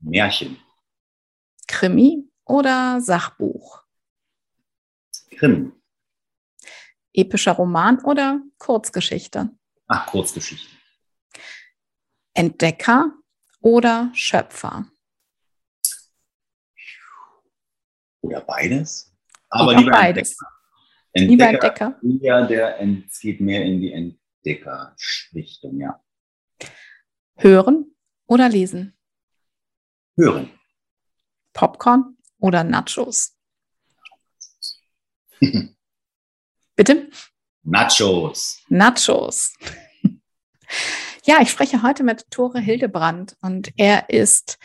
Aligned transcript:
Märchen. 0.00 0.58
Krimi 1.66 2.28
oder 2.44 3.00
Sachbuch? 3.00 3.84
Krimi. 5.30 5.72
Epischer 7.12 7.52
Roman 7.52 8.02
oder 8.04 8.40
Kurzgeschichte? 8.58 9.50
Ach, 9.86 10.06
Kurzgeschichte. 10.06 10.68
Entdecker 12.34 13.12
oder 13.60 14.10
Schöpfer? 14.14 14.86
Oder 18.22 18.40
beides. 18.42 19.12
Aber 19.48 19.74
lieber 19.74 19.90
beides. 19.90 20.36
Entdecker. 21.12 21.30
Lieber 21.30 21.48
Entdecker. 21.48 22.00
Ja, 22.02 22.46
der 22.46 22.80
es 22.80 23.18
geht 23.20 23.40
mehr 23.40 23.64
in 23.64 23.80
die 23.80 23.92
Entdeckerrichtung, 23.92 25.80
ja. 25.80 26.02
Hören 27.36 27.96
oder 28.26 28.48
lesen? 28.48 28.96
Hören. 30.20 30.50
Popcorn 31.54 32.18
oder 32.40 32.62
Nachos? 32.62 33.34
Bitte? 36.76 37.08
Nachos. 37.62 38.62
Nachos. 38.68 39.54
Ja, 41.24 41.42
ich 41.42 41.50
spreche 41.50 41.82
heute 41.82 42.02
mit 42.02 42.30
Tore 42.30 42.60
Hildebrand 42.60 43.36
und 43.42 43.72
er 43.76 44.08
ist 44.08 44.58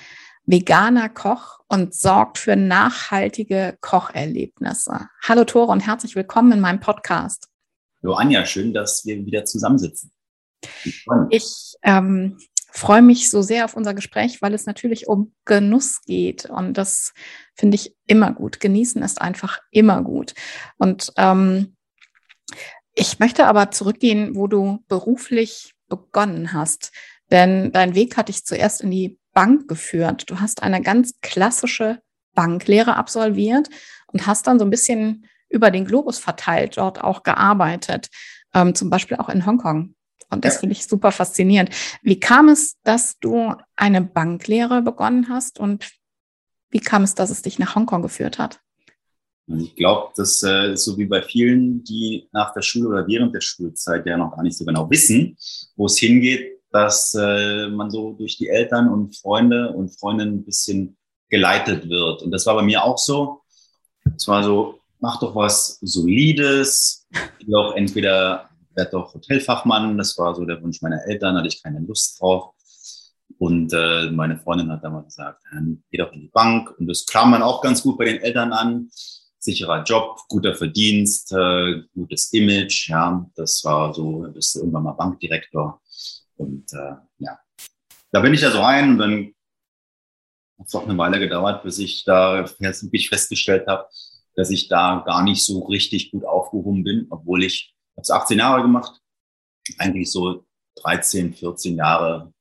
veganer 0.46 1.10
Koch 1.10 1.60
und 1.68 1.94
sorgt 1.94 2.38
für 2.38 2.56
nachhaltige 2.56 3.78
Kocherlebnisse. 3.82 5.10
Hallo 5.28 5.44
Tore 5.44 5.72
und 5.72 5.86
herzlich 5.86 6.16
willkommen 6.16 6.54
in 6.54 6.60
meinem 6.62 6.80
Podcast. 6.80 7.50
Hallo 8.02 8.14
Anja, 8.14 8.46
schön, 8.46 8.74
dass 8.74 9.06
wir 9.06 9.26
wieder 9.26 9.44
zusammensitzen. 9.44 10.12
Ich. 10.86 11.06
Ich 11.30 11.76
ähm, 11.82 12.38
freue 12.76 13.02
mich 13.02 13.30
so 13.30 13.42
sehr 13.42 13.66
auf 13.66 13.76
unser 13.76 13.94
Gespräch, 13.94 14.42
weil 14.42 14.54
es 14.54 14.66
natürlich 14.66 15.08
um 15.08 15.34
Genuss 15.46 16.02
geht 16.02 16.46
und 16.46 16.74
das 16.78 17.14
finde 17.56 17.76
ich 17.76 17.96
immer 18.06 18.34
gut. 18.34 18.60
Genießen 18.60 19.02
ist 19.02 19.22
einfach 19.22 19.60
immer 19.72 20.02
gut. 20.02 20.34
Und 20.78 21.14
ähm, 21.16 21.76
ich 22.94 23.20
möchte 23.20 23.48
aber 23.48 23.72
zurückgehen, 23.72 24.36
wo 24.36 24.48
du 24.48 24.84
beruflich 24.88 25.74
begonnen 25.88 26.54
hast. 26.54 26.92
Denn 27.32 27.72
dein 27.72 27.96
Weg 27.96 28.18
hat 28.18 28.28
dich 28.28 28.46
zuerst 28.46 28.82
in 28.82 28.92
die 28.92 29.20
Bank 29.34 29.68
geführt. 29.68 30.30
Du 30.30 30.40
hast 30.40 30.62
eine 30.62 30.82
ganz 30.82 31.14
klassische 31.22 32.02
Banklehre 32.34 32.98
absolviert 32.98 33.70
und 34.08 34.28
hast 34.28 34.48
dann 34.48 34.60
so 34.60 34.66
ein 34.66 34.70
bisschen 34.70 35.28
über 35.50 35.72
den 35.72 35.86
Globus 35.86 36.20
verteilt 36.20 36.78
dort 36.78 37.02
auch 37.02 37.24
gearbeitet, 37.24 38.10
ähm, 38.54 38.76
zum 38.76 38.90
Beispiel 38.90 39.18
auch 39.18 39.30
in 39.30 39.46
Hongkong. 39.46 39.96
Und 40.30 40.46
das 40.46 40.56
Ja. 40.56 40.60
finde 40.62 40.74
ich 40.74 40.86
super 40.88 41.12
faszinierend. 41.12 41.70
Wie 42.02 42.20
kam 42.20 42.50
es, 42.50 42.78
dass 42.84 43.20
du 43.20 43.54
eine 43.76 44.02
Banklehre 44.02 44.82
begonnen 44.82 45.30
hast 45.30 45.60
und 45.60 45.90
wie 46.72 46.80
kam 46.80 47.04
es, 47.04 47.16
dass 47.16 47.30
es 47.30 47.42
dich 47.42 47.60
nach 47.60 47.76
Hongkong 47.76 48.02
geführt 48.02 48.38
hat? 48.40 48.60
Also 49.48 49.64
ich 49.64 49.76
glaube, 49.76 50.12
das 50.16 50.42
äh, 50.44 50.74
ist 50.74 50.86
so 50.86 50.98
wie 50.98 51.06
bei 51.06 51.22
vielen, 51.22 51.84
die 51.84 52.28
nach 52.32 52.54
der 52.54 52.64
Schule 52.64 52.90
oder 52.90 53.08
während 53.08 53.34
der 53.36 53.42
Schulzeit 53.42 54.06
ja 54.08 54.18
noch 54.18 54.36
gar 54.36 54.42
nicht 54.42 54.58
so 54.58 54.66
genau 54.66 54.90
wissen, 54.90 55.38
wo 55.76 55.86
es 55.86 55.98
hingeht, 56.00 56.60
dass 56.72 57.14
äh, 57.14 57.68
man 57.70 57.92
so 57.92 58.14
durch 58.14 58.38
die 58.38 58.50
Eltern 58.50 58.90
und 58.90 59.16
Freunde 59.16 59.72
und 59.72 59.98
Freundinnen 60.00 60.40
ein 60.40 60.44
bisschen 60.44 60.98
geleitet 61.30 61.88
wird. 61.88 62.24
Und 62.24 62.32
das 62.32 62.46
war 62.48 62.56
bei 62.56 62.64
mir 62.64 62.84
auch 62.84 62.98
so. 62.98 63.42
Es 64.16 64.28
war 64.28 64.44
so, 64.44 64.80
mach 65.00 65.20
doch 65.20 65.36
was 65.36 65.78
Solides, 65.82 67.08
geh 67.40 67.46
doch 67.52 67.76
entweder 67.76 68.50
werd 68.76 68.94
doch 68.94 69.14
Hotelfachmann, 69.14 69.98
das 69.98 70.18
war 70.18 70.36
so 70.36 70.46
der 70.46 70.62
Wunsch 70.62 70.82
meiner 70.82 71.04
Eltern, 71.06 71.38
hatte 71.38 71.48
ich 71.48 71.64
keine 71.64 71.80
Lust 71.80 72.20
drauf. 72.20 72.54
Und 73.38 73.74
äh, 73.74 74.12
meine 74.12 74.38
Freundin 74.38 74.72
hat 74.72 74.84
damals 74.84 75.08
gesagt, 75.08 75.44
geh 75.92 75.98
doch 75.98 76.14
in 76.14 76.22
die 76.22 76.30
Bank. 76.30 76.74
Und 76.78 76.88
das 76.88 77.06
kam 77.06 77.32
dann 77.32 77.42
auch 77.42 77.62
ganz 77.62 77.82
gut 77.82 77.98
bei 77.98 78.06
den 78.06 78.22
Eltern 78.22 78.54
an. 78.54 78.90
Sicherer 79.40 79.84
Job, 79.84 80.20
guter 80.30 80.56
Verdienst, 80.56 81.32
äh, 81.34 81.82
gutes 81.94 82.32
Image. 82.34 82.90
Ja, 82.90 83.26
das 83.36 83.64
war 83.64 83.94
so, 83.94 84.26
bist 84.34 84.56
du 84.56 84.60
irgendwann 84.60 84.84
mal 84.84 84.94
Bankdirektor. 84.94 85.82
Und 86.38 86.72
äh, 86.74 86.96
ja, 87.20 87.40
da 88.12 88.22
bin 88.22 88.34
ich 88.34 88.42
ja 88.42 88.52
so 88.52 88.62
rein 88.62 88.92
und 88.92 88.98
dann 88.98 89.34
hat 90.58 90.68
es 90.68 90.76
auch 90.76 90.88
eine 90.88 90.98
Weile 90.98 91.20
gedauert, 91.20 91.64
bis 91.64 91.80
ich 91.80 92.06
da 92.06 92.46
wirklich 92.46 93.10
festgestellt 93.10 93.68
habe, 93.68 93.88
dass 94.36 94.50
ich 94.50 94.68
da 94.68 95.04
gar 95.06 95.24
nicht 95.24 95.46
so 95.46 95.66
richtig 95.66 96.12
gut 96.12 96.26
aufgehoben 96.26 96.84
bin, 96.84 97.08
obwohl 97.10 97.44
ich 97.44 97.75
habe 97.96 98.02
es 98.02 98.12
18 98.12 98.40
Jahre 98.40 98.62
gemacht, 98.62 99.00
eigentlich 99.78 100.12
so 100.12 100.46
13, 100.82 101.34
14 101.34 101.76
Jahre 101.78 102.34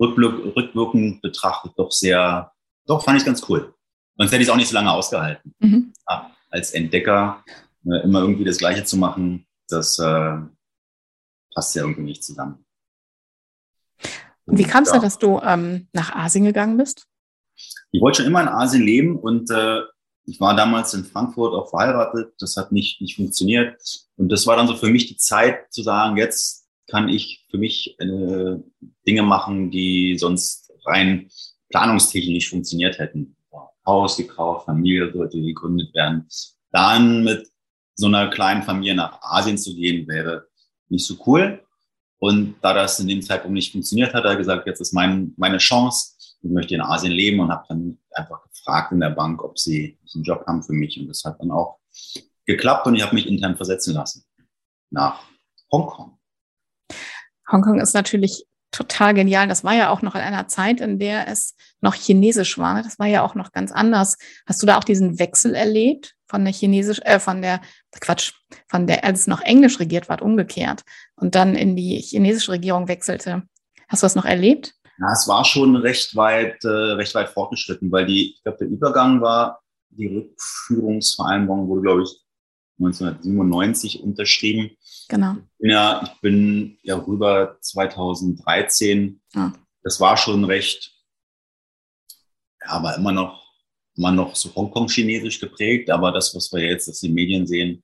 rückblick, 0.00 0.56
rückwirkend 0.56 1.20
betrachtet 1.22 1.72
doch 1.76 1.90
sehr, 1.92 2.52
doch 2.86 3.02
fand 3.04 3.18
ich 3.18 3.24
ganz 3.26 3.46
cool. 3.48 3.74
Sonst 4.16 4.32
hätte 4.32 4.42
ich 4.42 4.48
es 4.48 4.52
auch 4.52 4.56
nicht 4.56 4.68
so 4.68 4.74
lange 4.74 4.90
ausgehalten. 4.92 5.54
Mhm. 5.60 5.92
Ja, 6.08 6.30
als 6.50 6.72
Entdecker 6.72 7.44
äh, 7.84 8.02
immer 8.02 8.20
irgendwie 8.20 8.44
das 8.44 8.58
Gleiche 8.58 8.84
zu 8.84 8.96
machen, 8.96 9.46
das 9.68 9.98
äh, 9.98 10.36
passt 11.54 11.74
ja 11.76 11.82
irgendwie 11.82 12.02
nicht 12.02 12.24
zusammen. 12.24 12.64
Wie 14.46 14.64
kam 14.64 14.82
es 14.84 14.88
Ja. 14.88 14.94
denn, 14.94 15.02
dass 15.02 15.18
du 15.18 15.40
ähm, 15.40 15.88
nach 15.92 16.14
Asien 16.14 16.44
gegangen 16.44 16.76
bist? 16.78 17.06
Ich 17.90 18.00
wollte 18.00 18.18
schon 18.18 18.26
immer 18.26 18.40
in 18.42 18.48
Asien 18.48 18.82
leben 18.82 19.18
und 19.18 19.50
äh, 19.50 19.82
ich 20.28 20.40
war 20.40 20.54
damals 20.54 20.92
in 20.92 21.04
Frankfurt 21.04 21.54
auch 21.54 21.70
verheiratet. 21.70 22.34
Das 22.38 22.56
hat 22.56 22.70
nicht, 22.70 23.00
nicht 23.00 23.16
funktioniert. 23.16 23.80
Und 24.16 24.30
das 24.30 24.46
war 24.46 24.56
dann 24.56 24.68
so 24.68 24.76
für 24.76 24.90
mich 24.90 25.06
die 25.06 25.16
Zeit 25.16 25.72
zu 25.72 25.82
sagen, 25.82 26.18
jetzt 26.18 26.66
kann 26.90 27.08
ich 27.08 27.46
für 27.50 27.56
mich 27.56 27.98
äh, 27.98 28.56
Dinge 29.06 29.22
machen, 29.22 29.70
die 29.70 30.18
sonst 30.18 30.70
rein 30.84 31.30
planungstechnisch 31.70 32.50
funktioniert 32.50 32.98
hätten. 32.98 33.36
Haus 33.86 34.18
gekauft, 34.18 34.66
Familie 34.66 35.10
sollte 35.12 35.40
gegründet 35.40 35.94
werden. 35.94 36.28
Dann 36.72 37.24
mit 37.24 37.48
so 37.94 38.06
einer 38.06 38.28
kleinen 38.28 38.62
Familie 38.62 38.94
nach 38.94 39.22
Asien 39.22 39.56
zu 39.56 39.74
gehen, 39.74 40.06
wäre 40.06 40.46
nicht 40.90 41.06
so 41.06 41.16
cool. 41.26 41.64
Und 42.18 42.56
da 42.60 42.74
das 42.74 43.00
in 43.00 43.08
dem 43.08 43.22
Zeitpunkt 43.22 43.54
nicht 43.54 43.72
funktioniert 43.72 44.12
hat, 44.12 44.24
hat 44.24 44.30
er 44.32 44.36
gesagt, 44.36 44.66
jetzt 44.66 44.80
ist 44.80 44.92
mein, 44.92 45.32
meine 45.38 45.56
Chance. 45.56 46.16
Ich 46.42 46.50
möchte 46.50 46.74
in 46.74 46.82
Asien 46.82 47.12
leben 47.12 47.40
und 47.40 47.50
habe 47.50 47.64
dann 47.68 47.98
einfach 48.18 48.42
gefragt 48.50 48.92
in 48.92 49.00
der 49.00 49.10
Bank, 49.10 49.42
ob 49.42 49.58
sie 49.58 49.98
einen 50.14 50.24
Job 50.24 50.44
haben 50.46 50.62
für 50.62 50.72
mich. 50.72 50.98
Und 50.98 51.08
das 51.08 51.24
hat 51.24 51.40
dann 51.40 51.50
auch 51.50 51.78
geklappt 52.44 52.86
und 52.86 52.94
ich 52.94 53.02
habe 53.02 53.14
mich 53.14 53.26
intern 53.26 53.56
versetzen 53.56 53.94
lassen 53.94 54.24
nach 54.90 55.22
Hongkong. 55.70 56.18
Hongkong 57.50 57.80
ist 57.80 57.94
natürlich 57.94 58.44
total 58.70 59.14
genial. 59.14 59.48
Das 59.48 59.64
war 59.64 59.74
ja 59.74 59.90
auch 59.90 60.02
noch 60.02 60.14
in 60.14 60.20
einer 60.20 60.48
Zeit, 60.48 60.80
in 60.80 60.98
der 60.98 61.28
es 61.28 61.54
noch 61.80 61.94
chinesisch 61.94 62.58
war. 62.58 62.82
Das 62.82 62.98
war 62.98 63.06
ja 63.06 63.22
auch 63.22 63.34
noch 63.34 63.52
ganz 63.52 63.72
anders. 63.72 64.16
Hast 64.46 64.62
du 64.62 64.66
da 64.66 64.78
auch 64.78 64.84
diesen 64.84 65.18
Wechsel 65.18 65.54
erlebt 65.54 66.14
von 66.26 66.44
der 66.44 66.52
chinesisch, 66.52 67.00
äh, 67.04 67.18
von 67.18 67.40
der 67.40 67.60
Quatsch, 68.00 68.32
von 68.68 68.86
der, 68.86 69.04
als 69.04 69.20
es 69.20 69.26
noch 69.26 69.40
englisch 69.40 69.80
regiert 69.80 70.08
war, 70.08 70.20
umgekehrt 70.22 70.82
und 71.16 71.34
dann 71.34 71.54
in 71.54 71.76
die 71.76 71.98
chinesische 71.98 72.52
Regierung 72.52 72.88
wechselte? 72.88 73.42
Hast 73.88 74.02
du 74.02 74.04
das 74.04 74.14
noch 74.14 74.26
erlebt? 74.26 74.74
Ja, 74.98 75.12
es 75.12 75.28
war 75.28 75.44
schon 75.44 75.76
recht 75.76 76.16
weit, 76.16 76.64
äh, 76.64 76.68
recht 76.68 77.14
weit 77.14 77.28
fortgeschritten, 77.28 77.90
weil 77.92 78.06
die, 78.06 78.34
ich 78.34 78.42
glaube, 78.42 78.58
der 78.58 78.68
Übergang 78.68 79.20
war, 79.20 79.62
die 79.90 80.06
Rückführungsvereinbarung 80.06 81.68
wurde, 81.68 81.82
glaube 81.82 82.02
ich, 82.02 82.10
1997 82.80 84.02
unterschrieben. 84.02 84.70
Genau. 85.08 85.32
Ich 85.32 85.58
bin 85.58 85.70
ja, 85.70 86.02
ich 86.04 86.20
bin 86.20 86.78
ja 86.82 86.96
rüber 86.96 87.58
2013. 87.60 89.20
Ja. 89.34 89.52
Das 89.82 90.00
war 90.00 90.16
schon 90.16 90.44
recht 90.44 90.98
ja, 92.68 92.82
war 92.82 92.96
immer 92.96 93.12
noch, 93.12 93.42
immer 93.96 94.12
noch 94.12 94.34
so 94.36 94.54
Hongkong-chinesisch 94.54 95.40
geprägt, 95.40 95.90
aber 95.90 96.12
das, 96.12 96.34
was 96.34 96.52
wir 96.52 96.64
jetzt 96.64 96.88
aus 96.88 97.00
den 97.00 97.14
Medien 97.14 97.46
sehen, 97.46 97.82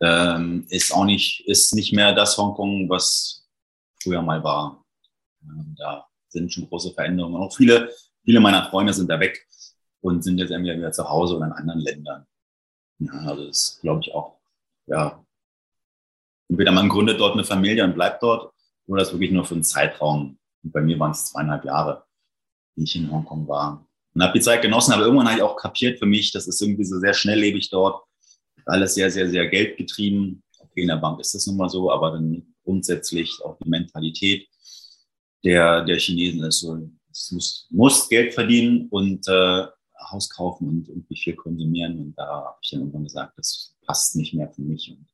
ähm, 0.00 0.66
ist 0.68 0.92
auch 0.92 1.04
nicht, 1.04 1.46
ist 1.46 1.74
nicht 1.74 1.92
mehr 1.92 2.14
das 2.14 2.36
Hongkong, 2.38 2.88
was 2.88 3.46
früher 4.02 4.22
mal 4.22 4.42
war. 4.42 4.84
Ähm, 5.42 5.74
da 5.76 6.06
sind 6.30 6.52
schon 6.52 6.68
große 6.68 6.92
Veränderungen. 6.92 7.36
Auch 7.36 7.54
viele, 7.54 7.90
viele 8.24 8.40
meiner 8.40 8.68
Freunde 8.70 8.92
sind 8.92 9.08
da 9.08 9.20
weg 9.20 9.46
und 10.00 10.22
sind 10.22 10.38
jetzt 10.38 10.50
entweder 10.50 10.76
wieder 10.76 10.92
zu 10.92 11.08
Hause 11.08 11.36
oder 11.36 11.46
in 11.46 11.52
anderen 11.52 11.80
Ländern. 11.80 12.26
Ja, 12.98 13.12
also 13.12 13.46
das 13.46 13.58
ist, 13.58 13.80
glaube 13.80 14.00
ich, 14.02 14.14
auch, 14.14 14.38
ja, 14.86 15.24
entweder 16.48 16.72
man 16.72 16.88
gründet 16.88 17.20
dort 17.20 17.34
eine 17.34 17.44
Familie 17.44 17.84
und 17.84 17.94
bleibt 17.94 18.22
dort, 18.22 18.52
oder 18.86 19.00
das 19.00 19.12
wirklich 19.12 19.30
nur 19.30 19.44
für 19.44 19.54
einen 19.54 19.64
Zeitraum. 19.64 20.38
Und 20.62 20.72
bei 20.72 20.80
mir 20.80 20.98
waren 20.98 21.12
es 21.12 21.26
zweieinhalb 21.26 21.64
Jahre, 21.64 22.04
die 22.76 22.84
ich 22.84 22.96
in 22.96 23.10
Hongkong 23.10 23.46
war. 23.48 23.86
Und 24.14 24.22
habe 24.22 24.38
die 24.38 24.44
Zeit 24.44 24.60
genossen, 24.60 24.92
aber 24.92 25.04
irgendwann 25.04 25.28
habe 25.28 25.36
ich 25.36 25.42
auch 25.42 25.56
kapiert 25.56 25.98
für 25.98 26.06
mich, 26.06 26.32
das 26.32 26.48
ist 26.48 26.60
irgendwie 26.60 26.84
so 26.84 26.98
sehr 26.98 27.14
schnelllebig 27.14 27.70
dort. 27.70 28.04
Alles 28.66 28.94
sehr, 28.94 29.10
sehr, 29.10 29.28
sehr 29.30 29.46
geldgetrieben. 29.48 30.42
Okay, 30.58 30.82
in 30.82 30.88
der 30.88 30.96
Bank 30.96 31.20
ist 31.20 31.34
das 31.34 31.46
nun 31.46 31.56
mal 31.56 31.68
so, 31.68 31.90
aber 31.90 32.12
dann 32.12 32.54
grundsätzlich 32.64 33.40
auch 33.44 33.56
die 33.58 33.68
Mentalität 33.68 34.48
der, 35.44 35.84
der 35.84 35.98
Chinesen 35.98 36.44
ist 36.44 36.60
so, 36.60 36.78
es 37.10 37.30
muss, 37.32 37.66
muss 37.70 38.08
Geld 38.08 38.34
verdienen 38.34 38.88
und 38.90 39.26
äh, 39.28 39.66
Haus 40.10 40.28
kaufen 40.30 40.68
und 40.68 40.88
irgendwie 40.88 41.16
viel 41.16 41.36
konsumieren. 41.36 41.98
Und 41.98 42.14
da 42.16 42.26
habe 42.26 42.58
ich 42.62 42.70
dann 42.70 42.80
irgendwann 42.80 43.04
gesagt, 43.04 43.38
das 43.38 43.74
passt 43.86 44.16
nicht 44.16 44.34
mehr 44.34 44.50
für 44.50 44.62
mich. 44.62 44.90
Und 44.90 45.06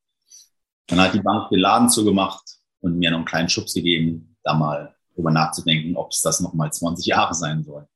dann 0.87 1.00
hat 1.00 1.14
die 1.14 1.20
Bank 1.20 1.50
den 1.50 1.61
Laden 1.61 1.88
zugemacht 1.88 2.44
und 2.81 2.99
mir 2.99 3.11
noch 3.11 3.19
einen 3.19 3.26
kleinen 3.26 3.49
Schubs 3.49 3.75
gegeben, 3.75 4.37
da 4.43 4.55
mal 4.55 4.94
drüber 5.14 5.31
nachzudenken, 5.31 5.96
ob 5.96 6.11
es 6.12 6.20
das 6.20 6.40
noch 6.40 6.55
mal 6.55 6.73
20 6.73 7.06
Jahre 7.06 7.34
sein 7.34 7.64
soll. 7.64 7.87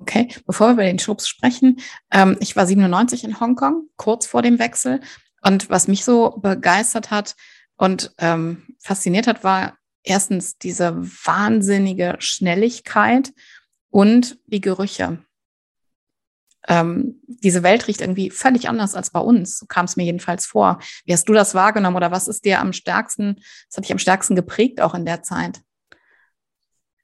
Okay, 0.00 0.28
bevor 0.46 0.68
wir 0.68 0.72
über 0.74 0.84
den 0.84 1.00
Schubs 1.00 1.26
sprechen, 1.26 1.80
ähm, 2.12 2.36
ich 2.40 2.54
war 2.54 2.66
97 2.66 3.24
in 3.24 3.40
Hongkong, 3.40 3.88
kurz 3.96 4.26
vor 4.26 4.42
dem 4.42 4.60
Wechsel. 4.60 5.00
Und 5.42 5.70
was 5.70 5.88
mich 5.88 6.04
so 6.04 6.38
begeistert 6.38 7.10
hat 7.10 7.34
und 7.76 8.12
ähm, 8.18 8.76
fasziniert 8.78 9.26
hat, 9.26 9.42
war 9.42 9.77
erstens 10.08 10.58
diese 10.58 10.96
wahnsinnige 10.96 12.16
Schnelligkeit 12.18 13.32
und 13.90 14.38
die 14.46 14.60
Gerüche. 14.60 15.18
Ähm, 16.66 17.20
diese 17.26 17.62
Welt 17.62 17.86
riecht 17.88 18.00
irgendwie 18.00 18.30
völlig 18.30 18.68
anders 18.68 18.94
als 18.94 19.10
bei 19.10 19.20
uns. 19.20 19.58
So 19.58 19.66
kam 19.66 19.84
es 19.86 19.96
mir 19.96 20.04
jedenfalls 20.04 20.44
vor. 20.44 20.80
Wie 21.04 21.12
hast 21.12 21.28
du 21.28 21.32
das 21.32 21.54
wahrgenommen 21.54 21.96
oder 21.96 22.10
was 22.10 22.28
ist 22.28 22.44
dir 22.44 22.60
am 22.60 22.72
stärksten, 22.72 23.36
was 23.68 23.76
hat 23.76 23.84
dich 23.84 23.92
am 23.92 23.98
stärksten 23.98 24.34
geprägt 24.34 24.80
auch 24.80 24.94
in 24.94 25.06
der 25.06 25.22
Zeit? 25.22 25.60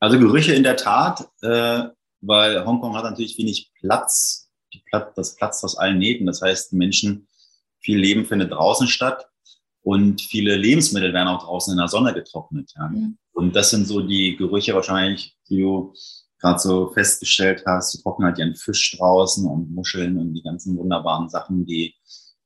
Also 0.01 0.19
Gerüche 0.19 0.53
in 0.53 0.65
der 0.65 0.77
Tat, 0.77 1.29
äh, 1.43 1.85
weil 2.21 2.67
Hongkong 2.67 2.97
hat 2.97 3.05
natürlich 3.05 3.39
wenig 3.39 3.73
Platz, 3.81 4.51
Platz, 4.87 5.15
das 5.15 5.37
Platz 5.37 5.65
aus 5.65 5.79
allen 5.79 5.99
Nähten. 5.99 6.27
Das 6.27 6.43
heißt, 6.43 6.73
Menschen, 6.73 7.29
viel 7.79 7.99
Leben 7.99 8.27
findet 8.27 8.53
draußen 8.53 8.89
statt 8.89 9.29
und 9.85 10.23
viele 10.23 10.57
Lebensmittel 10.57 11.13
werden 11.13 11.29
auch 11.29 11.45
draußen 11.45 11.73
in 11.73 11.79
der 11.79 11.89
Sonne 11.89 12.15
getrocknet. 12.15 12.73
Ja. 12.75 12.89
Mhm. 12.89 13.19
Und 13.33 13.55
das 13.55 13.71
sind 13.71 13.87
so 13.87 14.01
die 14.01 14.35
Gerüche 14.35 14.75
wahrscheinlich, 14.75 15.37
die 15.49 15.61
du 15.61 15.93
gerade 16.41 16.59
so 16.59 16.91
festgestellt 16.91 17.63
hast, 17.67 17.93
die 17.93 18.03
trocknen 18.03 18.29
halt 18.29 18.39
ihren 18.39 18.57
Fisch 18.57 18.97
draußen 18.97 19.47
und 19.47 19.71
Muscheln 19.71 20.19
und 20.19 20.33
die 20.33 20.43
ganzen 20.43 20.77
wunderbaren 20.79 21.29
Sachen, 21.29 21.67
die, 21.67 21.95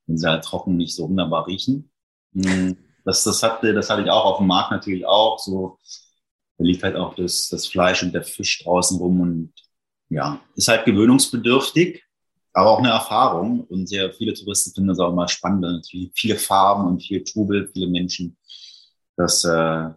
wenn 0.07 0.19
sie 0.19 0.29
halt 0.29 0.45
trocken 0.45 0.77
nicht 0.77 0.95
so 0.97 1.09
wunderbar 1.09 1.47
riechen. 1.47 1.91
Hm, 2.35 2.77
das, 3.05 3.23
das, 3.23 3.43
hatte, 3.43 3.73
das 3.73 3.89
hatte 3.89 4.03
ich 4.03 4.11
auch 4.11 4.25
auf 4.25 4.39
dem 4.39 4.49
Markt 4.49 4.73
natürlich 4.73 5.07
auch. 5.07 5.39
So, 5.39 5.79
da 6.59 6.65
liegt 6.65 6.83
halt 6.83 6.97
auch 6.97 7.15
das, 7.15 7.49
das 7.49 7.69
Fleisch 7.69 8.03
und 8.03 8.13
der 8.13 8.25
Fisch 8.25 8.65
draußen 8.65 8.99
rum 8.99 9.21
und 9.21 9.53
ja, 10.09 10.41
ist 10.57 10.69
halt 10.69 10.87
gewöhnungsbedürftig, 10.87 12.03
aber 12.59 12.71
auch 12.71 12.79
eine 12.81 12.91
Erfahrung. 12.91 13.61
Und 13.65 13.89
sehr 13.89 14.13
viele 14.13 14.35
Touristen 14.35 14.73
finden 14.75 14.89
das 14.89 14.99
auch 14.99 15.13
immer 15.13 15.29
spannend. 15.29 15.63
Natürlich 15.63 16.11
viele 16.15 16.37
Farben 16.37 16.89
und 16.89 17.01
viel 17.01 17.23
Trubel, 17.23 17.71
viele 17.73 17.87
Menschen. 17.87 18.37
Das, 19.17 19.45
äh, 19.45 19.91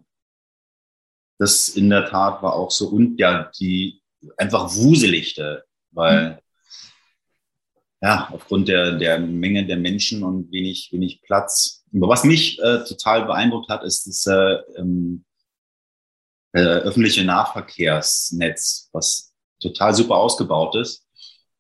das 1.40 1.70
in 1.70 1.90
der 1.90 2.06
Tat 2.06 2.44
war 2.44 2.54
auch 2.54 2.70
so. 2.70 2.90
Und 2.90 3.20
ja, 3.20 3.52
die 3.60 4.02
einfach 4.38 4.76
wuseligte, 4.76 5.64
weil 5.90 6.40
ja, 8.04 8.30
aufgrund 8.32 8.68
der, 8.68 8.98
der 8.98 9.18
Menge 9.20 9.66
der 9.66 9.78
Menschen 9.78 10.24
und 10.24 10.52
wenig, 10.52 10.90
wenig 10.92 11.22
Platz. 11.24 11.84
Aber 11.96 12.10
was 12.10 12.24
mich 12.24 12.60
äh, 12.60 12.84
total 12.84 13.26
beeindruckt 13.26 13.70
hat, 13.70 13.84
ist 13.84 14.06
das 14.06 14.26
äh, 14.28 14.60
ähm, 14.78 15.26
äh, 16.54 16.60
öffentliche 16.60 17.24
Nahverkehrsnetz, 17.24 18.90
was 18.92 19.34
total 19.60 19.96
super 19.96 20.18
ausgebaut 20.18 20.76
ist 20.76 21.08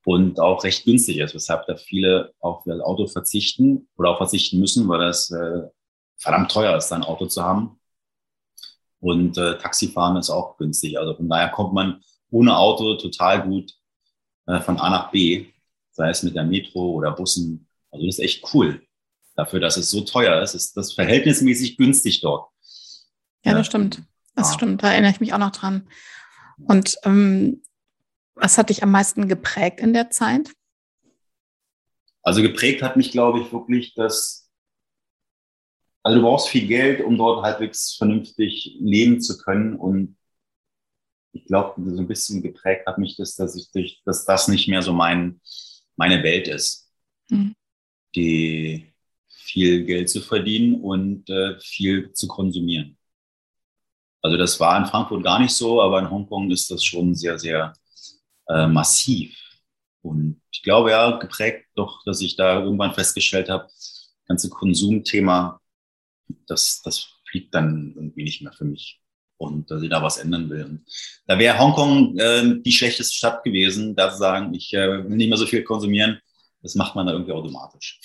und 0.06 0.40
auch 0.40 0.64
recht 0.64 0.86
günstig 0.86 1.18
ist, 1.18 1.36
weshalb 1.36 1.66
da 1.68 1.76
viele 1.76 2.34
auf 2.40 2.64
das 2.66 2.80
Auto 2.82 3.08
verzichten 3.08 3.88
oder 3.98 4.10
auch 4.10 4.18
verzichten 4.18 4.60
müssen, 4.60 4.88
weil 4.88 5.00
das 5.00 5.32
äh, 5.32 5.62
verdammt 6.18 6.52
teuer 6.52 6.76
ist, 6.76 6.92
ein 6.92 7.04
Auto 7.04 7.28
zu 7.28 7.44
haben. 7.44 7.80
Und 9.00 9.38
äh, 9.38 9.58
Taxifahren 9.58 10.18
ist 10.18 10.30
auch 10.30 10.58
günstig. 10.58 11.00
Also 11.00 11.16
von 11.16 11.28
daher 11.28 11.50
kommt 11.50 11.74
man 11.74 12.02
ohne 12.30 12.56
Auto 12.56 12.96
total 12.96 13.44
gut 13.44 13.74
äh, 14.48 14.60
von 14.62 14.80
A 14.80 14.90
nach 14.90 15.12
B, 15.12 15.48
sei 15.92 16.10
es 16.10 16.24
mit 16.24 16.36
der 16.36 16.46
Metro 16.46 16.92
oder 16.92 17.12
Bussen. 17.12 17.68
Also 17.92 18.06
das 18.06 18.18
ist 18.18 18.24
echt 18.24 18.54
cool. 18.54 18.82
Dafür, 19.36 19.60
dass 19.60 19.78
es 19.78 19.90
so 19.90 20.02
teuer 20.02 20.42
ist, 20.42 20.54
ist 20.54 20.76
das 20.78 20.94
verhältnismäßig 20.94 21.78
günstig 21.78 22.22
dort. 22.22 22.50
Ja, 23.44 23.54
das 23.54 23.66
stimmt. 23.66 24.04
Das 24.36 24.50
ja. 24.50 24.54
stimmt. 24.54 24.84
Da 24.84 24.92
erinnere 24.92 25.12
ich 25.12 25.20
mich 25.20 25.34
auch 25.34 25.40
noch 25.40 25.52
dran. 25.52 25.88
Und 26.68 26.98
ähm, 27.04 27.64
was 28.36 28.58
hat 28.58 28.70
dich 28.70 28.84
am 28.84 28.92
meisten 28.92 29.28
geprägt 29.28 29.80
in 29.80 29.94
der 29.94 30.10
Zeit? 30.10 30.52
Also 32.24 32.42
geprägt 32.42 32.82
hat 32.82 32.98
mich, 32.98 33.12
glaube 33.12 33.42
ich, 33.42 33.52
wirklich 33.52 33.94
dass 33.96 34.42
also 36.04 36.18
du 36.18 36.24
brauchst 36.24 36.50
viel 36.50 36.68
Geld, 36.68 37.02
um 37.02 37.18
dort 37.18 37.44
halbwegs 37.44 37.96
vernünftig 37.96 38.76
leben 38.80 39.22
zu 39.22 39.38
können. 39.38 39.76
Und 39.76 40.18
ich 41.32 41.46
glaube, 41.46 41.76
so 41.92 42.02
ein 42.02 42.08
bisschen 42.08 42.42
geprägt 42.42 42.88
hat 42.88 42.98
mich 42.98 43.18
das, 43.18 43.36
dass 43.36 43.56
ich 43.56 43.72
durch, 43.72 44.02
dass 44.06 44.26
das 44.26 44.48
nicht 44.48 44.68
mehr 44.68 44.82
so 44.82 44.94
mein, 44.94 45.40
meine 45.96 46.24
Welt 46.24 46.48
ist. 46.48 46.90
Mhm. 47.30 47.56
Die 48.16 48.92
viel 49.30 49.86
Geld 49.86 50.10
zu 50.10 50.22
verdienen 50.22 50.82
und 50.82 51.30
äh, 51.30 51.60
viel 51.60 52.12
zu 52.14 52.28
konsumieren. 52.28 52.98
Also 54.24 54.38
das 54.38 54.60
war 54.60 54.78
in 54.78 54.86
Frankfurt 54.86 55.24
gar 55.24 55.40
nicht 55.40 55.54
so, 55.54 55.82
aber 55.82 56.00
in 56.00 56.10
Hongkong 56.10 56.52
ist 56.52 56.70
das 56.70 56.84
schon 56.84 57.16
sehr, 57.16 57.40
sehr 57.40 57.74
äh, 58.48 58.68
massiv. 58.68 59.36
Und 60.02 60.42
ich 60.52 60.64
glaube 60.64 60.92
ja, 60.92 61.18
geprägt 61.18 61.68
doch, 61.76 62.04
dass 62.06 62.22
ich 62.22 62.36
da 62.36 62.62
irgendwann 62.62 62.94
festgestellt 62.94 63.50
habe, 63.50 63.68
ganze 64.28 64.50
Konsumthema 64.50 65.62
das, 66.48 66.82
das 66.84 67.08
fliegt 67.30 67.54
dann 67.54 67.94
irgendwie 67.96 68.24
nicht 68.24 68.42
mehr 68.42 68.54
für 68.54 68.66
mich. 68.66 69.00
Und 69.38 69.72
dass 69.72 69.82
ich 69.82 69.90
da 69.90 70.04
was 70.04 70.18
ändern 70.18 70.50
will. 70.52 70.66
Und 70.66 70.86
da 71.26 71.40
wäre 71.40 71.58
Hongkong 71.58 72.16
äh, 72.20 72.62
die 72.62 72.72
schlechteste 72.72 73.16
Stadt 73.16 73.44
gewesen, 73.44 73.96
da 73.96 74.12
zu 74.12 74.18
sagen, 74.18 74.54
ich 74.54 74.72
äh, 74.74 75.04
will 75.04 75.18
nicht 75.18 75.30
mehr 75.30 75.38
so 75.38 75.48
viel 75.48 75.64
konsumieren. 75.64 76.20
Das 76.62 76.76
macht 76.76 76.96
man 76.96 77.08
da 77.08 77.14
irgendwie 77.14 77.32
automatisch. 77.32 78.00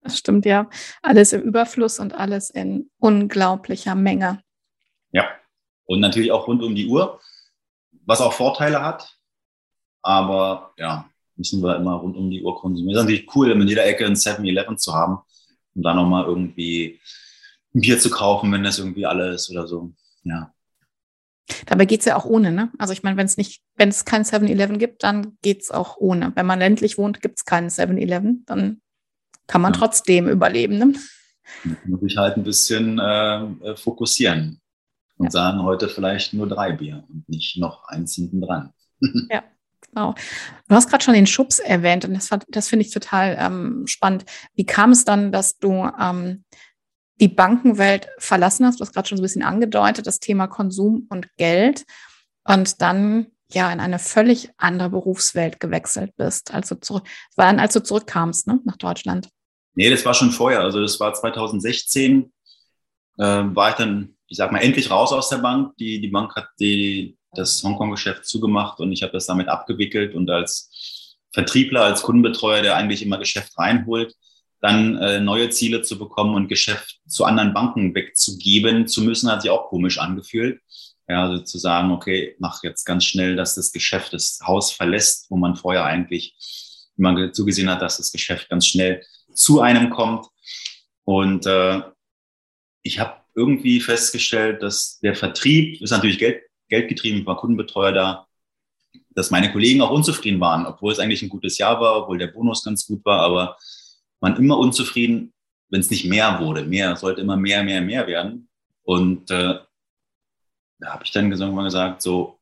Das 0.00 0.18
stimmt, 0.18 0.46
ja. 0.46 0.70
Alles 1.02 1.34
im 1.34 1.42
Überfluss 1.42 1.98
und 1.98 2.14
alles 2.14 2.48
in 2.48 2.90
unglaublicher 2.98 3.94
Menge. 3.94 4.40
Ja. 5.12 5.28
Und 5.84 6.00
natürlich 6.00 6.32
auch 6.32 6.46
rund 6.46 6.62
um 6.62 6.74
die 6.74 6.86
Uhr, 6.86 7.20
was 8.06 8.22
auch 8.22 8.32
Vorteile 8.32 8.80
hat. 8.82 9.13
Aber 10.04 10.72
ja, 10.78 11.08
müssen 11.36 11.62
wir 11.62 11.76
immer 11.76 11.94
rund 11.94 12.16
um 12.16 12.30
die 12.30 12.42
Uhr 12.42 12.56
konsumieren. 12.56 12.94
Das 12.94 13.02
ist 13.02 13.10
natürlich 13.10 13.34
cool, 13.34 13.50
in 13.50 13.66
jeder 13.66 13.84
Ecke 13.84 14.06
ein 14.06 14.14
7-Eleven 14.14 14.78
zu 14.78 14.94
haben 14.94 15.18
um 15.74 15.82
da 15.82 15.94
nochmal 15.94 16.24
irgendwie 16.24 17.00
ein 17.74 17.80
Bier 17.80 17.98
zu 17.98 18.10
kaufen, 18.10 18.52
wenn 18.52 18.64
das 18.64 18.78
irgendwie 18.78 19.06
alles 19.06 19.50
oder 19.50 19.66
so. 19.66 19.92
Ja. 20.22 20.52
Dabei 21.66 21.84
geht 21.84 22.00
es 22.00 22.06
ja 22.06 22.16
auch 22.16 22.24
ohne, 22.24 22.52
ne? 22.52 22.72
Also 22.78 22.92
ich 22.92 23.02
meine, 23.02 23.16
wenn 23.16 23.26
es 23.26 23.36
nicht, 23.36 23.62
wenn 23.76 23.90
es 23.90 24.04
kein 24.04 24.22
7-Eleven 24.22 24.78
gibt, 24.78 25.02
dann 25.02 25.36
geht 25.42 25.62
es 25.62 25.70
auch 25.70 25.96
ohne. 25.98 26.32
Wenn 26.34 26.46
man 26.46 26.58
ländlich 26.58 26.96
wohnt, 26.96 27.20
gibt 27.20 27.38
es 27.38 27.44
keinen 27.44 27.68
7-Eleven, 27.68 28.44
dann 28.46 28.80
kann 29.46 29.60
man 29.60 29.74
ja. 29.74 29.78
trotzdem 29.78 30.28
überleben. 30.28 30.78
Ne? 30.78 30.94
Muss 31.84 32.00
ich 32.02 32.16
halt 32.16 32.36
ein 32.36 32.44
bisschen 32.44 32.98
äh, 32.98 33.76
fokussieren 33.76 34.60
und 35.18 35.26
ja. 35.26 35.30
sagen, 35.30 35.62
heute 35.62 35.88
vielleicht 35.88 36.32
nur 36.32 36.48
drei 36.48 36.72
Bier 36.72 37.04
und 37.08 37.28
nicht 37.28 37.58
noch 37.58 37.84
eins 37.88 38.14
hinten 38.14 38.40
dran. 38.40 38.72
Ja. 39.28 39.42
Genau. 39.94 40.14
Du 40.68 40.74
hast 40.74 40.88
gerade 40.90 41.04
schon 41.04 41.14
den 41.14 41.26
Schubs 41.26 41.58
erwähnt 41.58 42.04
und 42.04 42.14
das, 42.14 42.28
das 42.48 42.68
finde 42.68 42.84
ich 42.84 42.92
total 42.92 43.36
ähm, 43.38 43.86
spannend. 43.86 44.24
Wie 44.54 44.66
kam 44.66 44.90
es 44.90 45.04
dann, 45.04 45.30
dass 45.30 45.58
du 45.58 45.88
ähm, 46.00 46.44
die 47.20 47.28
Bankenwelt 47.28 48.08
verlassen 48.18 48.66
hast? 48.66 48.80
Du 48.80 48.84
hast 48.84 48.92
gerade 48.92 49.08
schon 49.08 49.18
so 49.18 49.22
ein 49.22 49.26
bisschen 49.26 49.44
angedeutet, 49.44 50.06
das 50.06 50.18
Thema 50.18 50.48
Konsum 50.48 51.06
und 51.10 51.28
Geld 51.36 51.84
und 52.44 52.80
dann 52.82 53.26
ja 53.52 53.72
in 53.72 53.78
eine 53.78 53.98
völlig 53.98 54.50
andere 54.56 54.90
Berufswelt 54.90 55.60
gewechselt 55.60 56.16
bist, 56.16 56.52
als 56.52 56.68
du 56.70 56.80
zurück, 56.80 57.06
dann, 57.36 57.60
als 57.60 57.74
du 57.74 57.82
zurückkamst 57.82 58.48
ne, 58.48 58.60
nach 58.64 58.76
Deutschland. 58.76 59.28
Nee, 59.74 59.90
das 59.90 60.04
war 60.04 60.14
schon 60.14 60.30
vorher. 60.30 60.60
Also 60.60 60.80
das 60.80 60.98
war 60.98 61.14
2016, 61.14 62.32
äh, 63.18 63.22
war 63.22 63.70
ich 63.70 63.76
dann, 63.76 64.16
ich 64.26 64.38
sag 64.38 64.50
mal, 64.50 64.60
endlich 64.60 64.90
raus 64.90 65.12
aus 65.12 65.28
der 65.28 65.38
Bank. 65.38 65.76
Die, 65.76 66.00
die 66.00 66.08
Bank 66.08 66.34
hat 66.34 66.48
die 66.58 67.16
das 67.34 67.62
Hongkong-Geschäft 67.62 68.24
zugemacht 68.26 68.80
und 68.80 68.92
ich 68.92 69.02
habe 69.02 69.12
das 69.12 69.26
damit 69.26 69.48
abgewickelt 69.48 70.14
und 70.14 70.30
als 70.30 71.16
Vertriebler, 71.32 71.82
als 71.82 72.02
Kundenbetreuer, 72.02 72.62
der 72.62 72.76
eigentlich 72.76 73.02
immer 73.02 73.18
Geschäft 73.18 73.58
reinholt, 73.58 74.14
dann 74.60 74.96
äh, 74.96 75.20
neue 75.20 75.50
Ziele 75.50 75.82
zu 75.82 75.98
bekommen 75.98 76.34
und 76.34 76.48
Geschäft 76.48 77.00
zu 77.06 77.24
anderen 77.24 77.52
Banken 77.52 77.94
wegzugeben 77.94 78.86
zu 78.86 79.02
müssen, 79.02 79.30
hat 79.30 79.42
sich 79.42 79.50
auch 79.50 79.68
komisch 79.68 79.98
angefühlt. 79.98 80.60
Ja, 81.06 81.28
also 81.28 81.44
zu 81.44 81.58
sagen, 81.58 81.90
okay, 81.90 82.34
mach 82.38 82.62
jetzt 82.62 82.84
ganz 82.84 83.04
schnell, 83.04 83.36
dass 83.36 83.56
das 83.56 83.72
Geschäft 83.72 84.14
das 84.14 84.38
Haus 84.46 84.72
verlässt, 84.72 85.26
wo 85.28 85.36
man 85.36 85.54
vorher 85.54 85.84
eigentlich 85.84 86.34
immer 86.96 87.30
zugesehen 87.32 87.68
hat, 87.68 87.82
dass 87.82 87.98
das 87.98 88.10
Geschäft 88.10 88.48
ganz 88.48 88.66
schnell 88.66 89.02
zu 89.34 89.60
einem 89.60 89.90
kommt. 89.90 90.26
Und 91.04 91.44
äh, 91.44 91.82
ich 92.82 93.00
habe 93.00 93.20
irgendwie 93.34 93.80
festgestellt, 93.80 94.62
dass 94.62 94.98
der 95.00 95.14
Vertrieb 95.14 95.82
ist 95.82 95.90
natürlich 95.90 96.18
Geld, 96.18 96.42
geldgetrieben, 96.74 97.26
war 97.26 97.36
Kundenbetreuer 97.36 97.92
da, 97.92 98.26
dass 99.10 99.30
meine 99.30 99.52
Kollegen 99.52 99.80
auch 99.80 99.90
unzufrieden 99.90 100.40
waren, 100.40 100.66
obwohl 100.66 100.92
es 100.92 100.98
eigentlich 100.98 101.22
ein 101.22 101.28
gutes 101.28 101.58
Jahr 101.58 101.80
war, 101.80 102.02
obwohl 102.02 102.18
der 102.18 102.28
Bonus 102.28 102.64
ganz 102.64 102.86
gut 102.86 103.04
war, 103.04 103.20
aber 103.20 103.56
man 104.20 104.36
immer 104.36 104.58
unzufrieden, 104.58 105.32
wenn 105.68 105.80
es 105.80 105.90
nicht 105.90 106.04
mehr 106.04 106.40
wurde. 106.40 106.64
Mehr 106.64 106.96
sollte 106.96 107.20
immer 107.20 107.36
mehr, 107.36 107.62
mehr, 107.62 107.80
mehr 107.80 108.06
werden. 108.06 108.48
Und 108.82 109.30
äh, 109.30 109.58
da 110.78 110.92
habe 110.92 111.04
ich 111.04 111.12
dann 111.12 111.30
irgendwann 111.30 111.64
gesagt, 111.64 112.02
so, 112.02 112.38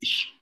ich 0.00 0.32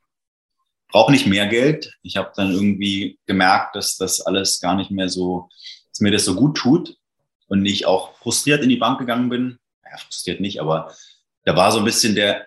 brauche 0.88 1.12
nicht 1.12 1.26
mehr 1.26 1.46
Geld. 1.46 1.92
Ich 2.02 2.16
habe 2.16 2.32
dann 2.36 2.52
irgendwie 2.52 3.18
gemerkt, 3.26 3.76
dass 3.76 3.96
das 3.96 4.20
alles 4.20 4.60
gar 4.60 4.76
nicht 4.76 4.90
mehr 4.90 5.08
so, 5.08 5.48
dass 5.92 6.00
mir 6.00 6.10
das 6.10 6.24
so 6.24 6.34
gut 6.34 6.56
tut 6.56 6.96
und 7.48 7.64
ich 7.66 7.86
auch 7.86 8.16
frustriert 8.18 8.62
in 8.62 8.68
die 8.68 8.76
Bank 8.76 8.98
gegangen 8.98 9.28
bin. 9.28 9.58
Ja, 9.84 9.98
frustriert 9.98 10.40
nicht, 10.40 10.60
aber 10.60 10.94
da 11.44 11.56
war 11.56 11.72
so 11.72 11.78
ein 11.78 11.84
bisschen 11.84 12.14
der, 12.14 12.46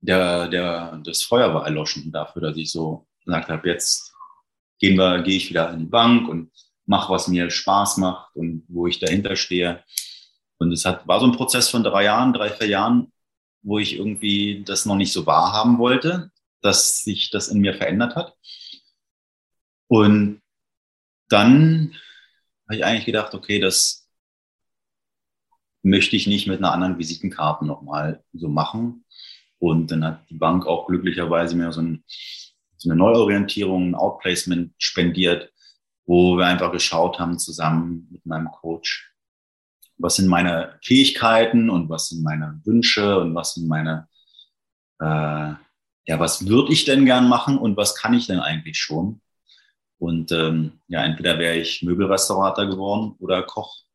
der, 0.00 0.48
der, 0.48 1.00
das 1.04 1.22
Feuer 1.22 1.52
war 1.54 1.64
erloschen 1.64 2.12
dafür, 2.12 2.42
dass 2.42 2.56
ich 2.56 2.70
so 2.70 3.06
gesagt 3.24 3.48
habe, 3.48 3.68
jetzt 3.68 4.14
gehen 4.78 4.96
wir, 4.96 5.22
gehe 5.22 5.36
ich 5.36 5.50
wieder 5.50 5.70
in 5.72 5.80
die 5.80 5.86
Bank 5.86 6.28
und 6.28 6.50
mache, 6.86 7.12
was 7.12 7.28
mir 7.28 7.50
Spaß 7.50 7.96
macht 7.98 8.34
und 8.36 8.64
wo 8.68 8.86
ich 8.86 8.98
dahinter 8.98 9.36
stehe. 9.36 9.82
Und 10.58 10.72
es 10.72 10.84
hat, 10.84 11.06
war 11.06 11.20
so 11.20 11.26
ein 11.26 11.32
Prozess 11.32 11.68
von 11.68 11.82
drei 11.82 12.04
Jahren, 12.04 12.32
drei, 12.32 12.50
vier 12.50 12.68
Jahren, 12.68 13.12
wo 13.62 13.78
ich 13.78 13.96
irgendwie 13.96 14.62
das 14.64 14.86
noch 14.86 14.96
nicht 14.96 15.12
so 15.12 15.26
wahrhaben 15.26 15.78
wollte, 15.78 16.30
dass 16.62 17.02
sich 17.02 17.30
das 17.30 17.48
in 17.48 17.60
mir 17.60 17.74
verändert 17.74 18.14
hat. 18.14 18.34
Und 19.88 20.40
dann 21.28 21.94
habe 22.66 22.76
ich 22.76 22.84
eigentlich 22.84 23.06
gedacht, 23.06 23.34
okay, 23.34 23.60
das 23.60 24.08
möchte 25.82 26.16
ich 26.16 26.26
nicht 26.26 26.46
mit 26.46 26.58
einer 26.58 26.72
anderen 26.72 26.98
Visitenkarte 26.98 27.64
nochmal 27.64 28.24
so 28.32 28.48
machen. 28.48 29.04
Und 29.58 29.90
dann 29.90 30.04
hat 30.04 30.28
die 30.30 30.34
Bank 30.36 30.66
auch 30.66 30.86
glücklicherweise 30.86 31.56
mir 31.56 31.72
so, 31.72 31.80
ein, 31.80 32.04
so 32.76 32.90
eine 32.90 32.98
Neuorientierung, 32.98 33.90
ein 33.90 33.94
Outplacement 33.94 34.72
spendiert, 34.78 35.52
wo 36.04 36.36
wir 36.36 36.46
einfach 36.46 36.72
geschaut 36.72 37.18
haben 37.18 37.38
zusammen 37.38 38.08
mit 38.10 38.24
meinem 38.26 38.50
Coach, 38.50 39.12
was 39.98 40.16
sind 40.16 40.28
meine 40.28 40.78
Fähigkeiten 40.82 41.70
und 41.70 41.88
was 41.88 42.08
sind 42.08 42.22
meine 42.22 42.60
Wünsche 42.64 43.18
und 43.18 43.34
was 43.34 43.54
sind 43.54 43.66
meine, 43.66 44.08
äh, 45.00 45.54
ja, 46.08 46.20
was 46.20 46.46
würde 46.46 46.72
ich 46.72 46.84
denn 46.84 47.06
gern 47.06 47.28
machen 47.28 47.58
und 47.58 47.76
was 47.76 47.94
kann 47.96 48.14
ich 48.14 48.26
denn 48.26 48.40
eigentlich 48.40 48.78
schon? 48.78 49.20
Und 49.98 50.30
ähm, 50.32 50.80
ja, 50.88 51.04
entweder 51.04 51.38
wäre 51.38 51.56
ich 51.56 51.82
Möbelrestaurator 51.82 52.66
geworden 52.66 53.16
oder 53.18 53.42
Koch. 53.42 53.85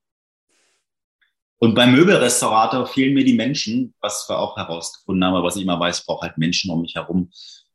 Und 1.63 1.75
beim 1.75 1.91
Möbelrestaurator 1.91 2.87
fehlen 2.87 3.13
mir 3.13 3.23
die 3.23 3.35
Menschen, 3.35 3.93
was 4.01 4.27
wir 4.27 4.39
auch 4.39 4.57
herausgefunden 4.57 5.23
haben, 5.23 5.35
aber 5.35 5.45
was 5.45 5.57
ich 5.57 5.61
immer 5.61 5.79
weiß, 5.79 5.99
ich 5.99 6.05
brauche 6.07 6.25
halt 6.25 6.39
Menschen 6.39 6.71
um 6.71 6.81
mich 6.81 6.95
herum. 6.95 7.31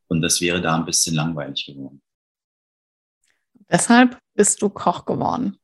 Und 0.09 0.23
das 0.23 0.40
wäre 0.40 0.61
da 0.61 0.75
ein 0.75 0.85
bisschen 0.85 1.14
langweilig 1.14 1.66
geworden. 1.66 2.02
Deshalb 3.71 4.19
bist 4.35 4.61
du 4.61 4.71
Koch 4.71 5.05
geworden. 5.05 5.57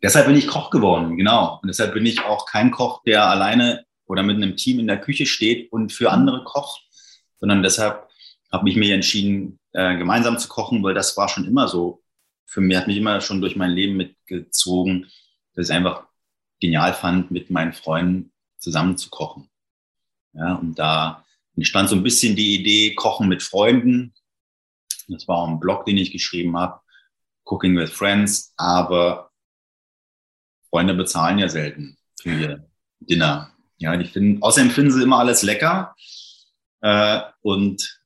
Deshalb 0.00 0.26
bin 0.26 0.36
ich 0.36 0.46
Koch 0.46 0.70
geworden, 0.70 1.16
genau. 1.16 1.58
Und 1.60 1.66
deshalb 1.66 1.92
bin 1.92 2.06
ich 2.06 2.24
auch 2.24 2.46
kein 2.46 2.70
Koch, 2.70 3.02
der 3.02 3.28
alleine 3.28 3.84
oder 4.06 4.22
mit 4.22 4.36
einem 4.36 4.56
Team 4.56 4.78
in 4.78 4.86
der 4.86 5.00
Küche 5.00 5.26
steht 5.26 5.72
und 5.72 5.92
für 5.92 6.12
andere 6.12 6.44
kocht, 6.44 6.86
sondern 7.40 7.64
deshalb 7.64 8.08
habe 8.52 8.70
ich 8.70 8.76
mich 8.76 8.90
entschieden, 8.90 9.58
äh, 9.72 9.96
gemeinsam 9.96 10.38
zu 10.38 10.46
kochen, 10.46 10.84
weil 10.84 10.94
das 10.94 11.16
war 11.16 11.28
schon 11.28 11.46
immer 11.46 11.66
so. 11.66 12.00
Für 12.46 12.60
mich 12.60 12.76
hat 12.76 12.86
mich 12.86 12.96
immer 12.96 13.20
schon 13.20 13.40
durch 13.40 13.56
mein 13.56 13.72
Leben 13.72 13.96
mitgezogen, 13.96 15.10
dass 15.54 15.68
ich 15.68 15.74
einfach 15.74 16.07
genial 16.60 16.94
fand, 16.94 17.30
mit 17.30 17.50
meinen 17.50 17.72
Freunden 17.72 18.32
zusammen 18.58 18.96
zu 18.96 19.10
kochen. 19.10 19.48
Ja, 20.32 20.54
und 20.54 20.78
da 20.78 21.24
entstand 21.56 21.88
so 21.88 21.96
ein 21.96 22.02
bisschen 22.02 22.36
die 22.36 22.54
Idee, 22.54 22.94
Kochen 22.94 23.28
mit 23.28 23.42
Freunden. 23.42 24.14
Das 25.08 25.26
war 25.26 25.38
auch 25.38 25.48
ein 25.48 25.60
Blog, 25.60 25.86
den 25.86 25.96
ich 25.96 26.12
geschrieben 26.12 26.56
habe, 26.56 26.80
Cooking 27.44 27.76
with 27.76 27.90
Friends, 27.90 28.52
aber 28.56 29.30
Freunde 30.68 30.94
bezahlen 30.94 31.38
ja 31.38 31.48
selten 31.48 31.96
für 32.20 32.30
ihr 32.30 32.70
Dinner. 33.00 33.52
Ja, 33.78 33.96
die 33.96 34.04
finden, 34.04 34.42
außerdem 34.42 34.70
finden 34.70 34.92
sie 34.92 35.02
immer 35.02 35.18
alles 35.18 35.42
lecker. 35.42 35.94
Äh, 36.80 37.20
und 37.40 38.00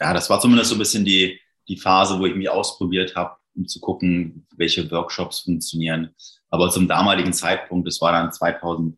ja, 0.00 0.12
das 0.12 0.28
war 0.28 0.40
zumindest 0.40 0.70
so 0.70 0.76
ein 0.76 0.80
bisschen 0.80 1.04
die, 1.04 1.40
die 1.68 1.76
Phase, 1.76 2.18
wo 2.18 2.26
ich 2.26 2.34
mich 2.34 2.50
ausprobiert 2.50 3.16
habe, 3.16 3.36
um 3.54 3.66
zu 3.66 3.80
gucken, 3.80 4.46
welche 4.56 4.90
Workshops 4.90 5.40
funktionieren. 5.40 6.14
Aber 6.50 6.70
zum 6.70 6.88
damaligen 6.88 7.32
Zeitpunkt, 7.32 7.86
das 7.86 8.00
war 8.00 8.12
dann 8.12 8.32
2017, 8.32 8.96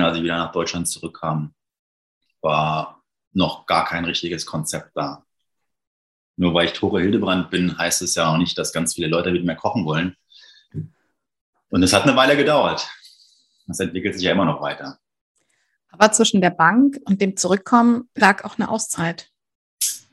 als 0.00 0.16
ich 0.16 0.22
wieder 0.22 0.38
nach 0.38 0.52
Deutschland 0.52 0.88
zurückkam, 0.88 1.54
war 2.40 3.02
noch 3.32 3.66
gar 3.66 3.84
kein 3.84 4.04
richtiges 4.04 4.46
Konzept 4.46 4.96
da. 4.96 5.24
Nur 6.36 6.54
weil 6.54 6.66
ich 6.66 6.72
Tore 6.72 7.00
Hildebrand 7.00 7.50
bin, 7.50 7.76
heißt 7.76 8.02
es 8.02 8.14
ja 8.14 8.32
auch 8.32 8.38
nicht, 8.38 8.56
dass 8.56 8.72
ganz 8.72 8.94
viele 8.94 9.08
Leute 9.08 9.30
mit 9.30 9.44
mir 9.44 9.56
kochen 9.56 9.84
wollen. 9.84 10.16
Und 11.68 11.82
es 11.82 11.92
hat 11.92 12.04
eine 12.04 12.16
Weile 12.16 12.36
gedauert. 12.36 12.88
Das 13.66 13.78
entwickelt 13.78 14.14
sich 14.14 14.24
ja 14.24 14.32
immer 14.32 14.46
noch 14.46 14.60
weiter. 14.60 14.98
Aber 15.90 16.10
zwischen 16.12 16.40
der 16.40 16.50
Bank 16.50 16.98
und 17.04 17.20
dem 17.20 17.36
Zurückkommen 17.36 18.08
lag 18.14 18.44
auch 18.44 18.58
eine 18.58 18.70
Auszeit. 18.70 19.30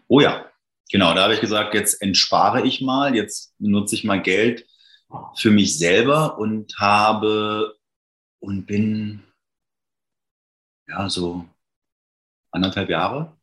Oh 0.07 0.19
ja, 0.19 0.45
genau. 0.91 1.13
Da 1.13 1.23
habe 1.23 1.33
ich 1.33 1.41
gesagt, 1.41 1.73
jetzt 1.73 2.01
entspare 2.01 2.65
ich 2.65 2.81
mal, 2.81 3.15
jetzt 3.15 3.53
nutze 3.59 3.95
ich 3.95 4.03
mal 4.03 4.21
Geld 4.21 4.65
für 5.35 5.51
mich 5.51 5.77
selber 5.77 6.37
und 6.37 6.77
habe 6.77 7.75
und 8.39 8.65
bin 8.65 9.23
ja 10.87 11.09
so 11.09 11.45
anderthalb 12.51 12.89
Jahre 12.89 13.37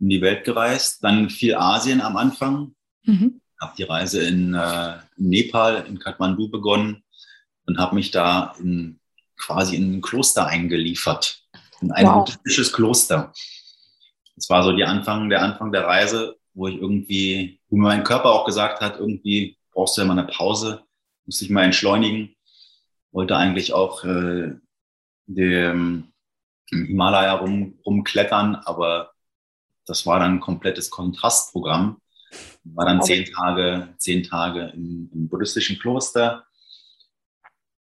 um 0.00 0.08
die 0.08 0.20
Welt 0.20 0.44
gereist, 0.44 1.04
dann 1.04 1.30
viel 1.30 1.54
Asien 1.54 2.00
am 2.00 2.16
Anfang. 2.16 2.74
Mhm. 3.04 3.40
Habe 3.60 3.74
die 3.76 3.82
Reise 3.82 4.22
in, 4.22 4.54
äh, 4.54 4.98
in 5.16 5.28
Nepal, 5.28 5.84
in 5.86 5.98
Kathmandu 5.98 6.48
begonnen 6.48 7.04
und 7.66 7.78
habe 7.78 7.94
mich 7.94 8.10
da 8.10 8.54
in, 8.58 8.98
quasi 9.36 9.76
in 9.76 9.96
ein 9.96 10.00
Kloster 10.00 10.46
eingeliefert, 10.46 11.42
in 11.82 11.92
ein 11.92 12.06
wow. 12.06 12.24
buddhistisches 12.24 12.72
Kloster. 12.72 13.32
Das 14.36 14.48
war 14.48 14.62
so 14.62 14.72
die 14.72 14.84
Anfang, 14.84 15.28
der 15.28 15.42
Anfang 15.42 15.70
der 15.70 15.84
Reise, 15.84 16.36
wo 16.54 16.68
ich 16.68 16.76
irgendwie, 16.76 17.60
wo 17.68 17.76
mir 17.76 17.88
mein 17.88 18.04
Körper 18.04 18.30
auch 18.30 18.44
gesagt 18.44 18.80
hat, 18.80 18.98
irgendwie 18.98 19.56
brauchst 19.72 19.96
du 19.96 20.02
ja 20.02 20.06
mal 20.06 20.18
eine 20.18 20.28
Pause, 20.28 20.84
musste 21.24 21.44
ich 21.44 21.50
mal 21.50 21.64
entschleunigen. 21.64 22.34
Wollte 23.12 23.36
eigentlich 23.36 23.72
auch 23.72 24.04
äh, 24.04 24.54
dem, 25.26 26.12
im 26.70 26.86
Himalaya 26.86 27.34
rum, 27.34 27.78
rumklettern, 27.84 28.56
aber 28.56 29.12
das 29.86 30.06
war 30.06 30.20
dann 30.20 30.34
ein 30.34 30.40
komplettes 30.40 30.90
Kontrastprogramm. 30.90 32.00
War 32.64 32.86
dann 32.86 33.02
zehn 33.02 33.24
Tage, 33.24 33.94
zehn 33.98 34.22
Tage 34.22 34.70
im, 34.74 35.10
im 35.12 35.28
buddhistischen 35.28 35.78
Kloster, 35.78 36.44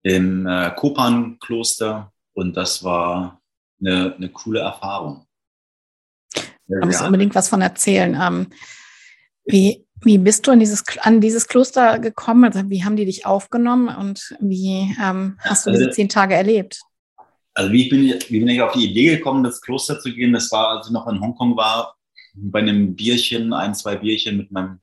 im 0.03 0.47
äh, 0.47 0.71
Kopan-Kloster 0.77 2.13
und 2.35 2.57
das 2.57 2.85
war 2.85 3.41
eine, 3.81 4.15
eine 4.15 4.29
coole 4.29 4.61
Erfahrung. 4.61 5.26
Da 6.69 6.85
musst 6.85 7.01
du 7.01 7.07
unbedingt 7.07 7.35
was 7.35 7.49
von 7.49 7.63
erzählen. 7.63 8.19
Ähm, 8.21 8.49
wie, 9.45 9.87
wie 10.03 10.19
bist 10.19 10.47
du 10.47 10.51
an 10.51 10.61
dieses, 10.61 10.85
an 11.01 11.21
dieses 11.21 11.47
Kloster 11.47 11.99
gekommen? 11.99 12.45
Also 12.45 12.69
wie 12.69 12.85
haben 12.85 12.97
die 12.97 13.07
dich 13.07 13.25
aufgenommen 13.25 13.89
und 13.89 14.37
wie 14.41 14.95
ähm, 15.03 15.39
hast 15.41 15.67
du 15.67 15.71
diese 15.71 15.85
also 15.85 15.95
zehn 15.95 16.09
Tage 16.09 16.35
erlebt? 16.35 16.81
Also 17.55 17.73
wie 17.73 17.89
bin, 17.89 18.07
ich, 18.07 18.31
wie 18.31 18.41
bin 18.41 18.49
ich 18.49 18.61
auf 18.61 18.73
die 18.73 18.91
Idee 18.91 19.17
gekommen, 19.17 19.43
das 19.43 19.61
Kloster 19.61 19.99
zu 19.99 20.13
gehen? 20.13 20.33
Das 20.33 20.51
war, 20.53 20.77
als 20.77 20.89
ich 20.89 20.93
noch 20.93 21.07
in 21.09 21.21
Hongkong 21.21 21.57
war, 21.57 21.97
bei 22.35 22.59
einem 22.59 22.95
Bierchen, 22.95 23.53
ein, 23.53 23.75
zwei 23.75 23.97
Bierchen 23.97 24.37
mit 24.37 24.51
meinem 24.51 24.81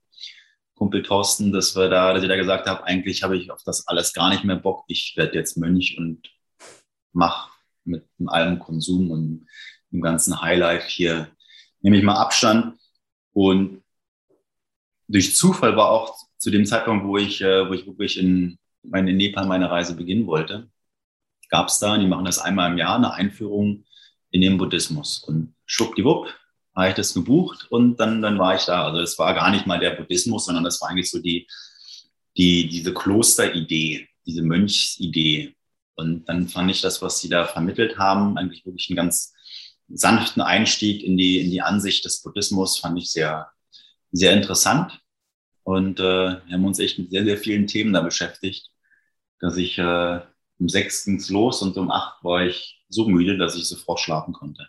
Kumpel 0.75 1.03
Thorsten, 1.03 1.51
dass 1.51 1.75
wir 1.75 1.87
da, 1.89 2.13
dass 2.13 2.23
ich 2.23 2.29
da 2.29 2.35
gesagt 2.35 2.67
habe, 2.67 2.83
eigentlich 2.85 3.21
habe 3.21 3.37
ich 3.37 3.51
auf 3.51 3.61
das 3.63 3.87
alles 3.87 4.11
gar 4.13 4.29
nicht 4.29 4.43
mehr 4.43 4.55
Bock. 4.55 4.85
Ich 4.87 5.13
werde 5.15 5.35
jetzt 5.35 5.55
Mönch 5.55 5.97
und 5.97 6.29
mache 7.11 7.51
mit 7.85 8.05
allem 8.25 8.59
Konsum 8.59 9.11
und 9.11 9.47
dem 9.91 10.01
ganzen 10.01 10.41
Highlife 10.41 10.87
hier, 10.87 11.27
nehme 11.83 11.97
ich 11.97 12.03
mal 12.03 12.15
Abstand. 12.15 12.79
Und 13.33 13.83
durch 15.07 15.35
Zufall 15.35 15.75
war 15.77 15.89
auch 15.89 16.15
zu 16.37 16.49
dem 16.49 16.65
Zeitpunkt, 16.65 17.05
wo 17.05 17.17
ich, 17.17 17.41
äh, 17.41 17.69
wo 17.69 17.73
ich 17.73 17.85
wirklich 17.85 18.17
in, 18.17 18.57
in 18.91 19.05
Nepal 19.17 19.45
meine 19.45 19.69
Reise 19.69 19.95
beginnen 19.95 20.25
wollte, 20.25 20.69
gab 21.49 21.67
es 21.67 21.77
da, 21.77 21.97
die 21.97 22.07
machen 22.07 22.25
das 22.25 22.39
einmal 22.39 22.71
im 22.71 22.77
Jahr, 22.77 22.95
eine 22.95 23.13
Einführung 23.13 23.85
in 24.31 24.41
den 24.41 24.57
Buddhismus. 24.57 25.19
Und 25.19 25.53
schwuppdiwupp, 25.65 26.33
habe 26.75 26.89
ich 26.89 26.95
das 26.95 27.13
gebucht 27.13 27.67
und 27.69 27.99
dann, 27.99 28.21
dann 28.21 28.39
war 28.39 28.55
ich 28.55 28.65
da. 28.65 28.85
Also 28.85 28.99
es 28.99 29.19
war 29.19 29.33
gar 29.35 29.51
nicht 29.51 29.67
mal 29.67 29.79
der 29.79 29.91
Buddhismus, 29.91 30.45
sondern 30.45 30.63
das 30.63 30.81
war 30.81 30.89
eigentlich 30.89 31.11
so 31.11 31.19
die, 31.19 31.47
die, 32.35 32.67
diese 32.67 32.93
Klosteridee, 32.93 34.07
diese 34.25 34.41
Mönchsidee. 34.41 35.55
Und 35.95 36.27
dann 36.27 36.47
fand 36.47 36.71
ich 36.71 36.81
das, 36.81 37.01
was 37.01 37.19
sie 37.19 37.29
da 37.29 37.45
vermittelt 37.45 37.99
haben, 37.99 38.37
eigentlich 38.37 38.65
wirklich 38.65 38.89
einen 38.89 38.97
ganz 38.97 39.32
sanften 39.93 40.41
Einstieg 40.41 41.03
in 41.03 41.17
die, 41.17 41.39
in 41.39 41.51
die 41.51 41.61
Ansicht 41.61 42.05
des 42.05 42.21
Buddhismus, 42.21 42.79
fand 42.79 42.97
ich 42.97 43.11
sehr, 43.11 43.49
sehr 44.11 44.33
interessant. 44.33 44.99
Und 45.63 45.99
äh, 45.99 46.03
wir 46.03 46.51
haben 46.51 46.65
uns 46.65 46.79
echt 46.79 46.99
mit 46.99 47.11
sehr, 47.11 47.23
sehr 47.23 47.37
vielen 47.37 47.67
Themen 47.67 47.93
da 47.93 48.01
beschäftigt, 48.01 48.69
dass 49.39 49.57
ich 49.57 49.77
äh, 49.77 50.19
um 50.59 50.69
sechs 50.69 51.05
ging's 51.05 51.29
los 51.29 51.61
und 51.61 51.77
um 51.77 51.91
acht 51.91 52.23
war 52.23 52.45
ich 52.45 52.81
so 52.89 53.07
müde, 53.07 53.37
dass 53.37 53.55
ich 53.55 53.65
sofort 53.65 53.99
schlafen 53.99 54.33
konnte. 54.33 54.67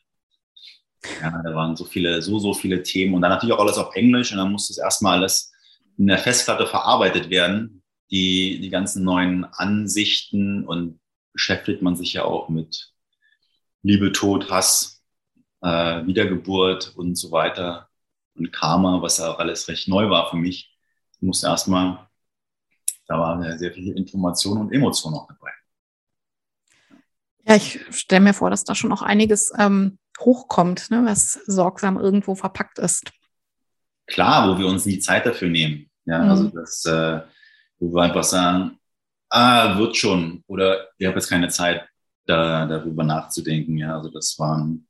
Ja, 1.20 1.42
da 1.42 1.54
waren 1.54 1.76
so 1.76 1.84
viele, 1.84 2.22
so, 2.22 2.38
so 2.38 2.54
viele 2.54 2.82
Themen 2.82 3.14
und 3.14 3.22
dann 3.22 3.30
natürlich 3.30 3.54
auch 3.54 3.60
alles 3.60 3.76
auf 3.76 3.94
Englisch 3.94 4.32
und 4.32 4.38
dann 4.38 4.52
musste 4.52 4.72
es 4.72 4.78
erstmal 4.78 5.18
alles 5.18 5.52
in 5.98 6.06
der 6.06 6.18
Festplatte 6.18 6.66
verarbeitet 6.66 7.30
werden, 7.30 7.82
die, 8.10 8.60
die 8.60 8.70
ganzen 8.70 9.04
neuen 9.04 9.44
Ansichten 9.44 10.64
und 10.64 11.00
beschäftigt 11.32 11.82
man 11.82 11.96
sich 11.96 12.14
ja 12.14 12.24
auch 12.24 12.48
mit 12.48 12.92
Liebe, 13.82 14.12
Tod, 14.12 14.50
Hass, 14.50 14.93
äh, 15.64 16.06
Wiedergeburt 16.06 16.94
und 16.96 17.16
so 17.16 17.32
weiter 17.32 17.88
und 18.36 18.52
Karma, 18.52 19.00
was 19.00 19.18
ja 19.18 19.32
auch 19.32 19.38
alles 19.38 19.66
recht 19.68 19.88
neu 19.88 20.10
war 20.10 20.30
für 20.30 20.36
mich. 20.36 20.76
Ich 21.16 21.22
musste 21.22 21.46
erstmal, 21.46 22.06
da 23.06 23.18
war 23.18 23.58
sehr 23.58 23.72
viel 23.72 23.96
Information 23.96 24.58
und 24.58 24.72
Emotion 24.72 25.14
auch 25.14 25.26
dabei. 25.26 25.50
Ja, 27.46 27.56
ich 27.56 27.80
stelle 27.90 28.22
mir 28.22 28.34
vor, 28.34 28.50
dass 28.50 28.64
da 28.64 28.74
schon 28.74 28.92
auch 28.92 29.02
einiges 29.02 29.52
ähm, 29.58 29.98
hochkommt, 30.20 30.90
ne, 30.90 31.02
was 31.04 31.32
sorgsam 31.46 31.98
irgendwo 31.98 32.34
verpackt 32.34 32.78
ist. 32.78 33.10
Klar, 34.06 34.48
wo 34.48 34.58
wir 34.58 34.66
uns 34.66 34.86
nie 34.86 34.98
Zeit 34.98 35.26
dafür 35.26 35.48
nehmen. 35.48 35.90
Ja, 36.04 36.22
mhm. 36.22 36.30
also 36.30 36.48
das, 36.48 36.84
äh, 36.84 37.20
wo 37.78 37.94
wir 37.94 38.02
einfach 38.02 38.24
sagen, 38.24 38.78
ah, 39.30 39.78
wird 39.78 39.96
schon, 39.96 40.42
oder 40.46 40.88
ich 40.98 41.06
habe 41.06 41.16
jetzt 41.16 41.28
keine 41.28 41.48
Zeit, 41.48 41.86
da, 42.26 42.66
darüber 42.66 43.04
nachzudenken. 43.04 43.76
Ja, 43.76 43.96
also 43.96 44.10
das 44.10 44.38
waren, 44.38 44.86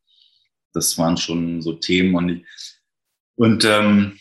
das 0.74 0.98
waren 0.98 1.16
schon 1.16 1.62
so 1.62 1.74
Themen 1.74 2.14
und, 2.14 2.28
ich, 2.28 2.46
und 3.36 3.64
ähm, 3.64 4.18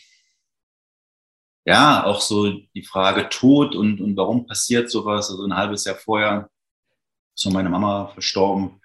ja, 1.64 2.04
auch 2.04 2.20
so 2.20 2.50
die 2.74 2.84
Frage 2.84 3.28
Tod 3.28 3.74
und, 3.74 4.00
und 4.00 4.16
warum 4.16 4.46
passiert 4.46 4.90
sowas. 4.90 5.30
Also 5.30 5.44
ein 5.44 5.56
halbes 5.56 5.84
Jahr 5.84 5.96
vorher 5.96 6.50
ist 7.34 7.42
so 7.42 7.50
meine 7.50 7.70
Mama 7.70 8.08
verstorben. 8.08 8.80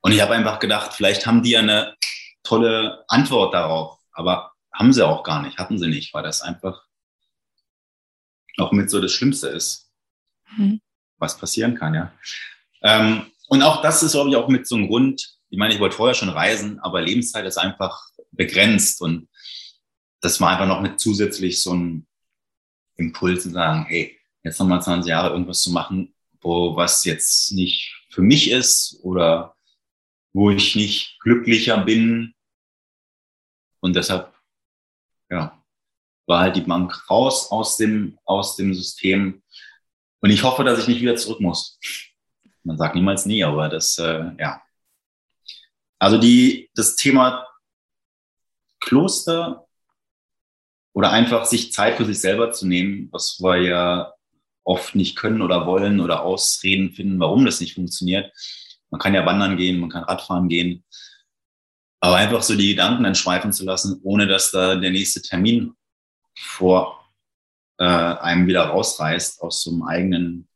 Und 0.00 0.12
ich 0.12 0.20
habe 0.20 0.34
einfach 0.34 0.58
gedacht, 0.58 0.94
vielleicht 0.94 1.26
haben 1.26 1.42
die 1.42 1.50
ja 1.50 1.60
eine 1.60 1.96
tolle 2.42 3.04
Antwort 3.08 3.54
darauf. 3.54 3.98
Aber 4.12 4.52
haben 4.72 4.92
sie 4.92 5.06
auch 5.06 5.22
gar 5.22 5.42
nicht, 5.42 5.58
hatten 5.58 5.78
sie 5.78 5.88
nicht, 5.88 6.12
weil 6.12 6.22
das 6.22 6.42
einfach 6.42 6.84
auch 8.58 8.72
mit 8.72 8.90
so 8.90 9.00
das 9.00 9.12
Schlimmste 9.12 9.48
ist, 9.48 9.92
mhm. 10.56 10.80
was 11.18 11.38
passieren 11.38 11.76
kann, 11.76 11.94
ja. 11.94 12.12
Ähm, 12.82 13.30
und 13.48 13.62
auch 13.62 13.82
das 13.82 14.02
ist, 14.02 14.12
glaube 14.12 14.30
ich, 14.30 14.36
auch 14.36 14.48
mit 14.48 14.66
so 14.66 14.76
einem 14.76 14.88
Grund, 14.88 15.37
ich 15.50 15.58
meine, 15.58 15.74
ich 15.74 15.80
wollte 15.80 15.96
vorher 15.96 16.14
schon 16.14 16.28
reisen, 16.28 16.78
aber 16.80 17.00
Lebenszeit 17.00 17.46
ist 17.46 17.56
einfach 17.56 18.08
begrenzt 18.32 19.00
und 19.00 19.28
das 20.20 20.40
war 20.40 20.50
einfach 20.50 20.66
noch 20.66 20.80
mit 20.80 21.00
zusätzlich 21.00 21.62
so 21.62 21.74
ein 21.74 22.06
Impuls 22.96 23.44
zu 23.44 23.50
sagen, 23.50 23.86
hey, 23.88 24.18
jetzt 24.42 24.58
nochmal 24.58 24.82
20 24.82 25.08
Jahre 25.08 25.30
irgendwas 25.30 25.62
zu 25.62 25.70
machen, 25.70 26.14
wo 26.40 26.76
was 26.76 27.04
jetzt 27.04 27.52
nicht 27.52 27.94
für 28.10 28.22
mich 28.22 28.50
ist 28.50 28.98
oder 29.02 29.54
wo 30.32 30.50
ich 30.50 30.76
nicht 30.76 31.18
glücklicher 31.20 31.78
bin. 31.78 32.34
Und 33.80 33.94
deshalb, 33.96 34.34
ja, 35.30 35.62
war 36.26 36.40
halt 36.40 36.56
die 36.56 36.62
Bank 36.62 37.08
raus 37.08 37.50
aus 37.50 37.76
dem, 37.76 38.18
aus 38.24 38.56
dem 38.56 38.74
System. 38.74 39.42
Und 40.20 40.30
ich 40.30 40.42
hoffe, 40.42 40.64
dass 40.64 40.80
ich 40.80 40.88
nicht 40.88 41.00
wieder 41.00 41.16
zurück 41.16 41.40
muss. 41.40 41.78
Man 42.64 42.76
sagt 42.76 42.94
niemals 42.94 43.24
nie, 43.24 43.42
aber 43.44 43.68
das, 43.68 43.98
äh, 43.98 44.32
ja. 44.38 44.62
Also 45.98 46.18
die, 46.18 46.70
das 46.74 46.96
Thema 46.96 47.46
Kloster 48.80 49.66
oder 50.92 51.10
einfach 51.10 51.44
sich 51.44 51.72
Zeit 51.72 51.96
für 51.96 52.04
sich 52.04 52.20
selber 52.20 52.52
zu 52.52 52.66
nehmen, 52.66 53.08
was 53.12 53.38
wir 53.40 53.62
ja 53.62 54.12
oft 54.64 54.94
nicht 54.94 55.16
können 55.16 55.42
oder 55.42 55.66
wollen 55.66 56.00
oder 56.00 56.22
Ausreden 56.22 56.92
finden, 56.92 57.18
warum 57.20 57.44
das 57.44 57.60
nicht 57.60 57.74
funktioniert. 57.74 58.32
Man 58.90 59.00
kann 59.00 59.14
ja 59.14 59.24
wandern 59.26 59.56
gehen, 59.56 59.80
man 59.80 59.90
kann 59.90 60.04
Radfahren 60.04 60.48
gehen, 60.48 60.84
aber 62.00 62.16
einfach 62.16 62.42
so 62.42 62.54
die 62.54 62.68
Gedanken 62.68 63.04
dann 63.04 63.14
schweifen 63.14 63.52
zu 63.52 63.64
lassen, 63.64 64.00
ohne 64.02 64.26
dass 64.26 64.50
da 64.50 64.76
der 64.76 64.90
nächste 64.90 65.22
Termin 65.22 65.74
vor 66.36 67.12
äh, 67.78 67.84
einem 67.84 68.46
wieder 68.46 68.64
rausreißt 68.64 69.40
aus 69.42 69.62
so 69.62 69.70
einem 69.70 69.82
eigenen 69.82 70.48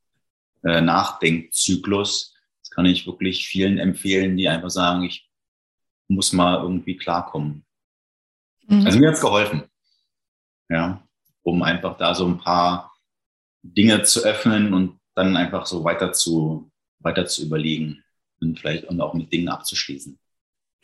äh, 0.65 0.81
Nachdenkzyklus. 0.81 2.35
Das 2.61 2.71
kann 2.71 2.87
ich 2.87 3.07
wirklich 3.07 3.49
vielen 3.49 3.79
empfehlen, 3.79 4.37
die 4.37 4.49
einfach 4.49 4.71
sagen, 4.71 5.05
ich 5.05 5.29
muss 6.15 6.33
mal 6.33 6.63
irgendwie 6.63 6.97
klarkommen. 6.97 7.65
Mhm. 8.67 8.87
Also 8.87 8.99
mir 8.99 9.11
hat's 9.11 9.21
geholfen. 9.21 9.65
Ja, 10.69 11.03
um 11.43 11.63
einfach 11.63 11.97
da 11.99 12.15
so 12.15 12.27
ein 12.27 12.39
paar 12.39 12.93
Dinge 13.63 14.03
zu 14.03 14.25
öffnen 14.25 14.73
und 14.73 14.99
dann 15.15 15.37
einfach 15.37 15.67
so 15.67 15.85
weiter 15.85 16.13
zu, 16.13 16.71
weiter 17.01 17.27
zu 17.27 17.45
überlegen 17.45 18.03
und 18.41 18.59
vielleicht 18.59 18.89
auch 18.89 19.15
mit 19.15 19.33
Dingen 19.33 19.49
abzuschließen. 19.49 20.19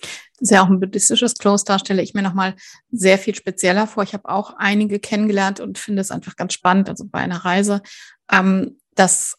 Das 0.00 0.10
ist 0.42 0.50
ja 0.50 0.62
auch 0.62 0.68
ein 0.68 0.78
buddhistisches 0.78 1.34
Kloster, 1.34 1.78
stelle 1.78 2.02
ich 2.02 2.14
mir 2.14 2.22
nochmal 2.22 2.54
sehr 2.90 3.18
viel 3.18 3.34
spezieller 3.34 3.88
vor. 3.88 4.04
Ich 4.04 4.12
habe 4.12 4.28
auch 4.28 4.54
einige 4.56 5.00
kennengelernt 5.00 5.58
und 5.58 5.78
finde 5.78 6.02
es 6.02 6.12
einfach 6.12 6.36
ganz 6.36 6.52
spannend, 6.52 6.88
also 6.88 7.04
bei 7.06 7.18
einer 7.18 7.44
Reise, 7.44 7.82
ähm, 8.30 8.78
dass 8.94 9.36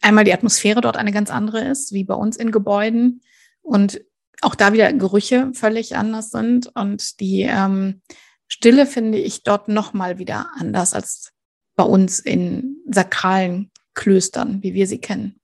einmal 0.00 0.24
die 0.24 0.32
Atmosphäre 0.32 0.80
dort 0.80 0.96
eine 0.96 1.12
ganz 1.12 1.30
andere 1.30 1.60
ist, 1.60 1.92
wie 1.92 2.04
bei 2.04 2.14
uns 2.14 2.36
in 2.36 2.52
Gebäuden 2.52 3.20
und 3.60 4.00
auch 4.42 4.54
da 4.54 4.72
wieder 4.72 4.92
Gerüche 4.92 5.50
völlig 5.54 5.96
anders 5.96 6.30
sind 6.30 6.70
und 6.74 7.20
die 7.20 7.42
ähm, 7.42 8.02
Stille 8.48 8.86
finde 8.86 9.18
ich 9.18 9.42
dort 9.42 9.68
nochmal 9.68 10.18
wieder 10.18 10.50
anders 10.56 10.94
als 10.94 11.32
bei 11.76 11.84
uns 11.84 12.20
in 12.20 12.76
sakralen 12.86 13.70
Klöstern, 13.94 14.62
wie 14.62 14.74
wir 14.74 14.86
sie 14.86 15.00
kennen. 15.00 15.40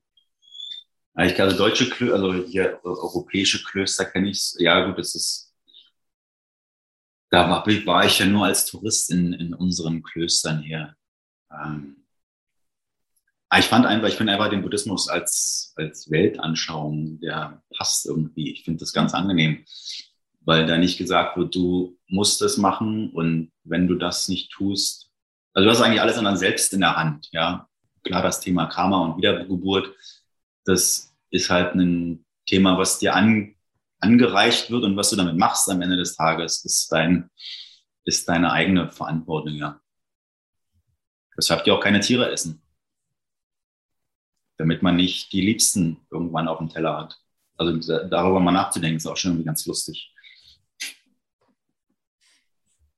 Ich 1.19 1.35
glaube, 1.35 1.55
deutsche 1.55 1.89
Klöster, 1.91 2.15
also 2.15 2.35
hier 2.45 2.81
europäische 2.85 3.63
Klöster 3.65 4.05
kenne 4.05 4.31
ich. 4.31 4.55
Ja, 4.59 4.87
gut, 4.87 4.99
das 4.99 5.15
ist. 5.15 5.53
Da 7.31 7.49
war, 7.49 7.67
war, 7.67 8.07
ich 8.07 8.19
ja 8.19 8.27
nur 8.27 8.47
als 8.47 8.67
Tourist 8.67 9.11
in, 9.11 9.33
in 9.35 9.55
unseren 9.55 10.03
Klöstern 10.03 10.63
hier. 10.63 10.97
Ähm, 11.53 12.00
ich 13.59 13.67
fand 13.67 13.85
einfach, 13.85 14.09
ich 14.09 14.15
finde 14.15 14.33
einfach 14.33 14.49
den 14.49 14.63
Buddhismus 14.63 15.09
als, 15.09 15.73
als 15.77 16.11
Weltanschauung, 16.11 17.21
der 17.21 17.63
passt 17.77 18.07
irgendwie. 18.07 18.53
Ich 18.53 18.65
finde 18.65 18.81
das 18.81 18.93
ganz 18.93 19.13
angenehm, 19.13 19.65
weil 20.41 20.67
da 20.67 20.79
nicht 20.79 20.99
gesagt 20.99 21.37
wird, 21.37 21.55
du 21.55 21.99
musst 22.07 22.43
es 22.43 22.57
machen 22.57 23.11
und 23.11 23.51
wenn 23.65 23.89
du 23.89 23.97
das 23.97 24.29
nicht 24.29 24.53
tust, 24.53 25.11
also 25.53 25.65
du 25.65 25.71
hast 25.71 25.81
eigentlich 25.81 26.01
alles 26.01 26.17
an 26.17 26.25
dann 26.25 26.37
selbst 26.37 26.73
in 26.73 26.81
der 26.81 26.97
Hand, 26.97 27.29
ja. 27.33 27.67
Klar, 28.03 28.23
das 28.23 28.41
Thema 28.41 28.67
Karma 28.67 29.05
und 29.05 29.19
Wiedergeburt, 29.19 29.95
das 30.65 31.15
ist 31.31 31.51
halt 31.51 31.75
ein 31.75 32.25
Thema, 32.47 32.79
was 32.79 32.99
dir 32.99 33.15
an, 33.15 33.57
angereicht 33.99 34.71
wird 34.71 34.85
und 34.85 34.97
was 34.97 35.11
du 35.11 35.17
damit 35.17 35.37
machst 35.37 35.69
am 35.69 35.83
Ende 35.83 35.97
des 35.97 36.17
Tages, 36.17 36.65
ist 36.65 36.91
dein, 36.91 37.31
ist 38.05 38.29
deine 38.29 38.53
eigene 38.53 38.91
Verantwortung, 38.91 39.55
ja. 39.55 39.81
Deshalb 41.37 41.65
die 41.65 41.73
auch 41.73 41.81
keine 41.81 42.01
Tiere 42.01 42.31
essen. 42.31 42.63
Damit 44.61 44.83
man 44.83 44.97
nicht 44.97 45.33
die 45.33 45.41
Liebsten 45.41 45.97
irgendwann 46.11 46.47
auf 46.47 46.59
dem 46.59 46.69
Teller 46.69 46.95
hat. 46.99 47.19
Also 47.57 47.79
darüber 48.09 48.41
mal 48.41 48.53
nachzudenken, 48.53 48.99
ist 48.99 49.07
auch 49.07 49.17
schon 49.17 49.31
irgendwie 49.31 49.47
ganz 49.47 49.65
lustig. 49.65 50.13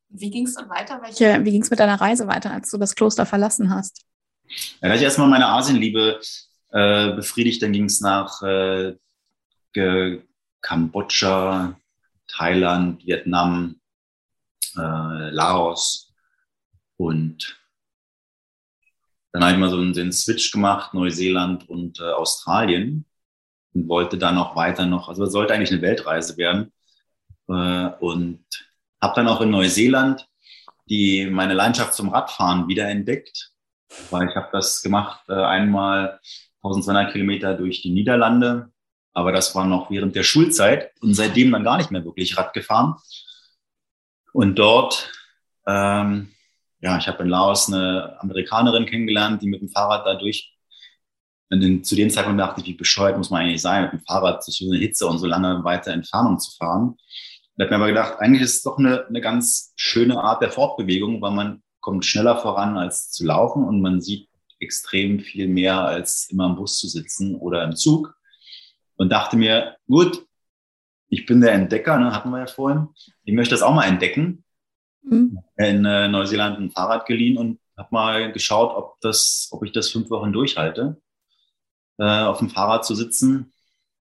Wie 0.08 0.30
ging 0.30 0.44
es 0.44 0.54
dann 0.54 0.68
weiter? 0.68 1.00
Welche, 1.00 1.44
wie 1.44 1.52
ging 1.52 1.62
es 1.62 1.70
mit 1.70 1.78
deiner 1.78 2.00
Reise 2.00 2.26
weiter, 2.26 2.50
als 2.50 2.68
du 2.68 2.78
das 2.78 2.96
Kloster 2.96 3.26
verlassen 3.26 3.70
hast? 3.70 4.04
Ja, 4.80 4.88
da 4.88 4.94
ich 4.96 5.02
erstmal 5.02 5.28
meine 5.28 5.46
Asienliebe 5.46 6.20
äh, 6.70 7.12
befriedigt, 7.12 7.62
dann 7.62 7.72
ging 7.72 7.84
es 7.84 8.00
nach 8.00 8.42
äh, 8.42 8.96
Kambodscha, 10.60 11.78
Thailand, 12.26 13.06
Vietnam, 13.06 13.80
äh, 14.76 15.30
Laos 15.30 16.12
und 16.96 17.61
dann 19.32 19.42
habe 19.42 19.52
ich 19.54 19.58
mal 19.58 19.70
so 19.70 19.78
einen, 19.78 19.98
einen 19.98 20.12
Switch 20.12 20.52
gemacht, 20.52 20.94
Neuseeland 20.94 21.68
und 21.68 22.00
äh, 22.00 22.04
Australien. 22.04 23.06
Und 23.74 23.88
wollte 23.88 24.18
dann 24.18 24.36
auch 24.36 24.54
weiter 24.54 24.84
noch, 24.84 25.08
also 25.08 25.24
es 25.24 25.32
sollte 25.32 25.54
eigentlich 25.54 25.72
eine 25.72 25.80
Weltreise 25.80 26.36
werden. 26.36 26.72
Äh, 27.48 27.88
und 28.00 28.44
habe 29.00 29.14
dann 29.16 29.28
auch 29.28 29.40
in 29.40 29.50
Neuseeland 29.50 30.28
die, 30.88 31.26
meine 31.26 31.54
Leidenschaft 31.54 31.94
zum 31.94 32.10
Radfahren 32.10 32.68
wiederentdeckt, 32.68 33.52
weil 34.10 34.28
ich 34.28 34.36
habe 34.36 34.48
das 34.52 34.82
gemacht, 34.82 35.22
äh, 35.28 35.32
einmal 35.32 36.20
1200 36.62 37.12
Kilometer 37.12 37.54
durch 37.54 37.80
die 37.80 37.90
Niederlande. 37.90 38.70
Aber 39.14 39.32
das 39.32 39.54
war 39.54 39.66
noch 39.66 39.90
während 39.90 40.14
der 40.16 40.22
Schulzeit 40.22 40.92
und 41.00 41.14
seitdem 41.14 41.50
dann 41.52 41.64
gar 41.64 41.78
nicht 41.78 41.90
mehr 41.90 42.04
wirklich 42.04 42.36
Rad 42.36 42.52
gefahren. 42.52 42.96
Und 44.32 44.58
dort, 44.58 45.10
ähm, 45.66 46.30
ja, 46.82 46.98
ich 46.98 47.06
habe 47.06 47.22
in 47.22 47.28
Laos 47.28 47.72
eine 47.72 48.16
Amerikanerin 48.20 48.86
kennengelernt, 48.86 49.40
die 49.40 49.48
mit 49.48 49.60
dem 49.60 49.68
Fahrrad 49.68 50.04
da 50.04 50.14
durch. 50.14 50.52
Und 51.48 51.86
zu 51.86 51.94
dem 51.94 52.10
Zeitpunkt 52.10 52.40
dachte 52.40 52.60
ich, 52.60 52.66
wie 52.66 52.74
bescheuert 52.74 53.16
muss 53.16 53.30
man 53.30 53.42
eigentlich 53.42 53.62
sein, 53.62 53.84
mit 53.84 53.92
dem 53.92 54.00
Fahrrad 54.00 54.44
durch 54.44 54.56
so 54.58 54.68
eine 54.68 54.78
Hitze 54.78 55.06
und 55.06 55.18
so 55.18 55.26
lange 55.26 55.62
weiter 55.64 55.92
Entfernung 55.92 56.38
zu 56.40 56.56
fahren. 56.56 56.96
Und 57.56 57.64
habe 57.64 57.70
mir 57.70 57.76
aber 57.76 57.86
gedacht, 57.88 58.14
eigentlich 58.18 58.42
ist 58.42 58.56
es 58.56 58.62
doch 58.62 58.78
eine, 58.78 59.06
eine 59.06 59.20
ganz 59.20 59.72
schöne 59.76 60.18
Art 60.18 60.42
der 60.42 60.50
Fortbewegung, 60.50 61.20
weil 61.22 61.32
man 61.32 61.62
kommt 61.80 62.04
schneller 62.04 62.38
voran 62.38 62.76
als 62.76 63.10
zu 63.10 63.24
laufen 63.24 63.64
und 63.64 63.80
man 63.80 64.00
sieht 64.00 64.28
extrem 64.58 65.20
viel 65.20 65.48
mehr 65.48 65.80
als 65.80 66.30
immer 66.30 66.46
im 66.46 66.56
Bus 66.56 66.78
zu 66.78 66.88
sitzen 66.88 67.36
oder 67.36 67.62
im 67.64 67.76
Zug. 67.76 68.16
Und 68.96 69.10
dachte 69.10 69.36
mir, 69.36 69.76
gut, 69.86 70.24
ich 71.08 71.26
bin 71.26 71.40
der 71.40 71.52
Entdecker, 71.52 71.98
ne, 71.98 72.14
hatten 72.14 72.30
wir 72.30 72.38
ja 72.38 72.46
vorhin. 72.46 72.88
Ich 73.24 73.34
möchte 73.34 73.54
das 73.54 73.62
auch 73.62 73.74
mal 73.74 73.84
entdecken. 73.84 74.41
Mhm. 75.02 75.38
In 75.56 75.84
äh, 75.84 76.08
Neuseeland 76.08 76.58
ein 76.58 76.70
Fahrrad 76.70 77.06
geliehen 77.06 77.36
und 77.36 77.60
habe 77.76 77.88
mal 77.90 78.32
geschaut, 78.32 78.74
ob, 78.76 79.00
das, 79.00 79.48
ob 79.50 79.64
ich 79.64 79.72
das 79.72 79.90
fünf 79.90 80.10
Wochen 80.10 80.32
durchhalte, 80.32 81.00
äh, 81.98 82.22
auf 82.22 82.38
dem 82.38 82.50
Fahrrad 82.50 82.84
zu 82.84 82.94
sitzen 82.94 83.52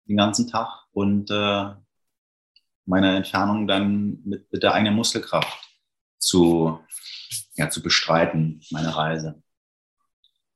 den 0.09 0.17
ganzen 0.17 0.49
Tag 0.49 0.69
und 0.93 1.31
äh, 1.31 1.75
meine 2.87 3.17
Entfernung 3.17 3.67
dann 3.67 4.23
mit, 4.25 4.51
mit 4.51 4.63
der 4.63 4.73
eigenen 4.73 4.95
Muskelkraft 4.95 5.59
zu, 6.19 6.81
ja, 7.55 7.69
zu 7.69 7.83
bestreiten, 7.83 8.63
meine 8.71 8.97
Reise. 8.97 9.43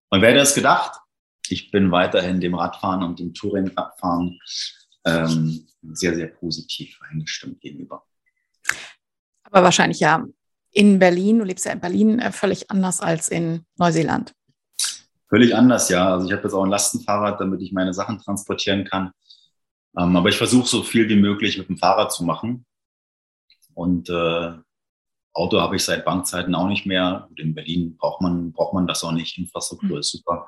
Und 0.08 0.22
wer 0.22 0.30
hätte 0.30 0.40
es 0.40 0.54
gedacht? 0.54 0.98
Ich 1.48 1.70
bin 1.70 1.90
weiterhin 1.90 2.40
dem 2.40 2.54
Radfahren 2.54 3.02
und 3.02 3.18
dem 3.18 3.34
Touring-Radfahren 3.34 4.38
ähm, 5.04 5.66
sehr, 5.82 6.14
sehr 6.14 6.28
positiv 6.28 6.98
eingestimmt 7.10 7.60
gegenüber. 7.60 8.06
Aber 9.52 9.64
wahrscheinlich 9.64 10.00
ja 10.00 10.24
in 10.72 10.98
Berlin, 10.98 11.38
du 11.38 11.44
lebst 11.44 11.66
ja 11.66 11.72
in 11.72 11.80
Berlin, 11.80 12.18
äh, 12.18 12.32
völlig 12.32 12.70
anders 12.70 13.00
als 13.00 13.28
in 13.28 13.64
Neuseeland. 13.76 14.34
Völlig 15.28 15.54
anders, 15.54 15.88
ja. 15.88 16.12
Also 16.12 16.26
ich 16.26 16.32
habe 16.32 16.42
jetzt 16.42 16.54
auch 16.54 16.64
ein 16.64 16.70
Lastenfahrrad, 16.70 17.40
damit 17.40 17.62
ich 17.62 17.72
meine 17.72 17.94
Sachen 17.94 18.18
transportieren 18.18 18.84
kann. 18.84 19.12
Ähm, 19.98 20.16
aber 20.16 20.28
ich 20.28 20.36
versuche 20.36 20.66
so 20.66 20.82
viel 20.82 21.08
wie 21.08 21.16
möglich 21.16 21.58
mit 21.58 21.68
dem 21.68 21.78
Fahrrad 21.78 22.12
zu 22.12 22.24
machen. 22.24 22.66
Und 23.74 24.08
äh, 24.10 24.52
Auto 25.34 25.60
habe 25.60 25.76
ich 25.76 25.84
seit 25.84 26.04
Bankzeiten 26.04 26.54
auch 26.54 26.68
nicht 26.68 26.86
mehr. 26.86 27.28
In 27.36 27.54
Berlin 27.54 27.96
braucht 27.96 28.20
man, 28.20 28.52
braucht 28.52 28.74
man 28.74 28.86
das 28.86 29.02
auch 29.04 29.12
nicht. 29.12 29.38
Infrastruktur 29.38 29.92
mhm. 29.92 30.00
ist 30.00 30.10
super. 30.10 30.46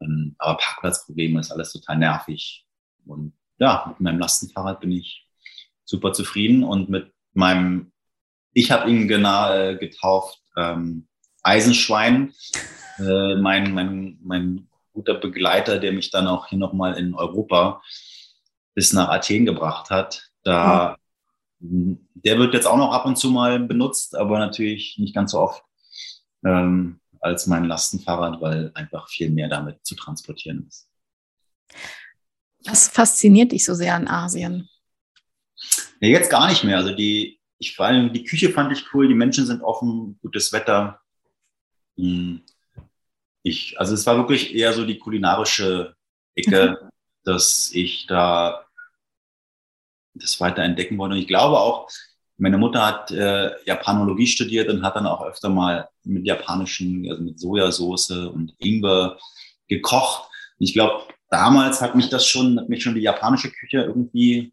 Ähm, 0.00 0.34
aber 0.38 0.58
Parkplatzprobleme 0.58 1.40
ist 1.40 1.50
alles 1.50 1.72
total 1.72 1.98
nervig. 1.98 2.66
Und 3.06 3.32
ja, 3.58 3.86
mit 3.88 4.00
meinem 4.00 4.18
Lastenfahrrad 4.18 4.80
bin 4.80 4.92
ich 4.92 5.26
super 5.84 6.12
zufrieden. 6.12 6.64
Und 6.64 6.90
mit 6.90 7.12
meinem, 7.32 7.92
ich 8.52 8.70
habe 8.70 8.90
ihn 8.90 9.08
genau, 9.08 9.52
äh, 9.52 9.76
getauft, 9.76 10.40
ähm, 10.56 11.06
Eisenschwein, 11.42 12.32
äh, 12.98 13.36
mein, 13.36 13.72
mein, 13.72 14.18
mein 14.22 14.68
guter 14.92 15.14
Begleiter, 15.14 15.78
der 15.78 15.92
mich 15.92 16.10
dann 16.10 16.26
auch 16.26 16.46
hier 16.46 16.58
nochmal 16.58 16.98
in 16.98 17.14
Europa 17.14 17.82
bis 18.74 18.92
nach 18.92 19.08
Athen 19.08 19.44
gebracht 19.44 19.90
hat. 19.90 20.30
Da 20.42 20.90
mhm 20.90 21.98
der 22.24 22.38
wird 22.38 22.54
jetzt 22.54 22.66
auch 22.66 22.76
noch 22.76 22.92
ab 22.92 23.06
und 23.06 23.16
zu 23.16 23.30
mal 23.30 23.58
benutzt, 23.58 24.16
aber 24.16 24.38
natürlich 24.38 24.96
nicht 24.98 25.14
ganz 25.14 25.32
so 25.32 25.40
oft 25.40 25.62
ähm, 26.44 27.00
als 27.20 27.46
mein 27.46 27.64
Lastenfahrrad, 27.64 28.40
weil 28.40 28.70
einfach 28.74 29.08
viel 29.08 29.30
mehr 29.30 29.48
damit 29.48 29.84
zu 29.84 29.94
transportieren 29.94 30.66
ist. 30.68 30.88
Was 32.64 32.88
fasziniert 32.88 33.52
dich 33.52 33.64
so 33.64 33.74
sehr 33.74 33.94
an 33.94 34.08
Asien? 34.08 34.68
Ja, 36.00 36.08
jetzt 36.08 36.30
gar 36.30 36.48
nicht 36.48 36.64
mehr. 36.64 36.76
Also 36.76 36.94
die, 36.94 37.37
ich 37.58 37.74
vor 37.74 37.86
allem 37.86 38.12
die 38.12 38.24
Küche 38.24 38.50
fand 38.50 38.72
ich 38.72 38.92
cool, 38.94 39.08
die 39.08 39.14
Menschen 39.14 39.46
sind 39.46 39.62
offen, 39.62 40.18
gutes 40.22 40.52
Wetter. 40.52 41.00
Hm. 41.96 42.42
Ich, 43.42 43.78
also 43.78 43.94
es 43.94 44.06
war 44.06 44.16
wirklich 44.16 44.54
eher 44.54 44.72
so 44.72 44.84
die 44.84 44.98
kulinarische 44.98 45.94
Ecke, 46.34 46.78
mhm. 46.80 46.88
dass 47.24 47.70
ich 47.72 48.06
da 48.06 48.64
das 50.14 50.40
weiter 50.40 50.62
entdecken 50.62 50.98
wollen. 50.98 51.12
Und 51.12 51.18
ich 51.18 51.28
glaube 51.28 51.58
auch, 51.58 51.88
meine 52.36 52.58
Mutter 52.58 52.84
hat 52.84 53.10
äh, 53.10 53.50
Japanologie 53.64 54.26
studiert 54.26 54.68
und 54.68 54.82
hat 54.82 54.96
dann 54.96 55.06
auch 55.06 55.22
öfter 55.24 55.48
mal 55.48 55.88
mit 56.04 56.26
japanischen, 56.26 57.08
also 57.10 57.22
mit 57.22 57.40
Sojasauce 57.40 58.10
und 58.10 58.54
Ingwer 58.58 59.18
gekocht. 59.66 60.28
Und 60.58 60.66
ich 60.66 60.72
glaube, 60.72 61.02
damals 61.30 61.80
hat 61.80 61.94
mich 61.94 62.08
das 62.08 62.26
schon, 62.26 62.58
hat 62.60 62.68
mich 62.68 62.82
schon 62.82 62.94
die 62.94 63.00
japanische 63.00 63.50
Küche 63.50 63.78
irgendwie 63.78 64.52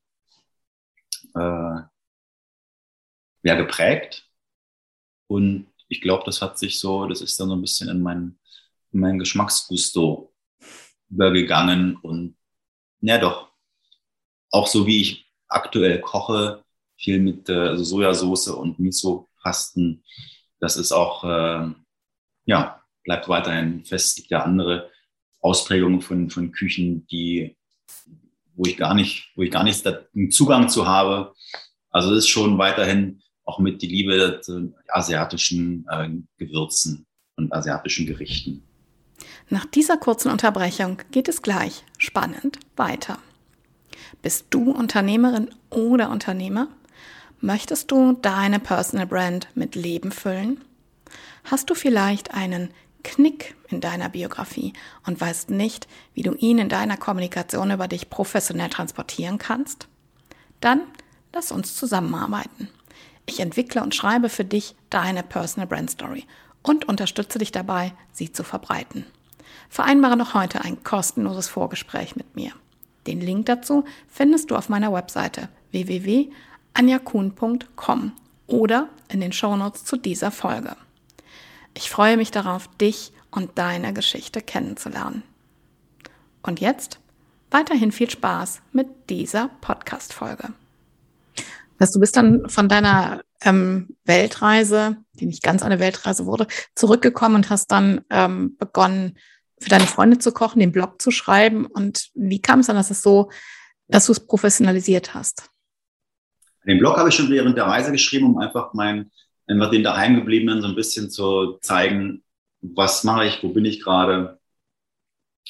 äh, 1.36 1.82
ja, 3.46 3.56
geprägt. 3.56 4.28
Und 5.28 5.68
ich 5.88 6.02
glaube, 6.02 6.24
das 6.26 6.42
hat 6.42 6.58
sich 6.58 6.80
so, 6.80 7.06
das 7.06 7.22
ist 7.22 7.40
dann 7.40 7.50
so 7.50 7.56
ein 7.56 7.62
bisschen 7.62 7.90
in 7.90 8.02
mein, 8.02 8.40
in 8.92 9.00
mein 9.00 9.20
Geschmacksgusto 9.20 10.34
übergegangen. 11.10 11.96
Und 11.98 12.38
ja, 13.02 13.20
doch, 13.20 13.52
auch 14.50 14.66
so 14.66 14.88
wie 14.88 15.02
ich 15.02 15.32
aktuell 15.48 16.02
koche, 16.02 16.64
viel 16.98 17.20
mit 17.20 17.48
äh, 17.48 17.54
also 17.54 17.84
Sojasauce 17.84 18.48
und 18.48 18.80
Miso-Pasten. 18.80 20.04
Das 20.60 20.76
ist 20.76 20.92
auch, 20.92 21.24
äh, 21.24 21.72
ja, 22.46 22.82
bleibt 23.04 23.30
weiterhin 23.30 23.86
fest. 23.86 24.10
Es 24.10 24.16
gibt 24.16 24.32
ja 24.32 24.42
andere 24.42 24.90
Ausprägungen 25.40 26.02
von, 26.02 26.32
von 26.32 26.52
Küchen, 26.52 27.06
die, 27.08 27.56
wo 28.56 28.64
ich 28.66 28.78
gar 28.78 28.96
nicht, 28.96 29.32
wo 29.36 29.44
ich 29.44 29.52
gar 29.52 29.64
nicht 29.64 29.86
einen 29.86 30.32
Zugang 30.32 30.68
zu 30.68 30.88
habe. 30.88 31.36
Also 31.92 32.12
es 32.14 32.24
ist 32.24 32.30
schon 32.30 32.58
weiterhin 32.58 33.22
auch 33.46 33.60
mit 33.60 33.82
die 33.82 33.88
Liebe 33.88 34.42
zu 34.42 34.74
asiatischen 34.90 35.86
äh, 35.90 36.10
Gewürzen 36.38 37.06
und 37.38 37.54
asiatischen 37.54 38.06
Gerichten. 38.06 38.64
Nach 39.50 39.66
dieser 39.66 39.98
kurzen 39.98 40.32
Unterbrechung 40.32 40.98
geht 41.12 41.30
es 41.30 41.42
gleich 41.42 41.84
spannend 41.98 42.60
weiter. 42.76 43.20
Bist 44.22 44.48
du 44.50 44.72
Unternehmerin 44.72 45.52
oder 45.70 46.10
Unternehmer? 46.10 46.68
Möchtest 47.42 47.92
du 47.92 48.14
deine 48.14 48.60
Personal 48.60 49.06
Brand 49.06 49.48
mit 49.56 49.76
Leben 49.76 50.12
füllen? 50.12 50.62
Hast 51.44 51.70
du 51.70 51.76
vielleicht 51.76 52.34
einen 52.34 52.72
Knick 53.04 53.56
in 53.70 53.82
deiner 53.82 54.10
Biografie 54.10 54.74
und 55.06 55.22
weißt 55.22 55.52
nicht, 55.52 55.88
wie 56.14 56.24
du 56.24 56.34
ihn 56.34 56.58
in 56.58 56.70
deiner 56.70 56.98
Kommunikation 56.98 57.72
über 57.72 57.88
dich 57.88 58.10
professionell 58.10 58.70
transportieren 58.70 59.38
kannst? 59.38 59.88
Dann 60.60 60.82
lass 61.34 61.52
uns 61.52 61.76
zusammenarbeiten. 61.76 62.70
Ich 63.26 63.40
entwickle 63.40 63.82
und 63.84 63.96
schreibe 63.96 64.30
für 64.30 64.46
dich 64.46 64.76
deine 64.90 65.24
Personal 65.24 65.68
Brand 65.68 65.90
Story 65.90 66.26
und 66.62 66.88
unterstütze 66.88 67.40
dich 67.40 67.52
dabei, 67.52 67.94
sie 68.12 68.32
zu 68.32 68.44
verbreiten. 68.44 69.06
Vereinbare 69.70 70.18
noch 70.18 70.34
heute 70.34 70.62
ein 70.62 70.84
kostenloses 70.84 71.48
Vorgespräch 71.48 72.16
mit 72.16 72.36
mir. 72.36 72.52
Den 73.08 73.22
Link 73.22 73.46
dazu 73.48 73.86
findest 74.08 74.52
du 74.52 74.56
auf 74.56 74.70
meiner 74.70 74.94
Webseite 74.94 75.50
www.anjakun.com 75.72 78.12
oder 78.48 78.90
in 79.10 79.22
den 79.22 79.32
Shownotes 79.32 79.86
zu 79.86 79.98
dieser 79.98 80.30
Folge. 80.32 80.76
Ich 81.74 81.90
freue 81.90 82.18
mich 82.18 82.30
darauf, 82.32 82.68
dich 82.78 83.12
und 83.32 83.58
deine 83.58 83.94
Geschichte 83.94 84.42
kennenzulernen. 84.42 85.24
Und 86.42 86.60
jetzt 86.62 87.00
weiterhin 87.52 87.92
viel 87.92 88.10
Spaß 88.10 88.62
mit 88.72 88.88
dieser 89.10 89.50
Podcast-Folge. 89.62 90.54
Du 91.78 92.00
bist 92.00 92.16
dann 92.16 92.48
von 92.50 92.70
deiner 92.70 93.22
ähm, 93.42 93.96
Weltreise, 94.06 94.98
die 95.14 95.26
nicht 95.26 95.44
ganz 95.44 95.64
eine 95.64 95.80
Weltreise 95.80 96.26
wurde, 96.26 96.48
zurückgekommen 96.76 97.36
und 97.36 97.50
hast 97.50 97.72
dann 97.72 98.02
ähm, 98.10 98.56
begonnen, 98.58 99.18
für 99.60 99.70
deine 99.70 99.88
Freunde 99.88 100.20
zu 100.20 100.32
kochen, 100.32 100.60
den 100.60 100.72
Blog 100.72 101.02
zu 101.02 101.12
schreiben? 101.12 101.66
Und 101.66 102.10
wie 102.14 102.42
kam 102.42 102.60
es 102.60 102.68
dann, 102.68 102.76
dass 102.76 102.92
es 102.92 103.02
so, 103.02 103.30
dass 103.88 104.06
du 104.06 104.12
es 104.12 104.26
professionalisiert 104.26 105.14
hast? 105.14 105.50
Den 106.66 106.80
Blog 106.80 106.98
habe 106.98 107.10
ich 107.10 107.16
schon 107.16 107.30
während 107.30 107.58
der 107.58 107.66
Reise 107.66 107.92
geschrieben, 107.92 108.26
um 108.26 108.38
einfach 108.40 108.74
mein, 108.74 109.12
einfach 109.48 109.70
den 109.70 109.84
daheimgebliebenen 109.84 110.62
so 110.62 110.68
ein 110.68 110.76
bisschen 110.76 111.10
zu 111.10 111.58
zeigen, 111.62 112.24
was 112.62 113.04
mache 113.04 113.26
ich, 113.26 113.44
wo 113.44 113.50
bin 113.50 113.66
ich 113.66 113.82
gerade. 113.82 114.40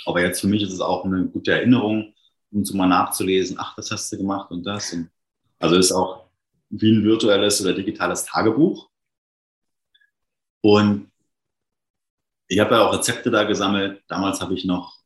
Aber 0.06 0.22
jetzt 0.22 0.42
für 0.42 0.48
mich 0.48 0.62
ist 0.62 0.74
es 0.74 0.82
auch 0.82 1.06
eine 1.06 1.26
gute 1.28 1.54
Erinnerung, 1.54 2.14
um 2.52 2.66
so 2.66 2.76
mal 2.76 2.88
nachzulesen, 2.88 3.58
ach, 3.60 3.76
das 3.76 3.92
hast 3.92 4.12
du 4.12 4.18
gemacht 4.18 4.52
und 4.52 4.64
das. 4.64 4.92
Und 4.92 5.10
also 5.60 5.76
ist 5.76 5.92
auch 5.92 6.26
wie 6.70 6.92
ein 6.92 7.04
virtuelles 7.04 7.62
oder 7.62 7.74
digitales 7.74 8.26
Tagebuch. 8.26 8.90
Und 10.62 11.12
ich 12.48 12.60
habe 12.60 12.76
ja 12.76 12.88
auch 12.88 12.94
Rezepte 12.94 13.32
da 13.32 13.44
gesammelt. 13.44 14.04
Damals 14.08 14.42
habe 14.42 14.54
ich 14.54 14.66
noch 14.66 14.98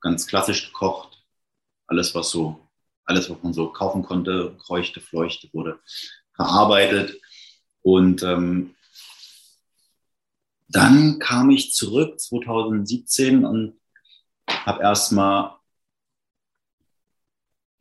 ganz 0.00 0.26
klassisch 0.26 0.66
gekocht. 0.66 1.24
Alles, 1.86 2.14
was 2.14 2.30
so, 2.30 2.68
alles, 3.04 3.30
was 3.30 3.42
man 3.42 3.52
so 3.52 3.68
kaufen 3.72 4.02
konnte, 4.02 4.56
kreuchte, 4.58 5.00
fleuchte, 5.00 5.48
wurde 5.52 5.78
verarbeitet. 6.34 7.20
Und 7.82 8.22
ähm, 8.22 8.74
dann 10.68 11.18
kam 11.18 11.50
ich 11.50 11.72
zurück 11.72 12.18
2017 12.18 13.44
und 13.44 13.78
habe 14.46 14.82
erstmal 14.82 15.56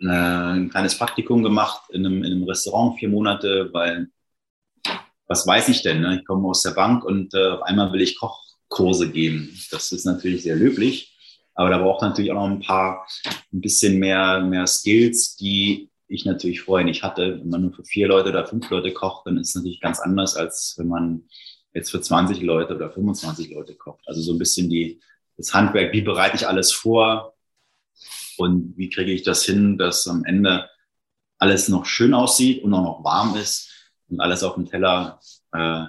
äh, 0.02 0.08
ein 0.08 0.70
kleines 0.70 0.98
Praktikum 0.98 1.44
gemacht 1.44 1.84
in 1.92 2.06
einem, 2.06 2.24
in 2.24 2.32
einem 2.32 2.44
Restaurant, 2.44 2.98
vier 3.00 3.10
Monate, 3.10 3.70
weil 3.72 4.08
was 5.28 5.48
weiß 5.48 5.70
ich 5.70 5.82
denn? 5.82 6.02
Ne? 6.02 6.20
Ich 6.20 6.26
komme 6.26 6.50
aus 6.50 6.62
der 6.62 6.72
Bank 6.72 7.06
und 7.06 7.34
äh, 7.34 7.50
auf 7.52 7.62
einmal 7.64 7.94
will 7.94 8.02
ich 8.02 8.20
Kochkurse 8.20 9.10
geben. 9.10 9.58
Das 9.72 9.92
ist 9.92 10.06
natürlich 10.06 10.44
sehr 10.44 10.56
löblich, 10.56 11.18
aber 11.54 11.70
da 11.70 11.78
braucht 11.78 12.02
natürlich 12.02 12.32
auch 12.32 12.36
noch 12.36 12.50
ein 12.50 12.60
paar, 12.60 13.08
ein 13.54 13.62
bisschen 13.62 13.98
mehr, 13.98 14.42
mehr 14.42 14.68
Skills, 14.68 15.38
die 15.38 15.90
ich 16.08 16.26
natürlich 16.26 16.62
vorher 16.62 16.86
nicht 16.86 17.04
hatte. 17.04 17.40
Wenn 17.40 17.50
man 17.50 17.62
nur 17.62 17.74
für 17.74 17.86
vier 17.86 18.08
Leute 18.08 18.30
oder 18.30 18.46
fünf 18.46 18.70
Leute 18.70 18.92
kocht, 18.92 19.26
dann 19.26 19.38
ist 19.38 19.50
es 19.50 19.56
natürlich 19.56 19.80
ganz 19.80 20.00
anders, 20.00 20.36
als 20.36 20.76
wenn 20.78 20.90
man 20.90 21.24
jetzt 21.74 21.92
für 21.92 22.02
20 22.02 22.42
Leute 22.42 22.76
oder 22.76 22.92
25 22.92 23.54
Leute 23.54 23.76
kocht. 23.76 24.02
Also 24.08 24.22
so 24.22 24.34
ein 24.34 24.40
bisschen 24.40 24.70
die, 24.70 25.00
das 25.38 25.54
Handwerk, 25.54 25.94
wie 25.94 26.02
bereite 26.02 26.36
ich 26.36 26.48
alles 26.48 26.74
vor 26.74 27.34
und 28.42 28.76
wie 28.76 28.90
kriege 28.90 29.12
ich 29.12 29.22
das 29.22 29.46
hin, 29.46 29.78
dass 29.78 30.08
am 30.08 30.26
Ende 30.26 30.68
alles 31.38 31.70
noch 31.70 31.86
schön 31.86 32.14
aussieht 32.14 32.64
und 32.64 32.74
auch 32.74 32.84
noch 32.84 33.04
warm 33.04 33.36
ist 33.36 33.72
und 34.10 34.20
alles 34.20 34.44
auf 34.44 34.56
dem 34.56 34.66
Teller 34.66 35.20
äh, 35.52 35.86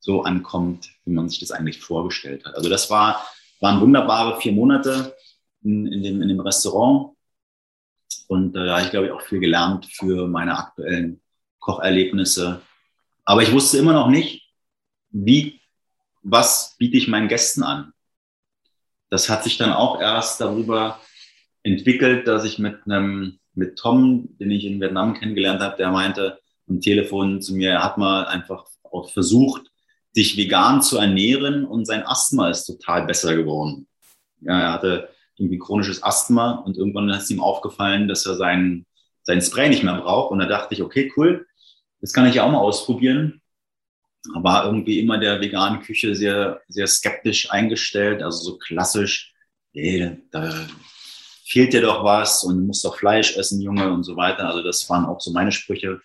so 0.00 0.22
ankommt, 0.22 0.90
wie 1.06 1.12
man 1.12 1.30
sich 1.30 1.40
das 1.40 1.50
eigentlich 1.50 1.80
vorgestellt 1.80 2.44
hat. 2.44 2.56
Also 2.56 2.68
das 2.68 2.90
war, 2.90 3.26
waren 3.60 3.80
wunderbare 3.80 4.38
vier 4.38 4.52
Monate 4.52 5.16
in, 5.62 5.86
in, 5.86 6.02
dem, 6.02 6.20
in 6.20 6.28
dem 6.28 6.40
Restaurant. 6.40 7.16
Und 8.28 8.54
äh, 8.54 8.66
da 8.66 8.76
habe 8.76 8.84
ich, 8.84 8.90
glaube 8.90 9.06
ich, 9.06 9.12
auch 9.12 9.22
viel 9.22 9.40
gelernt 9.40 9.86
für 9.86 10.26
meine 10.26 10.58
aktuellen 10.58 11.22
Kocherlebnisse. 11.58 12.60
Aber 13.24 13.42
ich 13.42 13.52
wusste 13.52 13.78
immer 13.78 13.94
noch 13.94 14.08
nicht, 14.08 14.46
wie, 15.08 15.58
was 16.22 16.76
biete 16.78 16.98
ich 16.98 17.08
meinen 17.08 17.28
Gästen 17.28 17.62
an. 17.62 17.94
Das 19.08 19.30
hat 19.30 19.42
sich 19.42 19.56
dann 19.56 19.72
auch 19.72 20.00
erst 20.00 20.42
darüber 20.42 21.00
entwickelt, 21.64 22.28
dass 22.28 22.44
ich 22.44 22.60
mit 22.60 22.84
einem, 22.84 23.38
mit 23.54 23.76
Tom, 23.76 24.28
den 24.38 24.50
ich 24.50 24.64
in 24.64 24.80
Vietnam 24.80 25.14
kennengelernt 25.14 25.60
habe, 25.60 25.76
der 25.76 25.90
meinte, 25.90 26.38
am 26.68 26.80
Telefon 26.80 27.42
zu 27.42 27.54
mir, 27.54 27.70
er 27.70 27.84
hat 27.84 27.98
mal 27.98 28.26
einfach 28.26 28.66
auch 28.84 29.10
versucht, 29.10 29.70
sich 30.12 30.36
vegan 30.36 30.80
zu 30.80 30.98
ernähren 30.98 31.64
und 31.64 31.86
sein 31.86 32.06
Asthma 32.06 32.48
ist 32.48 32.66
total 32.66 33.06
besser 33.06 33.34
geworden. 33.34 33.88
Ja, 34.40 34.60
er 34.60 34.72
hatte 34.72 35.08
irgendwie 35.36 35.58
chronisches 35.58 36.02
Asthma 36.02 36.52
und 36.52 36.76
irgendwann 36.76 37.08
ist 37.08 37.30
ihm 37.30 37.40
aufgefallen, 37.40 38.06
dass 38.06 38.24
er 38.24 38.36
sein, 38.36 38.86
sein 39.22 39.42
Spray 39.42 39.68
nicht 39.68 39.82
mehr 39.82 40.00
braucht. 40.00 40.30
Und 40.30 40.38
da 40.38 40.46
dachte 40.46 40.74
ich, 40.74 40.82
okay, 40.82 41.12
cool, 41.16 41.46
das 42.00 42.12
kann 42.12 42.26
ich 42.28 42.36
ja 42.36 42.44
auch 42.44 42.52
mal 42.52 42.58
ausprobieren. 42.58 43.40
War 44.34 44.66
irgendwie 44.66 45.00
immer 45.00 45.18
der 45.18 45.40
veganen 45.40 45.80
Küche 45.80 46.14
sehr, 46.14 46.60
sehr 46.68 46.86
skeptisch 46.86 47.50
eingestellt, 47.50 48.22
also 48.22 48.52
so 48.52 48.58
klassisch, 48.58 49.34
ey, 49.74 50.22
da 50.30 50.66
fehlt 51.44 51.72
dir 51.72 51.82
doch 51.82 52.02
was 52.04 52.42
und 52.44 52.56
du 52.58 52.64
musst 52.64 52.84
doch 52.84 52.96
Fleisch 52.96 53.36
essen, 53.36 53.60
Junge 53.60 53.92
und 53.92 54.04
so 54.04 54.16
weiter. 54.16 54.48
Also 54.48 54.62
das 54.62 54.88
waren 54.88 55.04
auch 55.04 55.20
so 55.20 55.30
meine 55.32 55.52
Sprüche. 55.52 56.00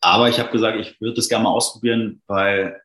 Aber 0.00 0.28
ich 0.28 0.38
habe 0.38 0.50
gesagt, 0.50 0.78
ich 0.78 1.00
würde 1.00 1.14
das 1.14 1.28
gerne 1.28 1.44
mal 1.44 1.50
ausprobieren, 1.50 2.22
weil 2.26 2.80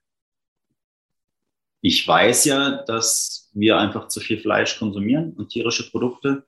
ich 1.82 2.08
weiß 2.08 2.46
ja, 2.46 2.84
dass 2.84 3.50
wir 3.54 3.78
einfach 3.78 4.08
zu 4.08 4.20
viel 4.20 4.40
Fleisch 4.40 4.78
konsumieren 4.78 5.34
und 5.34 5.50
tierische 5.50 5.90
Produkte. 5.90 6.30
Und 6.30 6.46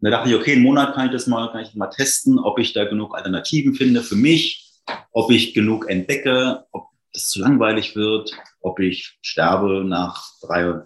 da 0.00 0.10
dachte 0.10 0.30
ich, 0.30 0.34
okay, 0.34 0.52
einen 0.52 0.62
Monat 0.62 0.94
kann 0.94 1.06
ich 1.06 1.12
das 1.12 1.26
mal, 1.26 1.50
kann 1.52 1.62
ich 1.62 1.74
mal 1.74 1.88
testen, 1.88 2.38
ob 2.38 2.58
ich 2.58 2.72
da 2.72 2.84
genug 2.84 3.14
Alternativen 3.14 3.74
finde 3.74 4.02
für 4.02 4.16
mich, 4.16 4.72
ob 5.12 5.30
ich 5.30 5.54
genug 5.54 5.88
entdecke, 5.88 6.64
ob 6.72 6.88
das 7.12 7.28
zu 7.28 7.40
langweilig 7.40 7.96
wird, 7.96 8.32
ob 8.60 8.80
ich 8.80 9.16
sterbe 9.22 9.84
nach 9.84 10.24
drei, 10.40 10.82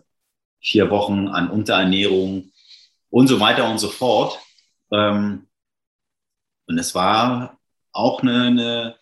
vier 0.61 0.91
Wochen 0.91 1.29
an 1.29 1.51
Unterernährung 1.51 2.48
und 3.11 3.27
so 3.29 3.41
weiter 3.41 3.69
und 3.71 3.79
so 3.79 3.89
fort. 3.89 4.39
Ähm, 4.93 5.47
und 6.67 6.79
es 6.79 6.95
war 6.95 7.59
auch 7.93 8.23
eine, 8.23 8.45
eine 8.45 8.97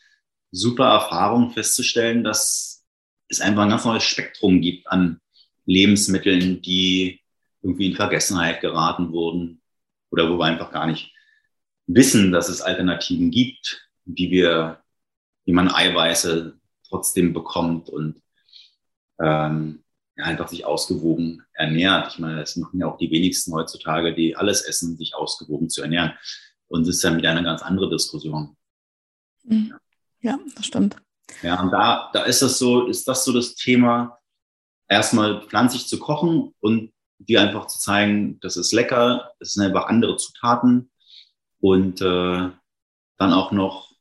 super 0.50 0.86
Erfahrung 0.86 1.50
festzustellen, 1.50 2.24
dass 2.24 2.84
es 3.28 3.40
einfach 3.40 3.62
ein 3.62 3.70
ganz 3.70 3.84
neues 3.84 4.04
Spektrum 4.04 4.60
gibt 4.60 4.86
an 4.88 5.20
Lebensmitteln, 5.64 6.62
die 6.62 7.20
irgendwie 7.62 7.90
in 7.90 7.96
Vergessenheit 7.96 8.60
geraten 8.60 9.12
wurden 9.12 9.60
oder 10.10 10.30
wo 10.30 10.38
wir 10.38 10.44
einfach 10.44 10.70
gar 10.70 10.86
nicht 10.86 11.12
wissen, 11.86 12.32
dass 12.32 12.48
es 12.48 12.60
Alternativen 12.60 13.30
gibt, 13.30 13.88
wie 14.04 14.30
wir, 14.30 14.82
wie 15.44 15.52
man 15.52 15.68
Eiweiße 15.68 16.58
trotzdem 16.88 17.32
bekommt 17.32 17.88
und 17.88 18.22
ähm, 19.20 19.82
einfach 20.16 20.48
sich 20.48 20.64
ausgewogen 20.64 21.42
ernährt. 21.52 22.12
Ich 22.12 22.18
meine, 22.18 22.40
das 22.40 22.56
machen 22.56 22.80
ja 22.80 22.86
auch 22.86 22.98
die 22.98 23.10
wenigsten 23.10 23.52
heutzutage, 23.52 24.14
die 24.14 24.36
alles 24.36 24.62
essen, 24.62 24.96
sich 24.96 25.14
ausgewogen 25.14 25.68
zu 25.68 25.82
ernähren. 25.82 26.12
Und 26.68 26.86
das 26.86 26.96
ist 26.96 27.04
ja 27.04 27.16
wieder 27.16 27.30
eine 27.30 27.42
ganz 27.42 27.62
andere 27.62 27.90
Diskussion. 27.90 28.56
Mhm. 29.44 29.74
Ja, 30.20 30.38
das 30.56 30.66
stimmt. 30.66 30.96
Ja, 31.42 31.60
und 31.60 31.70
da, 31.70 32.10
da 32.12 32.22
ist 32.24 32.42
das 32.42 32.58
so, 32.58 32.86
ist 32.86 33.06
das 33.06 33.24
so 33.24 33.32
das 33.32 33.54
Thema, 33.54 34.18
erstmal 34.88 35.42
pflanzlich 35.42 35.86
zu 35.86 35.98
kochen 35.98 36.54
und 36.60 36.92
dir 37.18 37.40
einfach 37.40 37.66
zu 37.66 37.78
zeigen, 37.78 38.38
das 38.40 38.56
ist 38.56 38.72
lecker, 38.72 39.32
es 39.40 39.54
sind 39.54 39.64
einfach 39.64 39.86
andere 39.86 40.16
Zutaten 40.16 40.90
und 41.60 42.00
äh, 42.00 42.50
dann 43.18 43.32
auch 43.32 43.52
noch 43.52 43.92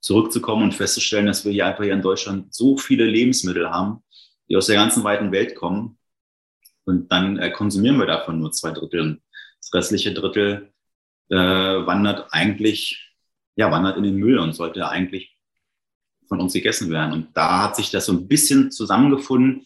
zurückzukommen 0.00 0.64
und 0.64 0.74
festzustellen, 0.74 1.26
dass 1.26 1.44
wir 1.44 1.52
hier 1.52 1.66
einfach 1.66 1.84
hier 1.84 1.92
in 1.92 2.02
Deutschland 2.02 2.54
so 2.54 2.76
viele 2.76 3.04
Lebensmittel 3.04 3.70
haben, 3.70 4.02
die 4.50 4.56
aus 4.56 4.66
der 4.66 4.76
ganzen 4.76 5.04
weiten 5.04 5.32
Welt 5.32 5.54
kommen. 5.54 5.98
Und 6.84 7.10
dann 7.12 7.38
äh, 7.38 7.50
konsumieren 7.50 7.98
wir 7.98 8.06
davon 8.06 8.40
nur 8.40 8.52
zwei 8.52 8.72
Drittel. 8.72 9.22
Das 9.60 9.72
restliche 9.72 10.12
Drittel 10.12 10.72
äh, 11.28 11.36
wandert 11.36 12.26
eigentlich, 12.32 13.14
ja, 13.54 13.70
wandert 13.70 13.96
in 13.96 14.02
den 14.02 14.16
Müll 14.16 14.38
und 14.38 14.54
sollte 14.54 14.88
eigentlich 14.88 15.38
von 16.26 16.40
uns 16.40 16.52
gegessen 16.52 16.90
werden. 16.90 17.12
Und 17.12 17.36
da 17.36 17.62
hat 17.62 17.76
sich 17.76 17.90
das 17.90 18.06
so 18.06 18.12
ein 18.12 18.26
bisschen 18.26 18.70
zusammengefunden, 18.72 19.64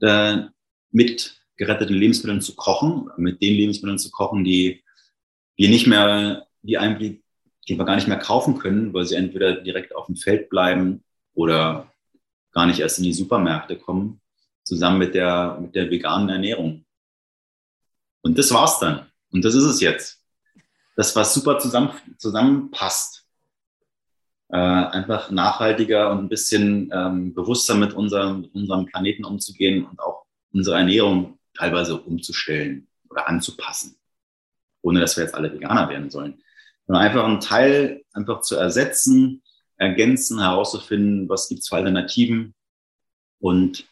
äh, 0.00 0.42
mit 0.90 1.40
geretteten 1.56 1.96
Lebensmitteln 1.96 2.40
zu 2.40 2.54
kochen, 2.54 3.10
mit 3.16 3.42
den 3.42 3.54
Lebensmitteln 3.54 3.98
zu 3.98 4.10
kochen, 4.10 4.44
die 4.44 4.82
wir 5.56 5.68
nicht 5.68 5.86
mehr, 5.86 6.46
die 6.62 6.78
eigentlich, 6.78 7.20
die 7.68 7.76
wir 7.76 7.84
gar 7.84 7.96
nicht 7.96 8.08
mehr 8.08 8.18
kaufen 8.18 8.58
können, 8.58 8.94
weil 8.94 9.04
sie 9.04 9.16
entweder 9.16 9.60
direkt 9.60 9.94
auf 9.94 10.06
dem 10.06 10.16
Feld 10.16 10.48
bleiben 10.50 11.04
oder 11.34 11.92
gar 12.58 12.66
nicht 12.66 12.80
erst 12.80 12.98
in 12.98 13.04
die 13.04 13.12
Supermärkte 13.12 13.76
kommen, 13.78 14.20
zusammen 14.64 14.98
mit 14.98 15.14
der, 15.14 15.58
mit 15.60 15.76
der 15.76 15.88
veganen 15.92 16.28
Ernährung. 16.28 16.84
Und 18.22 18.36
das 18.36 18.52
war's 18.52 18.80
dann. 18.80 19.06
Und 19.30 19.44
das 19.44 19.54
ist 19.54 19.62
es 19.62 19.80
jetzt. 19.80 20.24
Das, 20.96 21.14
was 21.14 21.34
super 21.34 21.60
zusammen, 21.60 21.92
zusammenpasst 22.16 23.24
äh, 24.48 24.56
einfach 24.56 25.30
nachhaltiger 25.30 26.10
und 26.10 26.18
ein 26.18 26.28
bisschen 26.28 26.90
ähm, 26.92 27.32
bewusster 27.32 27.76
mit 27.76 27.92
unserem, 27.92 28.40
mit 28.40 28.54
unserem 28.56 28.86
Planeten 28.86 29.24
umzugehen 29.24 29.86
und 29.86 30.00
auch 30.00 30.24
unsere 30.52 30.78
Ernährung 30.78 31.38
teilweise 31.56 32.00
umzustellen 32.00 32.88
oder 33.08 33.28
anzupassen, 33.28 34.00
ohne 34.82 34.98
dass 34.98 35.16
wir 35.16 35.22
jetzt 35.22 35.34
alle 35.36 35.52
Veganer 35.52 35.88
werden 35.88 36.10
sollen. 36.10 36.42
Sondern 36.88 37.04
einfach 37.04 37.22
einen 37.22 37.38
Teil 37.38 38.02
einfach 38.12 38.40
zu 38.40 38.56
ersetzen, 38.56 39.44
ergänzen, 39.78 40.40
herauszufinden, 40.40 41.28
was 41.28 41.48
gibt's 41.48 41.68
für 41.68 41.76
Alternativen 41.76 42.54
und 43.40 43.86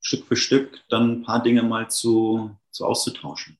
Stück 0.00 0.26
für 0.26 0.36
Stück 0.36 0.80
dann 0.88 1.12
ein 1.12 1.22
paar 1.22 1.42
Dinge 1.42 1.62
mal 1.62 1.90
zu, 1.90 2.56
zu 2.70 2.86
auszutauschen. 2.86 3.58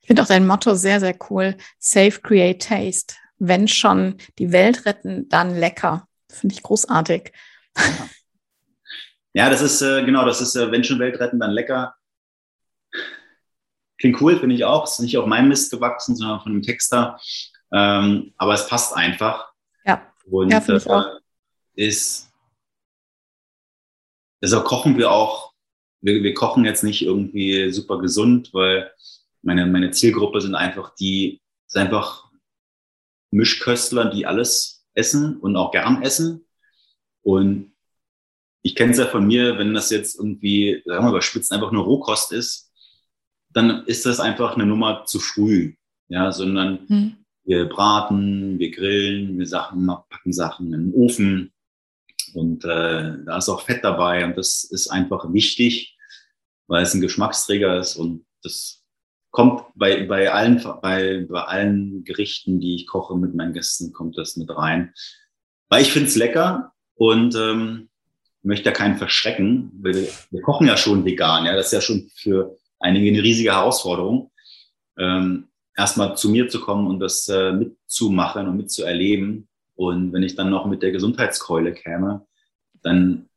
Ich 0.00 0.06
finde 0.06 0.22
auch 0.22 0.26
dein 0.26 0.46
Motto 0.46 0.74
sehr, 0.74 1.00
sehr 1.00 1.16
cool. 1.30 1.56
Safe, 1.78 2.20
create, 2.20 2.62
taste 2.62 3.14
wenn 3.44 3.66
schon 3.66 4.18
die 4.38 4.52
Welt 4.52 4.86
retten, 4.86 5.28
dann 5.28 5.56
lecker. 5.56 6.06
Finde 6.30 6.54
ich 6.54 6.62
großartig. 6.62 7.32
Ja, 9.34 9.48
das 9.48 9.62
ist 9.62 9.80
äh, 9.80 10.04
genau, 10.04 10.26
das 10.26 10.42
ist, 10.42 10.56
äh, 10.56 10.70
wenn 10.70 10.84
schon 10.84 10.98
Welt 10.98 11.18
retten, 11.18 11.40
dann 11.40 11.52
lecker. 11.52 11.94
Klingt 13.98 14.20
cool, 14.20 14.38
finde 14.38 14.54
ich 14.54 14.66
auch. 14.66 14.84
Ist 14.84 15.00
nicht 15.00 15.16
auf 15.16 15.24
meinem 15.24 15.48
Mist 15.48 15.70
gewachsen, 15.70 16.14
sondern 16.16 16.40
von 16.40 16.52
einem 16.52 16.60
Texter. 16.60 17.18
Ähm, 17.72 18.34
aber 18.36 18.52
es 18.52 18.68
passt 18.68 18.94
einfach. 18.94 19.51
Und 20.30 20.50
ja, 20.50 20.62
ich 20.66 20.86
auch. 20.88 21.06
Äh, 21.06 21.86
ist, 21.86 22.30
deshalb 24.42 24.64
kochen 24.64 24.98
wir 24.98 25.10
auch, 25.10 25.52
wir, 26.00 26.22
wir 26.22 26.34
kochen 26.34 26.64
jetzt 26.64 26.84
nicht 26.84 27.02
irgendwie 27.02 27.70
super 27.72 27.98
gesund, 27.98 28.52
weil 28.52 28.92
meine, 29.42 29.66
meine 29.66 29.90
Zielgruppe 29.90 30.40
sind 30.40 30.54
einfach 30.54 30.94
die, 30.94 31.40
ist 31.66 31.76
einfach 31.76 32.30
Mischköstler, 33.30 34.10
die 34.10 34.26
alles 34.26 34.84
essen 34.94 35.38
und 35.38 35.56
auch 35.56 35.72
gern 35.72 36.02
essen. 36.02 36.46
Und 37.22 37.72
ich 38.62 38.74
kenne 38.74 38.92
es 38.92 38.98
ja 38.98 39.06
von 39.06 39.26
mir, 39.26 39.58
wenn 39.58 39.74
das 39.74 39.90
jetzt 39.90 40.16
irgendwie, 40.16 40.82
sagen 40.84 40.98
wir 40.98 41.02
mal, 41.02 41.10
überspitzt 41.10 41.52
einfach 41.52 41.72
nur 41.72 41.84
Rohkost 41.84 42.32
ist, 42.32 42.70
dann 43.50 43.84
ist 43.86 44.06
das 44.06 44.20
einfach 44.20 44.54
eine 44.54 44.66
Nummer 44.66 45.04
zu 45.04 45.18
früh. 45.18 45.74
Ja, 46.08 46.30
sondern 46.30 46.88
hm. 46.88 47.21
Wir 47.44 47.68
braten, 47.68 48.58
wir 48.58 48.70
grillen, 48.70 49.38
wir 49.38 49.46
Sachen, 49.46 49.86
packen 49.86 50.32
Sachen 50.32 50.72
in 50.72 50.90
den 50.90 50.94
Ofen 50.94 51.52
und 52.34 52.64
äh, 52.64 53.14
da 53.24 53.38
ist 53.38 53.48
auch 53.48 53.62
Fett 53.62 53.84
dabei 53.84 54.24
und 54.24 54.36
das 54.36 54.64
ist 54.64 54.88
einfach 54.88 55.32
wichtig, 55.32 55.96
weil 56.66 56.82
es 56.82 56.94
ein 56.94 57.00
Geschmacksträger 57.00 57.78
ist 57.78 57.96
und 57.96 58.24
das 58.42 58.82
kommt 59.30 59.64
bei, 59.74 60.04
bei, 60.04 60.30
allen, 60.30 60.62
bei, 60.82 61.26
bei 61.28 61.42
allen 61.42 62.04
Gerichten, 62.04 62.60
die 62.60 62.76
ich 62.76 62.86
koche 62.86 63.16
mit 63.16 63.34
meinen 63.34 63.52
Gästen, 63.52 63.92
kommt 63.92 64.16
das 64.18 64.36
mit 64.36 64.50
rein. 64.50 64.92
Weil 65.68 65.82
ich 65.82 65.92
finde 65.92 66.08
es 66.08 66.16
lecker 66.16 66.72
und 66.94 67.34
ähm, 67.34 67.88
möchte 68.42 68.66
ja 68.66 68.74
keinen 68.74 68.98
verschrecken. 68.98 69.70
Wir, 69.82 69.94
wir, 70.30 70.42
kochen 70.42 70.66
ja 70.66 70.76
schon 70.76 71.04
vegan, 71.04 71.46
ja. 71.46 71.56
Das 71.56 71.66
ist 71.66 71.72
ja 71.72 71.80
schon 71.80 72.10
für 72.14 72.56
einige 72.78 73.10
eine 73.10 73.22
riesige 73.22 73.52
Herausforderung. 73.52 74.30
Ähm, 74.98 75.48
erstmal 75.76 76.16
zu 76.16 76.30
mir 76.30 76.48
zu 76.48 76.60
kommen 76.60 76.86
und 76.86 77.00
das 77.00 77.28
äh, 77.28 77.52
mitzumachen 77.52 78.48
und 78.48 78.56
mitzuerleben. 78.56 79.48
Und 79.74 80.12
wenn 80.12 80.22
ich 80.22 80.34
dann 80.34 80.50
noch 80.50 80.66
mit 80.66 80.82
der 80.82 80.92
Gesundheitskeule 80.92 81.72
käme, 81.72 82.26
dann 82.82 83.28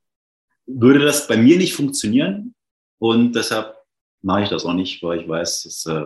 würde 0.66 1.00
das 1.00 1.28
bei 1.28 1.38
mir 1.38 1.58
nicht 1.58 1.74
funktionieren. 1.74 2.56
Und 2.98 3.34
deshalb 3.34 3.76
mache 4.22 4.44
ich 4.44 4.50
das 4.50 4.66
auch 4.66 4.74
nicht, 4.74 5.02
weil 5.04 5.22
ich 5.22 5.28
weiß, 5.28 5.66
es 5.66 5.86
äh, 5.86 6.06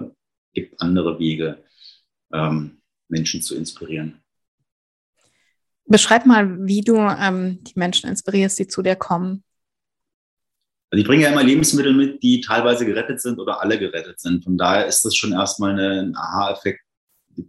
gibt 0.53 0.81
andere 0.81 1.19
Wege, 1.19 1.63
ähm, 2.33 2.81
Menschen 3.07 3.41
zu 3.41 3.55
inspirieren. 3.55 4.21
Beschreib 5.85 6.25
mal, 6.25 6.67
wie 6.67 6.81
du 6.81 6.97
ähm, 6.97 7.63
die 7.63 7.73
Menschen 7.75 8.09
inspirierst, 8.09 8.59
die 8.59 8.67
zu 8.67 8.83
dir 8.83 8.95
kommen. 8.95 9.43
Also 10.91 11.01
ich 11.01 11.07
bringe 11.07 11.23
ja 11.23 11.31
immer 11.31 11.43
Lebensmittel 11.43 11.93
mit, 11.93 12.23
die 12.23 12.41
teilweise 12.41 12.85
gerettet 12.85 13.21
sind 13.21 13.39
oder 13.39 13.61
alle 13.61 13.77
gerettet 13.77 14.19
sind. 14.19 14.43
Von 14.43 14.57
daher 14.57 14.87
ist 14.87 15.05
das 15.05 15.15
schon 15.15 15.33
erstmal 15.33 15.79
ein 15.79 16.15
Aha-Effekt, 16.15 16.81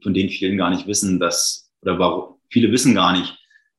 von 0.02 0.12
dem 0.12 0.28
vielen 0.28 0.58
gar 0.58 0.70
nicht 0.70 0.86
wissen, 0.86 1.18
dass, 1.18 1.70
oder 1.80 1.98
warum, 1.98 2.34
viele 2.50 2.70
wissen 2.70 2.94
gar 2.94 3.18
nicht, 3.18 3.36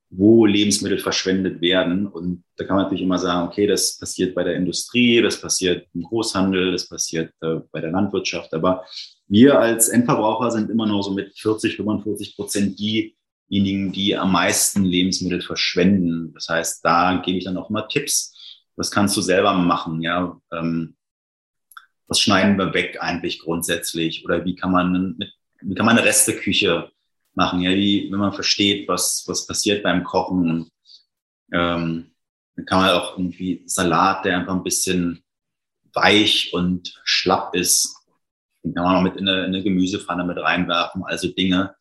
wo 0.10 0.45
Lebensmittel 0.45 0.97
verschwendet 0.97 1.62
werden. 1.62 2.08
Und 2.08 2.43
da 2.58 2.65
kann 2.65 2.76
man 2.76 2.86
natürlich 2.86 3.04
immer 3.04 3.19
sagen, 3.19 3.47
okay, 3.47 3.67
das 3.67 3.97
passiert 3.97 4.34
bei 4.34 4.43
der 4.43 4.56
Industrie, 4.56 5.21
das 5.21 5.39
passiert 5.39 5.88
im 5.93 6.04
Großhandel, 6.04 6.71
das 6.71 6.89
passiert 6.89 7.32
äh, 7.41 7.60
bei 7.71 7.82
der 7.82 7.91
Landwirtschaft. 7.91 8.54
Aber 8.54 8.84
wir 9.28 9.60
als 9.60 9.89
Endverbraucher 9.89 10.52
sind 10.52 10.71
immer 10.71 10.88
nur 10.88 11.04
so 11.04 11.12
mit 11.12 11.38
40, 11.38 11.78
45 11.78 12.36
Prozent 12.36 12.80
diejenigen, 12.80 13.91
die 13.91 14.17
am 14.17 14.32
meisten 14.32 14.84
Lebensmittel 14.84 15.41
verschwenden. 15.41 16.34
Das 16.34 16.50
heißt, 16.50 16.84
da 16.84 17.21
gebe 17.24 17.38
ich 17.38 17.45
dann 17.45 17.58
auch 17.58 17.69
mal 17.69 17.84
Tipps 17.84 18.36
was 18.82 18.89
kannst 18.89 19.15
du 19.15 19.22
selber 19.22 19.54
machen? 19.54 20.02
Ja, 20.02 20.41
ähm, 20.52 20.96
was 22.08 22.20
schneiden 22.20 22.58
wir 22.58 22.74
weg 22.74 22.98
eigentlich 23.00 23.38
grundsätzlich? 23.38 24.26
Oder 24.26 24.44
wie 24.44 24.56
kann 24.56 24.72
man, 24.72 25.20
wie 25.62 25.76
kann 25.76 25.86
man 25.86 26.00
eine 26.00 26.08
Resteküche 26.08 26.91
machen? 27.36 27.62
Ja, 27.62 27.70
wie, 27.70 28.12
wenn 28.12 28.20
man 28.20 28.34
versteht, 28.34 28.88
was, 28.88 29.24
was 29.28 29.46
passiert 29.46 29.84
beim 29.84 30.04
Kochen. 30.04 30.72
Ähm, 31.54 32.12
dann 32.56 32.65
kann 32.65 32.80
man 32.80 32.89
auch 32.89 33.20
irgendwie 33.20 33.62
Salat, 33.67 34.26
der 34.26 34.39
einfach 34.39 34.56
ein 34.56 34.63
bisschen 34.63 35.24
weich 35.94 36.52
und 36.52 37.00
schlapp 37.04 37.54
ist, 37.54 37.96
den 38.63 38.74
kann 38.74 38.84
man 38.84 38.96
auch 38.96 39.04
mit 39.04 39.15
in 39.15 39.30
eine, 39.30 39.41
in 39.41 39.54
eine 39.54 39.63
Gemüsepfanne 39.63 40.24
mit 40.24 40.39
reinwerfen. 40.39 41.04
Also 41.04 41.28
Dinge. 41.28 41.76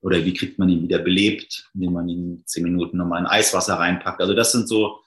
Oder 0.00 0.24
wie 0.24 0.32
kriegt 0.32 0.58
man 0.58 0.70
ihn 0.70 0.82
wieder 0.82 1.00
belebt, 1.00 1.68
indem 1.74 1.92
man 1.92 2.08
ihn 2.08 2.42
zehn 2.46 2.62
Minuten 2.62 2.96
nochmal 2.96 3.20
in 3.20 3.26
Eiswasser 3.26 3.74
reinpackt. 3.74 4.22
Also 4.22 4.32
das 4.32 4.52
sind 4.52 4.68
so 4.68 5.00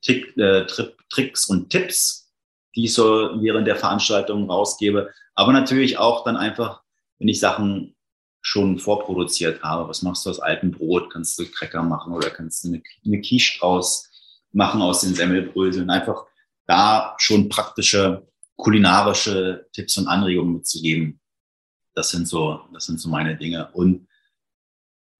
Tick, 0.00 0.36
äh, 0.36 0.66
Tricks 1.08 1.46
und 1.46 1.70
Tipps, 1.70 2.32
die 2.74 2.84
ich 2.84 2.94
so 2.94 3.40
während 3.40 3.66
der 3.66 3.76
Veranstaltung 3.76 4.50
rausgebe. 4.50 5.12
Aber 5.34 5.52
natürlich 5.52 5.98
auch 5.98 6.24
dann 6.24 6.36
einfach, 6.36 6.82
wenn 7.18 7.28
ich 7.28 7.40
Sachen 7.40 7.94
schon 8.40 8.78
vorproduziert 8.78 9.62
habe. 9.62 9.88
Was 9.88 10.02
machst 10.02 10.26
du 10.26 10.30
aus 10.30 10.38
altem 10.38 10.70
Brot? 10.70 11.10
Kannst 11.10 11.38
du 11.38 11.46
Cracker 11.46 11.82
machen 11.82 12.12
oder 12.12 12.30
kannst 12.30 12.62
du 12.62 12.68
eine, 12.68 12.82
eine 13.04 13.20
Quiche 13.20 13.58
draus 13.58 14.10
machen 14.52 14.82
aus 14.82 15.00
den 15.00 15.14
Semmelbröseln? 15.14 15.88
Einfach 15.88 16.24
da 16.66 17.14
schon 17.18 17.48
praktische 17.48 18.26
kulinarische 18.56 19.66
Tipps 19.72 19.96
und 19.96 20.08
Anregungen 20.08 20.54
mitzugeben. 20.54 21.20
Das 21.94 22.10
sind 22.10 22.28
so, 22.28 22.60
das 22.72 22.86
sind 22.86 23.00
so 23.00 23.08
meine 23.08 23.36
Dinge. 23.36 23.70
Und 23.72 24.08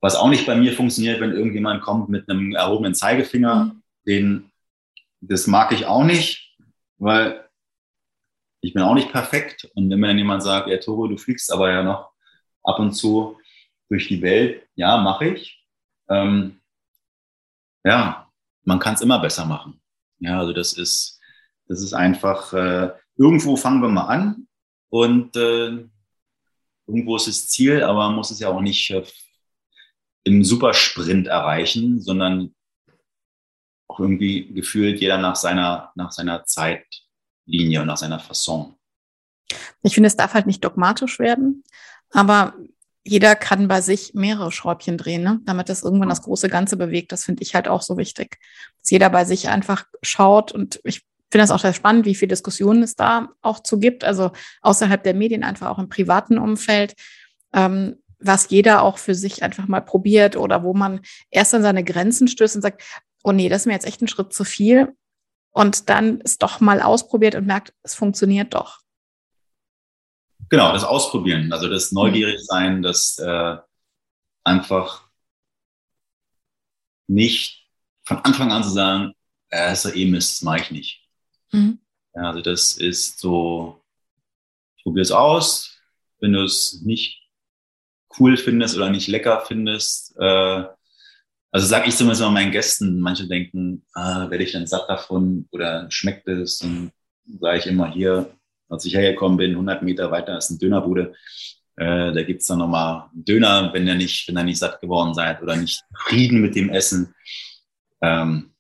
was 0.01 0.17
auch 0.17 0.29
nicht 0.29 0.47
bei 0.47 0.55
mir 0.55 0.73
funktioniert, 0.73 1.21
wenn 1.21 1.33
irgendjemand 1.33 1.83
kommt 1.83 2.09
mit 2.09 2.29
einem 2.29 2.55
erhobenen 2.55 2.95
Zeigefinger, 2.95 3.65
mhm. 3.65 3.83
den 4.07 4.51
das 5.29 5.47
mag 5.47 5.73
ich 5.73 5.87
auch 5.87 6.05
nicht, 6.05 6.57
weil 6.99 7.49
ich 8.61 8.73
bin 8.73 8.83
auch 8.83 8.95
nicht 8.95 9.13
perfekt. 9.13 9.71
Und 9.75 9.91
wenn 9.91 10.01
mir 10.01 10.09
dann 10.09 10.19
jemand 10.19 10.43
sagt, 10.43 10.69
ja, 10.69 10.79
Toro, 10.79 11.07
du 11.07 11.17
fliegst 11.17 11.53
aber 11.53 11.71
ja 11.71 11.83
noch 11.83 12.13
ab 12.63 12.79
und 12.79 12.93
zu 12.93 13.39
durch 13.89 14.09
die 14.09 14.23
Welt, 14.23 14.67
ja, 14.75 14.97
mache 14.97 15.29
ich. 15.29 15.65
Ähm, 16.09 16.61
ja, 17.85 18.31
man 18.65 18.79
kann 18.79 18.95
es 18.95 19.03
immer 19.03 19.19
besser 19.19 19.45
machen. 19.45 19.81
Ja, 20.19 20.39
also 20.39 20.53
das 20.53 20.73
ist, 20.73 21.21
das 21.67 21.83
ist 21.83 21.93
einfach, 21.93 22.53
äh, 22.55 22.93
irgendwo 23.17 23.57
fangen 23.57 23.83
wir 23.83 23.89
mal 23.89 24.07
an 24.07 24.49
und 24.89 25.37
äh, 25.37 25.87
irgendwo 26.87 27.17
ist 27.17 27.29
das 27.29 27.49
Ziel, 27.49 27.83
aber 27.83 28.07
man 28.07 28.15
muss 28.15 28.31
es 28.31 28.41
ja 28.41 28.49
auch 28.49 28.61
nicht 28.61 28.91
äh, 28.91 29.05
im 30.25 30.43
Supersprint 30.43 31.27
erreichen, 31.27 32.01
sondern 32.01 32.55
auch 33.95 34.01
irgendwie 34.01 34.53
gefühlt 34.53 35.01
jeder 35.01 35.19
nach 35.19 35.37
seiner, 35.37 35.93
nach 35.95 36.11
seiner 36.11 36.45
Zeitlinie 36.45 37.81
und 37.81 37.87
nach 37.87 37.97
seiner 37.97 38.19
Fasson. 38.19 38.75
Ich 39.83 39.95
finde, 39.95 40.09
es 40.09 40.17
darf 40.17 40.35
halt 40.35 40.47
nicht 40.47 40.65
dogmatisch 40.65 41.19
werden, 41.19 41.63
aber 42.11 42.55
jeder 43.07 43.37
kann 43.37 43.69
bei 43.69 43.83
sich 43.83 44.15
mehrere 44.15 44.51
Schräubchen 44.51 44.97
drehen, 44.97 45.23
ne? 45.23 45.41
damit 45.45 45.69
das 45.69 45.83
irgendwann 45.83 46.09
das 46.09 46.23
große 46.23 46.49
Ganze 46.49 46.77
bewegt. 46.77 47.13
Das 47.13 47.25
finde 47.25 47.43
ich 47.43 47.55
halt 47.55 47.69
auch 47.69 47.83
so 47.83 47.99
wichtig, 47.99 48.39
dass 48.81 48.91
jeder 48.91 49.11
bei 49.11 49.25
sich 49.25 49.49
einfach 49.49 49.85
schaut 50.03 50.53
und 50.53 50.81
ich 50.85 51.03
finde 51.31 51.43
das 51.43 51.51
auch 51.51 51.61
sehr 51.61 51.75
spannend, 51.75 52.07
wie 52.07 52.15
viele 52.15 52.31
Diskussionen 52.31 52.83
es 52.83 52.97
da 52.97 53.29
auch 53.43 53.61
zu 53.61 53.79
gibt, 53.79 54.05
also 54.05 54.33
außerhalb 54.63 55.03
der 55.03 55.15
Medien, 55.15 55.45
einfach 55.45 55.69
auch 55.69 55.79
im 55.79 55.89
privaten 55.89 56.39
Umfeld, 56.39 56.95
ähm, 57.53 57.97
was 58.19 58.49
jeder 58.49 58.83
auch 58.83 58.99
für 58.99 59.15
sich 59.15 59.43
einfach 59.43 59.69
mal 59.69 59.81
probiert 59.81 60.37
oder 60.37 60.63
wo 60.63 60.73
man 60.73 61.01
erst 61.31 61.55
an 61.55 61.63
seine 61.63 61.85
Grenzen 61.85 62.27
stößt 62.27 62.57
und 62.57 62.63
sagt, 62.63 62.83
oh 63.25 63.33
nee, 63.33 63.49
das 63.49 63.63
ist 63.63 63.67
mir 63.67 63.73
jetzt 63.73 63.87
echt 63.87 64.01
ein 64.01 64.09
Schritt 64.09 64.33
zu 64.33 64.45
viel. 64.45 64.97
Und 65.51 65.89
dann 65.89 66.21
es 66.23 66.39
doch 66.39 66.61
mal 66.61 66.81
ausprobiert 66.81 67.35
und 67.35 67.47
merkt, 67.47 67.75
es 67.83 67.95
funktioniert 67.95 68.55
doch. 68.55 68.81
Genau, 70.51 70.73
das 70.73 70.85
Ausprobieren, 70.85 71.53
also 71.53 71.69
das 71.69 71.91
neugierig 71.91 72.41
sein, 72.45 72.83
das 72.83 73.19
äh, 73.19 73.57
einfach 74.45 75.09
nicht 77.07 77.67
von 78.05 78.19
Anfang 78.19 78.53
an 78.53 78.63
zu 78.63 78.71
sagen, 78.71 79.13
äh, 79.51 79.73
ist 79.73 79.85
ja 79.85 79.95
eh 79.95 80.07
Mist, 80.07 80.37
das 80.37 80.43
mache 80.43 80.61
ich 80.61 80.71
nicht. 80.71 81.09
Mhm. 81.53 81.79
Ja, 82.15 82.29
also 82.29 82.43
das 82.43 82.77
ist 82.77 83.19
so, 83.19 83.83
probier 84.83 85.03
es 85.03 85.13
aus, 85.13 85.81
wenn 86.21 86.33
du 86.33 86.45
es 86.45 86.83
nicht 86.83 87.23
cool 88.19 88.37
findest 88.37 88.77
oder 88.77 88.91
nicht 88.91 89.09
lecker 89.09 89.45
findest, 89.47 90.15
äh, 90.19 90.65
also 91.55 91.69
sage 91.69 91.89
ich 91.89 91.97
zumindest 91.97 92.21
mal 92.21 92.33
meinen 92.33 92.51
Gästen, 92.51 92.99
manche 92.99 93.29
denken, 93.29 93.87
ah, 93.95 94.29
werde 94.29 94.43
ich 94.43 94.51
dann 94.51 94.67
satt 94.67 94.89
davon 94.89 95.47
oder 95.53 95.87
schmeckt 95.89 96.27
es? 96.27 96.61
Und 96.63 96.91
sage 97.39 97.59
ich 97.59 97.67
immer 97.67 97.93
hier, 97.93 98.29
als 98.69 98.85
ich 98.85 98.97
hergekommen 98.97 99.39
bin, 99.39 99.53
100 99.53 99.81
Meter 99.85 100.11
weiter 100.11 100.37
ist 100.37 100.51
eine 100.51 100.59
Dönerbude. 100.59 101.15
Äh, 101.77 102.13
da 102.13 102.23
gibt's 102.25 102.47
dann 102.47 102.59
nochmal 102.59 103.09
einen 103.13 103.25
Döner, 103.25 103.73
wenn 103.73 103.87
ihr 103.87 103.95
nicht, 103.95 104.27
wenn 104.27 104.37
ihr 104.37 104.43
nicht 104.43 104.59
satt 104.59 104.81
geworden 104.81 105.15
seid 105.15 105.41
oder 105.43 105.55
nicht 105.55 105.81
Frieden 105.97 106.41
mit 106.41 106.57
dem 106.57 106.71
Essen. 106.71 107.15
Ähm, 108.03 108.51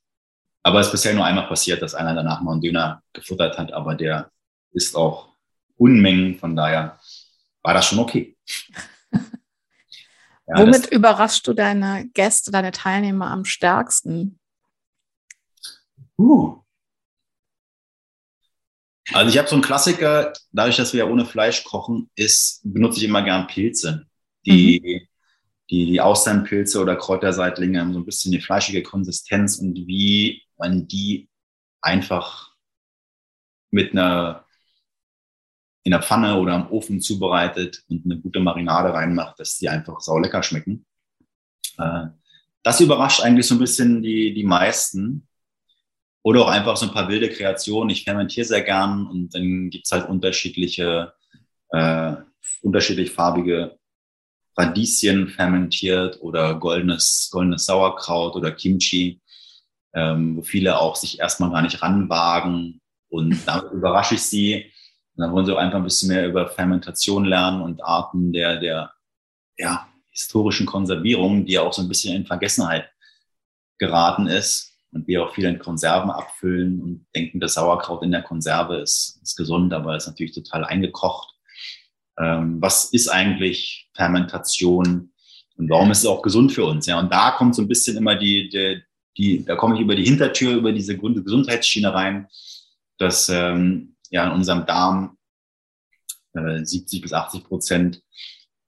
aber 0.63 0.79
es 0.79 0.87
ist 0.87 0.93
bisher 0.93 1.15
nur 1.15 1.25
einmal 1.25 1.49
passiert, 1.49 1.83
dass 1.83 1.97
einer 1.97 2.15
danach 2.15 2.43
mal 2.43 2.53
einen 2.53 2.61
Döner 2.61 3.03
gefuttert 3.13 3.59
hat, 3.59 3.73
aber 3.73 3.97
der 3.97 4.31
ist 4.71 4.95
auch 4.95 5.31
Unmengen, 5.77 6.39
von 6.39 6.55
daher 6.55 7.01
war 7.61 7.75
das 7.75 7.87
schon 7.87 7.99
okay. 7.99 8.37
Ja, 10.47 10.59
Womit 10.59 10.87
überraschst 10.87 11.47
du 11.47 11.55
deine 11.55 12.09
Gäste, 12.13 12.51
deine 12.51 12.71
Teilnehmer 12.71 13.31
am 13.31 13.45
stärksten? 13.45 14.39
Uh. 16.19 16.61
Also 19.13 19.31
ich 19.31 19.39
habe 19.39 19.49
so 19.49 19.55
einen 19.55 19.63
Klassiker, 19.63 20.33
dadurch, 20.53 20.77
dass 20.77 20.93
wir 20.93 21.05
ja 21.05 21.11
ohne 21.11 21.27
Fleisch 21.27 21.65
kochen, 21.65 22.11
ist, 22.15 22.61
benutze 22.65 22.99
ich 22.99 23.05
immer 23.05 23.23
gern 23.23 23.47
Pilze. 23.47 24.07
Die, 24.47 24.81
mhm. 24.81 25.09
die, 25.71 25.87
die 25.87 26.01
Austernpilze 26.01 26.81
oder 26.81 26.97
Kräuterseitlinge 26.97 27.81
haben 27.81 27.93
so 27.93 27.99
ein 27.99 28.07
bisschen 28.07 28.33
die 28.33 28.41
fleischige 28.41 28.83
Konsistenz 28.83 29.57
und 29.57 29.75
wie 29.87 30.43
man 30.59 30.87
die 30.87 31.29
einfach 31.81 32.55
mit 33.71 33.93
einer 33.93 34.44
in 35.85 35.91
der 35.91 36.03
Pfanne 36.03 36.39
oder 36.41 36.55
am 36.55 36.71
Ofen 36.71 37.01
zubereitet 37.01 37.85
und 37.89 38.05
eine 38.05 38.19
gute 38.19 38.41
Marinade 38.41 38.93
reinmacht, 38.93 39.39
dass 39.39 39.59
die 39.59 39.69
einfach 39.69 40.01
saulecker 40.01 40.43
schmecken. 40.43 40.87
Äh, 41.79 42.07
das 42.63 42.81
überrascht 42.81 43.21
eigentlich 43.21 43.47
so 43.47 43.55
ein 43.55 43.61
bisschen 43.61 44.03
die, 44.03 44.33
die 44.33 44.45
meisten. 44.45 45.29
Oder 46.23 46.41
auch 46.41 46.49
einfach 46.49 46.79
so 46.79 46.87
ein 46.87 46.93
paar 46.93 47.09
wilde 47.11 47.29
Kreationen. 47.29 47.91
Ich 47.91 48.05
fermentiere 48.05 48.47
sehr 48.47 48.63
gern 48.63 49.07
und 49.07 49.35
dann 49.35 49.69
gibt's 49.69 49.93
halt 49.93 50.09
unterschiedliche, 50.09 51.13
äh, 51.69 52.15
unterschiedlich 52.63 53.11
farbige 53.11 53.79
Radieschen 54.57 55.29
fermentiert 55.29 56.23
oder 56.23 56.55
goldenes, 56.55 57.29
goldenes 57.31 57.67
Sauerkraut 57.67 58.37
oder 58.37 58.53
Kimchi, 58.53 59.21
ähm, 59.93 60.39
wo 60.39 60.43
viele 60.43 60.79
auch 60.79 60.97
sich 60.97 61.19
erstmal 61.19 61.51
gar 61.51 61.61
nicht 61.61 61.83
ranwagen. 61.83 62.81
Und 63.11 63.39
damit 63.47 63.73
überrasche 63.73 64.15
ich 64.15 64.23
sie 64.23 64.73
dann 65.17 65.33
wollen 65.33 65.47
sie 65.47 65.53
auch 65.53 65.59
einfach 65.59 65.79
ein 65.79 65.85
bisschen 65.85 66.09
mehr 66.09 66.27
über 66.27 66.49
Fermentation 66.49 67.25
lernen 67.25 67.63
und 67.63 67.85
Arten 67.85 68.33
der, 68.33 68.59
der 68.59 68.93
ja, 69.57 69.87
historischen 70.11 70.67
Konservierung, 70.67 71.45
die 71.45 71.53
ja 71.53 71.63
auch 71.63 71.73
so 71.73 71.83
ein 71.83 71.89
bisschen 71.89 72.15
in 72.15 72.27
Vergessenheit 72.27 72.89
geraten 73.79 74.27
ist. 74.27 74.73
Und 74.93 75.09
wir 75.09 75.25
auch 75.25 75.35
viel 75.35 75.45
in 75.45 75.59
Konserven 75.59 76.11
abfüllen 76.11 76.81
und 76.81 77.07
denken, 77.17 77.41
das 77.41 77.55
Sauerkraut 77.55 78.05
in 78.05 78.13
der 78.13 78.23
Konserve 78.23 78.77
ist, 78.77 79.19
ist 79.23 79.35
gesund, 79.37 79.73
aber 79.73 79.97
ist 79.97 80.07
natürlich 80.07 80.35
total 80.35 80.65
eingekocht. 80.65 81.35
Ähm, 82.17 82.63
was 82.63 82.93
ist 82.93 83.09
eigentlich 83.09 83.91
Fermentation 83.93 85.11
und 85.57 85.71
warum 85.71 85.91
ist 85.91 85.99
es 85.99 86.07
auch 86.07 86.23
gesund 86.23 86.53
für 86.53 86.65
uns? 86.65 86.87
Ja, 86.87 86.99
und 86.99 87.13
da 87.13 87.33
kommt 87.33 87.55
so 87.55 87.63
ein 87.63 87.69
bisschen 87.69 87.97
immer 87.97 88.15
die, 88.17 88.49
die, 88.49 88.83
die 89.17 89.45
da 89.45 89.57
komme 89.57 89.75
ich 89.75 89.81
über 89.81 89.97
die 89.97 90.05
Hintertür, 90.05 90.55
über 90.55 90.73
diese 90.73 90.97
Gesundheitsschiene 90.97 91.93
rein, 91.93 92.29
dass 92.99 93.29
ähm, 93.29 93.94
ja 94.15 94.27
in 94.27 94.33
unserem 94.33 94.65
Darm 94.65 95.19
äh, 96.35 96.65
70 96.65 97.03
bis 97.03 97.13
80 97.13 97.45
Prozent 97.45 98.01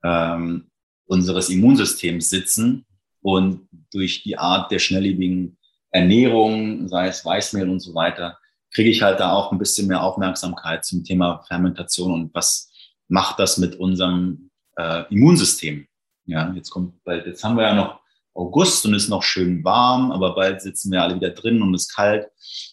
ähm, 0.02 0.70
unseres 1.06 1.48
Immunsystems 1.48 2.28
sitzen 2.28 2.84
und 3.22 3.68
durch 3.92 4.24
die 4.24 4.36
Art 4.36 4.72
der 4.72 4.80
schnelllebigen 4.80 5.56
Ernährung, 5.90 6.88
sei 6.88 7.06
es 7.08 7.24
Weißmehl 7.24 7.70
und 7.70 7.80
so 7.80 7.94
weiter, 7.94 8.38
kriege 8.72 8.90
ich 8.90 9.02
halt 9.02 9.20
da 9.20 9.32
auch 9.32 9.52
ein 9.52 9.58
bisschen 9.58 9.86
mehr 9.86 10.02
Aufmerksamkeit 10.02 10.84
zum 10.84 11.04
Thema 11.04 11.44
Fermentation 11.46 12.12
und 12.12 12.34
was 12.34 12.70
macht 13.08 13.38
das 13.38 13.56
mit 13.56 13.76
unserem 13.76 14.50
äh, 14.76 15.04
Immunsystem. 15.14 15.86
Ja, 16.24 16.52
jetzt 16.54 16.70
kommt 16.70 17.02
bald, 17.04 17.24
jetzt 17.24 17.44
haben 17.44 17.56
wir 17.56 17.62
ja 17.62 17.74
noch 17.74 18.00
August 18.34 18.84
und 18.84 18.94
ist 18.94 19.08
noch 19.08 19.22
schön 19.22 19.62
warm, 19.62 20.10
aber 20.10 20.34
bald 20.34 20.60
sitzen 20.60 20.90
wir 20.90 21.02
alle 21.02 21.14
wieder 21.14 21.30
drin 21.30 21.62
und 21.62 21.72
es 21.72 21.82
ist 21.82 21.94
kalt. 21.94 22.26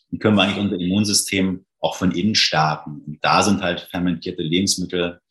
Wie 0.09 0.17
können 0.17 0.35
wir 0.35 0.41
eigentlich 0.41 0.57
unser 0.57 0.79
Immunsystem 0.79 1.65
auch 1.83 1.95
von 1.95 2.11
innen 2.11 2.35
stärken? 2.35 3.01
Und 3.05 3.23
da 3.23 3.43
sind 3.43 3.61
halt 3.61 3.81
fermentierte 3.81 4.41
Lebensmittel, 4.41 5.21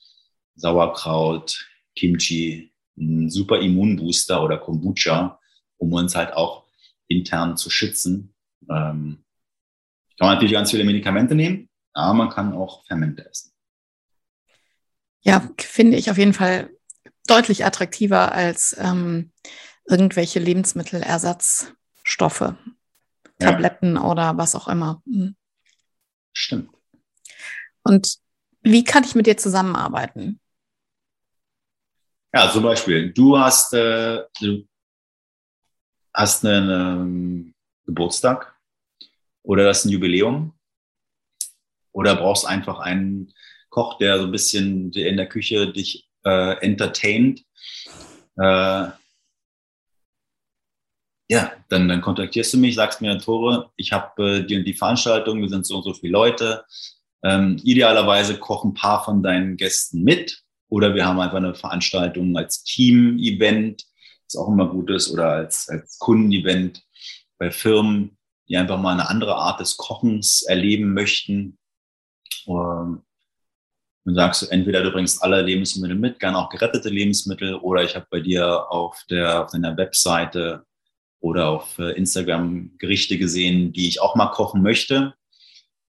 Sauerkraut, 0.55 1.67
Kimchi, 1.97 2.73
ein 2.97 3.31
super 3.31 3.61
Immunbooster 3.61 4.43
oder 4.43 4.59
Kombucha, 4.59 5.41
um 5.79 5.93
uns 5.93 6.15
halt 6.15 6.35
auch 6.35 6.67
intern 7.09 7.57
zu 7.57 7.71
schützen. 7.71 8.35
Ähm, 8.69 9.25
kann 10.19 10.27
man 10.27 10.35
natürlich 10.35 10.53
ganz 10.53 10.71
viele 10.71 10.85
Medikamente 10.85 11.35
nehmen, 11.35 11.71
aber 11.95 12.15
man 12.15 12.29
kann 12.29 12.53
auch 12.53 12.85
Fermente 12.87 13.29
essen. 13.29 13.53
Ja, 15.23 15.49
finde 15.59 15.97
ich 15.97 16.11
auf 16.11 16.19
jeden 16.19 16.35
Fall 16.35 16.71
deutlich 17.27 17.65
attraktiver 17.65 18.33
als 18.33 18.77
ähm, 18.79 19.33
irgendwelche 19.89 20.39
Lebensmittelersatzstoffe, 20.39 22.41
ja. 22.41 22.57
Tabletten 23.39 23.97
oder 23.97 24.37
was 24.37 24.55
auch 24.55 24.69
immer. 24.69 25.03
Mhm. 25.07 25.35
Stimmt. 26.33 26.71
Und 27.83 28.19
wie 28.63 28.85
kann 28.85 29.05
ich 29.05 29.15
mit 29.15 29.27
dir 29.27 29.37
zusammenarbeiten? 29.37 30.41
Ja, 32.35 32.51
zum 32.51 32.63
Beispiel, 32.63 33.13
du 33.13 33.39
hast, 33.39 33.75
äh, 33.75 34.23
du 34.41 34.67
hast 36.15 36.45
einen 36.45 36.71
ähm, 36.71 37.55
Geburtstag 37.85 38.57
oder 39.43 39.65
das 39.65 39.81
ist 39.81 39.85
ein 39.87 39.91
Jubiläum 39.91 40.55
oder 41.93 42.17
brauchst 42.17 42.47
einfach 42.47 42.79
einen 42.79 43.35
Koch, 43.69 43.99
der 43.99 44.19
so 44.19 44.25
ein 44.25 44.33
bisschen 44.33 44.93
in 44.93 45.17
der 45.17 45.29
Küche 45.29 45.73
dich 45.73 46.09
äh, 46.25 46.57
entertaint. 46.65 47.45
Äh, 48.37 48.89
ja, 51.33 51.51
dann, 51.71 51.89
dann 51.89 52.03
kontaktierst 52.03 52.53
du 52.53 52.59
mich, 52.59 52.75
sagst 52.75 53.01
mir, 53.01 53.19
Tore, 53.19 53.71
ich 53.77 53.91
habe 53.91 54.23
äh, 54.23 54.47
die 54.47 54.59
und 54.59 54.65
die 54.65 54.75
Veranstaltung, 54.75 55.41
wir 55.41 55.49
sind 55.49 55.65
so 55.65 55.77
und 55.77 55.83
so 55.83 55.95
viele 55.95 56.13
Leute. 56.13 56.67
Ähm, 57.25 57.59
idealerweise 57.65 58.37
kochen 58.39 58.73
ein 58.73 58.75
paar 58.75 59.03
von 59.03 59.23
deinen 59.23 59.57
Gästen 59.57 60.03
mit 60.03 60.43
oder 60.69 60.95
wir 60.95 61.07
haben 61.07 61.19
einfach 61.21 61.39
eine 61.39 61.55
Veranstaltung 61.55 62.37
als 62.37 62.65
Team-Event, 62.65 63.83
was 64.27 64.37
auch 64.37 64.49
immer 64.49 64.69
gut 64.69 64.91
ist, 64.91 65.11
oder 65.11 65.29
als, 65.31 65.71
als 65.71 65.99
Kundenevent 65.99 66.83
bei 67.39 67.51
Firmen, 67.51 68.19
die 68.51 68.59
einfach 68.59 68.79
mal 68.79 68.93
eine 68.93 69.09
andere 69.09 69.35
Art 69.37 69.59
des 69.59 69.79
Kochens 69.79 70.43
erleben 70.43 70.93
möchten. 70.93 71.57
Und 72.45 73.05
dann 74.05 74.15
sagst 74.17 74.43
du, 74.43 74.47
entweder 74.49 74.83
du 74.83 74.91
bringst 74.91 75.23
alle 75.23 75.41
Lebensmittel 75.41 75.97
mit, 75.97 76.21
gerne 76.21 76.37
auch 76.37 76.51
gerettete 76.51 76.91
Lebensmittel, 76.91 77.55
oder 77.55 77.85
ich 77.85 77.95
habe 77.95 78.07
bei 78.11 78.21
dir 78.21 78.71
auf, 78.71 79.03
der, 79.09 79.45
auf 79.45 79.53
deiner 79.53 79.75
Webseite 79.79 80.67
oder 81.23 81.49
auf 81.49 81.79
äh, 81.79 81.93
Instagram 81.93 82.77
Gerichte 82.79 83.17
gesehen, 83.17 83.73
die 83.73 83.87
ich 83.87 84.03
auch 84.03 84.17
mal 84.17 84.27
kochen 84.27 84.61
möchte. 84.61 85.15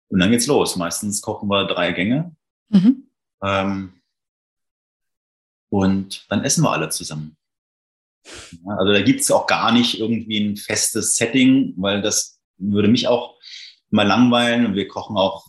Und 0.08 0.20
dann 0.20 0.30
geht's 0.30 0.46
los. 0.48 0.76
Meistens 0.76 1.22
kochen 1.22 1.50
wir 1.50 1.66
drei 1.66 1.92
Gänge. 1.92 2.36
Mhm. 2.70 3.08
Ähm, 3.44 3.94
und 5.70 6.26
dann 6.30 6.44
essen 6.44 6.64
wir 6.64 6.72
alle 6.72 6.90
zusammen. 6.90 7.36
Ja, 8.64 8.76
also 8.78 8.94
da 8.94 9.02
gibt's 9.02 9.32
auch 9.32 9.48
gar 9.48 9.72
nicht 9.72 10.00
irgendwie 10.00 10.40
ein 10.40 10.56
festes 10.56 11.16
Setting, 11.16 11.74
weil 11.78 12.04
das 12.04 12.40
würde 12.58 12.88
mich 12.88 13.08
auch 13.08 13.40
mal 13.90 14.08
langweilen. 14.08 14.68
Und 14.68 14.76
wir 14.76 14.88
kochen 14.88 15.18
auch 15.18 15.48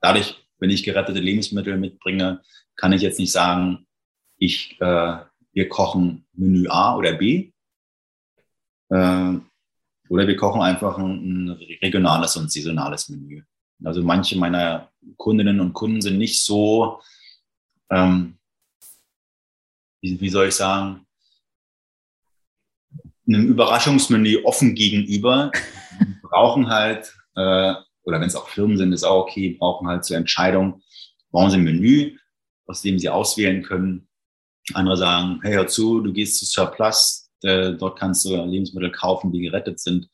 dadurch, 0.00 0.36
wenn 0.58 0.70
ich 0.70 0.84
gerettete 0.84 1.20
Lebensmittel 1.20 1.76
mitbringe, 1.76 2.40
kann 2.76 2.94
ich 2.94 3.02
jetzt 3.02 3.18
nicht 3.18 3.32
sagen, 3.32 3.86
ich, 4.38 4.80
äh, 4.80 5.18
wir 5.52 5.68
kochen 5.68 6.26
Menü 6.32 6.66
A 6.68 6.96
oder 6.96 7.12
B, 7.12 7.52
oder 8.90 10.26
wir 10.26 10.36
kochen 10.36 10.62
einfach 10.62 10.98
ein, 10.98 11.48
ein 11.48 11.50
regionales 11.82 12.36
und 12.36 12.50
saisonales 12.50 13.08
Menü. 13.08 13.42
Also 13.84 14.02
manche 14.02 14.36
meiner 14.38 14.90
Kundinnen 15.16 15.60
und 15.60 15.72
Kunden 15.72 16.00
sind 16.00 16.18
nicht 16.18 16.44
so, 16.44 17.00
ähm, 17.90 18.38
wie, 20.00 20.20
wie 20.20 20.28
soll 20.28 20.48
ich 20.48 20.54
sagen, 20.54 21.06
einem 23.26 23.46
Überraschungsmenü 23.46 24.42
offen 24.44 24.74
gegenüber, 24.74 25.52
brauchen 26.22 26.68
halt, 26.68 27.14
äh, 27.36 27.74
oder 28.02 28.20
wenn 28.20 28.28
es 28.28 28.36
auch 28.36 28.48
Firmen 28.48 28.78
sind, 28.78 28.92
ist 28.92 29.04
auch 29.04 29.22
okay, 29.22 29.56
brauchen 29.58 29.86
halt 29.86 30.04
zur 30.04 30.16
Entscheidung, 30.16 30.82
brauchen 31.30 31.50
sie 31.50 31.58
ein 31.58 31.64
Menü, 31.64 32.16
aus 32.66 32.82
dem 32.82 32.98
sie 32.98 33.10
auswählen 33.10 33.62
können. 33.62 34.08
Andere 34.74 34.96
sagen, 34.96 35.40
hey, 35.42 35.54
hör 35.54 35.66
zu, 35.66 36.00
du 36.00 36.12
gehst 36.12 36.38
zu 36.38 36.46
Surplus, 36.46 37.27
äh, 37.42 37.72
dort 37.72 37.98
kannst 37.98 38.24
du 38.24 38.36
Lebensmittel 38.44 38.90
kaufen, 38.90 39.32
die 39.32 39.40
gerettet 39.40 39.80
sind. 39.80 40.08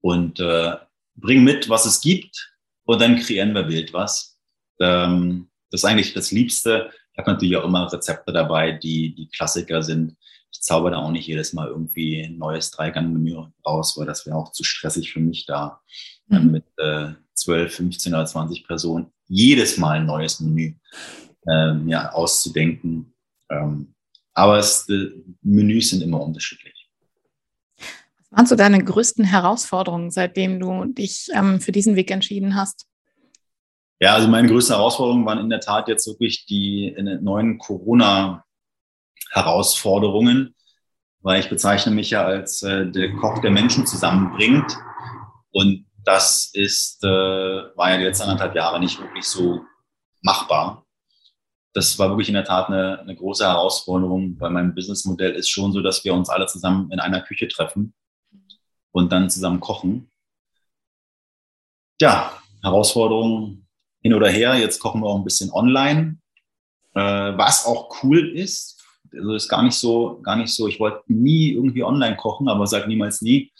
Und 0.00 0.40
äh, 0.40 0.76
bring 1.16 1.42
mit, 1.42 1.68
was 1.68 1.86
es 1.86 2.00
gibt 2.00 2.52
und 2.84 3.00
dann 3.00 3.16
kreieren 3.16 3.54
wir 3.54 3.68
wild 3.68 3.92
was. 3.92 4.38
Ähm, 4.80 5.48
das 5.70 5.80
ist 5.80 5.84
eigentlich 5.84 6.14
das 6.14 6.30
Liebste. 6.30 6.90
Ich 7.12 7.18
habe 7.18 7.32
natürlich 7.32 7.56
auch 7.56 7.64
immer 7.64 7.92
Rezepte 7.92 8.32
dabei, 8.32 8.72
die 8.72 9.14
die 9.14 9.28
Klassiker 9.28 9.82
sind. 9.82 10.16
Ich 10.52 10.60
zauber 10.60 10.90
da 10.90 10.98
auch 10.98 11.10
nicht 11.10 11.26
jedes 11.26 11.52
Mal 11.52 11.68
irgendwie 11.68 12.22
ein 12.22 12.38
neues 12.38 12.70
Dreigang-Menü 12.70 13.46
raus, 13.66 13.96
weil 13.96 14.06
das 14.06 14.26
wäre 14.26 14.36
auch 14.36 14.52
zu 14.52 14.64
stressig 14.64 15.12
für 15.12 15.20
mich 15.20 15.46
da, 15.46 15.80
mhm. 16.28 16.50
mit 16.52 16.64
äh, 16.78 17.12
12, 17.34 17.74
15 17.74 18.14
oder 18.14 18.26
20 18.26 18.66
Personen 18.66 19.12
jedes 19.28 19.76
Mal 19.76 19.98
ein 19.98 20.06
neues 20.06 20.40
Menü 20.40 20.74
äh, 21.48 21.72
mir 21.72 22.14
auszudenken. 22.14 23.14
Ähm, 23.50 23.94
aber 24.36 24.58
es, 24.58 24.86
die 24.86 24.92
äh, 24.92 25.24
Menüs 25.42 25.90
sind 25.90 26.02
immer 26.02 26.20
unterschiedlich. 26.20 26.88
Was 28.30 28.30
waren 28.30 28.46
so 28.46 28.54
deine 28.54 28.84
größten 28.84 29.24
Herausforderungen, 29.24 30.10
seitdem 30.10 30.60
du 30.60 30.84
dich 30.84 31.28
ähm, 31.32 31.60
für 31.60 31.72
diesen 31.72 31.96
Weg 31.96 32.10
entschieden 32.10 32.54
hast? 32.54 32.86
Ja, 33.98 34.12
also 34.14 34.28
meine 34.28 34.46
größten 34.46 34.76
Herausforderungen 34.76 35.24
waren 35.24 35.38
in 35.38 35.48
der 35.48 35.60
Tat 35.60 35.88
jetzt 35.88 36.06
wirklich 36.06 36.44
die 36.44 36.94
neuen 37.22 37.56
Corona-Herausforderungen, 37.56 40.54
weil 41.22 41.40
ich 41.40 41.48
bezeichne 41.48 41.94
mich 41.94 42.10
ja 42.10 42.26
als 42.26 42.62
äh, 42.62 42.90
der 42.90 43.16
Koch, 43.16 43.38
der 43.38 43.52
Menschen 43.52 43.86
zusammenbringt. 43.86 44.76
Und 45.50 45.86
das 46.04 46.50
ist, 46.52 47.02
äh, 47.04 47.08
war 47.08 47.90
ja 47.90 47.96
die 47.96 48.04
letzten 48.04 48.24
anderthalb 48.24 48.54
Jahre 48.54 48.80
nicht 48.80 49.00
wirklich 49.00 49.24
so 49.24 49.62
machbar 50.20 50.85
das 51.76 51.98
war 51.98 52.08
wirklich 52.08 52.28
in 52.28 52.34
der 52.34 52.44
Tat 52.44 52.68
eine, 52.68 53.00
eine 53.00 53.14
große 53.14 53.44
Herausforderung, 53.44 54.40
weil 54.40 54.48
mein 54.48 54.74
Businessmodell 54.74 55.32
ist 55.32 55.50
schon 55.50 55.72
so, 55.72 55.82
dass 55.82 56.02
wir 56.04 56.14
uns 56.14 56.30
alle 56.30 56.46
zusammen 56.46 56.90
in 56.90 57.00
einer 57.00 57.20
Küche 57.20 57.48
treffen 57.48 57.92
und 58.92 59.12
dann 59.12 59.28
zusammen 59.28 59.60
kochen. 59.60 60.10
Ja, 62.00 62.32
Herausforderungen 62.62 63.66
hin 64.00 64.14
oder 64.14 64.30
her. 64.30 64.54
Jetzt 64.54 64.80
kochen 64.80 65.02
wir 65.02 65.06
auch 65.06 65.18
ein 65.18 65.24
bisschen 65.24 65.52
online, 65.52 66.16
äh, 66.94 67.00
was 67.00 67.66
auch 67.66 68.02
cool 68.02 68.26
ist. 68.34 68.82
Also 69.12 69.34
ist 69.34 69.48
gar 69.50 69.62
nicht 69.62 69.76
so, 69.76 70.18
gar 70.22 70.36
nicht 70.36 70.54
so. 70.54 70.68
Ich 70.68 70.80
wollte 70.80 71.02
nie 71.08 71.52
irgendwie 71.52 71.84
online 71.84 72.16
kochen, 72.16 72.48
aber 72.48 72.66
sag 72.66 72.88
niemals 72.88 73.20
nie. 73.20 73.52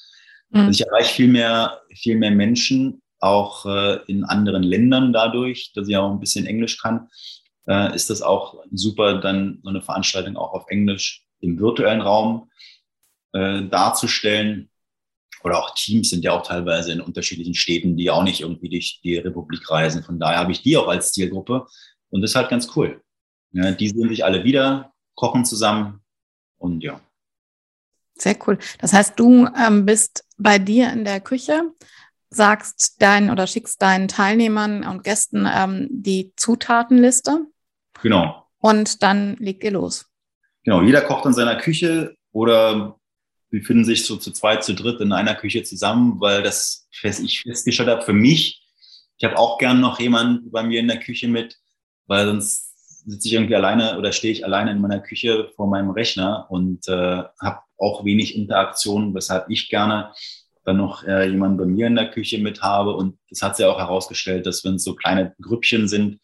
Mhm. 0.48 0.60
Also 0.60 0.70
ich 0.70 0.88
erreiche 0.88 1.14
viel 1.14 1.28
mehr, 1.28 1.82
viel 1.94 2.16
mehr 2.16 2.30
Menschen, 2.30 3.02
auch 3.18 3.66
äh, 3.66 3.98
in 4.06 4.24
anderen 4.24 4.62
Ländern 4.62 5.12
dadurch, 5.12 5.72
dass 5.74 5.86
ich 5.86 5.96
auch 5.98 6.10
ein 6.10 6.20
bisschen 6.20 6.46
Englisch 6.46 6.78
kann 6.78 7.10
äh, 7.68 7.94
ist 7.94 8.10
das 8.10 8.22
auch 8.22 8.62
super, 8.72 9.18
dann 9.20 9.60
so 9.62 9.70
eine 9.70 9.82
Veranstaltung 9.82 10.36
auch 10.36 10.52
auf 10.52 10.68
Englisch 10.68 11.24
im 11.40 11.58
virtuellen 11.58 12.00
Raum 12.00 12.50
äh, 13.32 13.62
darzustellen. 13.62 14.70
Oder 15.42 15.58
auch 15.58 15.74
Teams 15.74 16.10
sind 16.10 16.24
ja 16.24 16.32
auch 16.32 16.46
teilweise 16.46 16.92
in 16.92 17.00
unterschiedlichen 17.00 17.54
Städten, 17.54 17.96
die 17.96 18.10
auch 18.10 18.24
nicht 18.24 18.40
irgendwie 18.40 18.68
durch 18.68 19.00
die 19.02 19.16
Republik 19.18 19.70
reisen. 19.70 20.02
Von 20.02 20.18
daher 20.18 20.38
habe 20.38 20.52
ich 20.52 20.62
die 20.62 20.76
auch 20.76 20.88
als 20.88 21.12
Zielgruppe. 21.12 21.66
Und 22.10 22.22
das 22.22 22.30
ist 22.30 22.36
halt 22.36 22.48
ganz 22.48 22.74
cool. 22.76 23.00
Ja, 23.52 23.70
die 23.70 23.88
sehen 23.88 24.08
sich 24.08 24.24
alle 24.24 24.44
wieder, 24.44 24.92
kochen 25.14 25.44
zusammen 25.44 26.00
und 26.58 26.82
ja. 26.82 27.00
Sehr 28.18 28.36
cool. 28.46 28.58
Das 28.80 28.92
heißt, 28.92 29.18
du 29.18 29.46
ähm, 29.46 29.84
bist 29.84 30.24
bei 30.38 30.58
dir 30.58 30.92
in 30.92 31.04
der 31.04 31.20
Küche, 31.20 31.62
sagst 32.30 33.00
deinen 33.00 33.30
oder 33.30 33.46
schickst 33.46 33.80
deinen 33.80 34.08
Teilnehmern 34.08 34.84
und 34.84 35.04
Gästen 35.04 35.46
ähm, 35.50 35.88
die 35.90 36.32
Zutatenliste. 36.36 37.46
Genau. 38.03 38.47
Und 38.59 39.03
dann 39.03 39.36
legt 39.36 39.64
ihr 39.64 39.72
los. 39.72 40.07
Genau, 40.64 40.82
jeder 40.82 41.03
kocht 41.03 41.26
in 41.26 41.32
seiner 41.32 41.57
Küche 41.57 42.16
oder 42.32 42.97
wir 43.51 43.62
finden 43.62 43.84
sich 43.84 44.05
so 44.05 44.16
zu 44.16 44.32
zweit, 44.32 44.64
zu 44.64 44.74
dritt 44.74 45.01
in 45.01 45.12
einer 45.12 45.34
Küche 45.34 45.62
zusammen, 45.62 46.20
weil 46.20 46.42
das 46.42 46.88
fest, 46.92 47.22
ich 47.22 47.42
festgestellt 47.42 47.88
habe 47.88 48.03
für 48.03 48.12
mich, 48.12 48.62
ich 49.18 49.24
habe 49.24 49.38
auch 49.38 49.59
gern 49.59 49.80
noch 49.80 49.99
jemanden 50.01 50.51
bei 50.51 50.62
mir 50.62 50.80
in 50.80 50.88
der 50.88 50.99
Küche 50.99 51.28
mit, 51.28 51.57
weil 52.07 52.26
sonst 52.26 52.66
sitze 53.07 53.28
ich 53.28 53.34
irgendwie 53.34 53.55
alleine 53.55 53.99
oder 53.99 54.12
stehe 54.12 54.32
ich 54.32 54.44
alleine 54.44 54.72
in 54.72 54.80
meiner 54.80 55.01
Küche 55.01 55.51
vor 55.55 55.68
meinem 55.68 55.90
Rechner 55.90 56.47
und 56.51 56.86
äh, 56.88 57.22
habe 57.40 57.61
auch 57.78 58.05
wenig 58.05 58.36
Interaktion, 58.36 59.14
weshalb 59.14 59.49
ich 59.49 59.68
gerne 59.68 60.12
dann 60.64 60.78
noch 60.78 61.05
äh, 61.05 61.28
jemanden 61.28 61.59
bei 61.59 61.64
mir 61.64 61.86
in 61.86 61.94
der 61.94 62.11
Küche 62.11 62.38
mit 62.38 62.62
habe. 62.62 62.97
Und 62.97 63.18
das 63.30 63.42
hat 63.42 63.57
sich 63.57 63.64
auch 63.64 63.78
herausgestellt, 63.78 64.47
dass 64.47 64.64
wenn 64.64 64.74
es 64.74 64.84
so 64.84 64.97
kleine 64.97 65.34
Grüppchen 65.40 65.86
sind, 65.86 66.20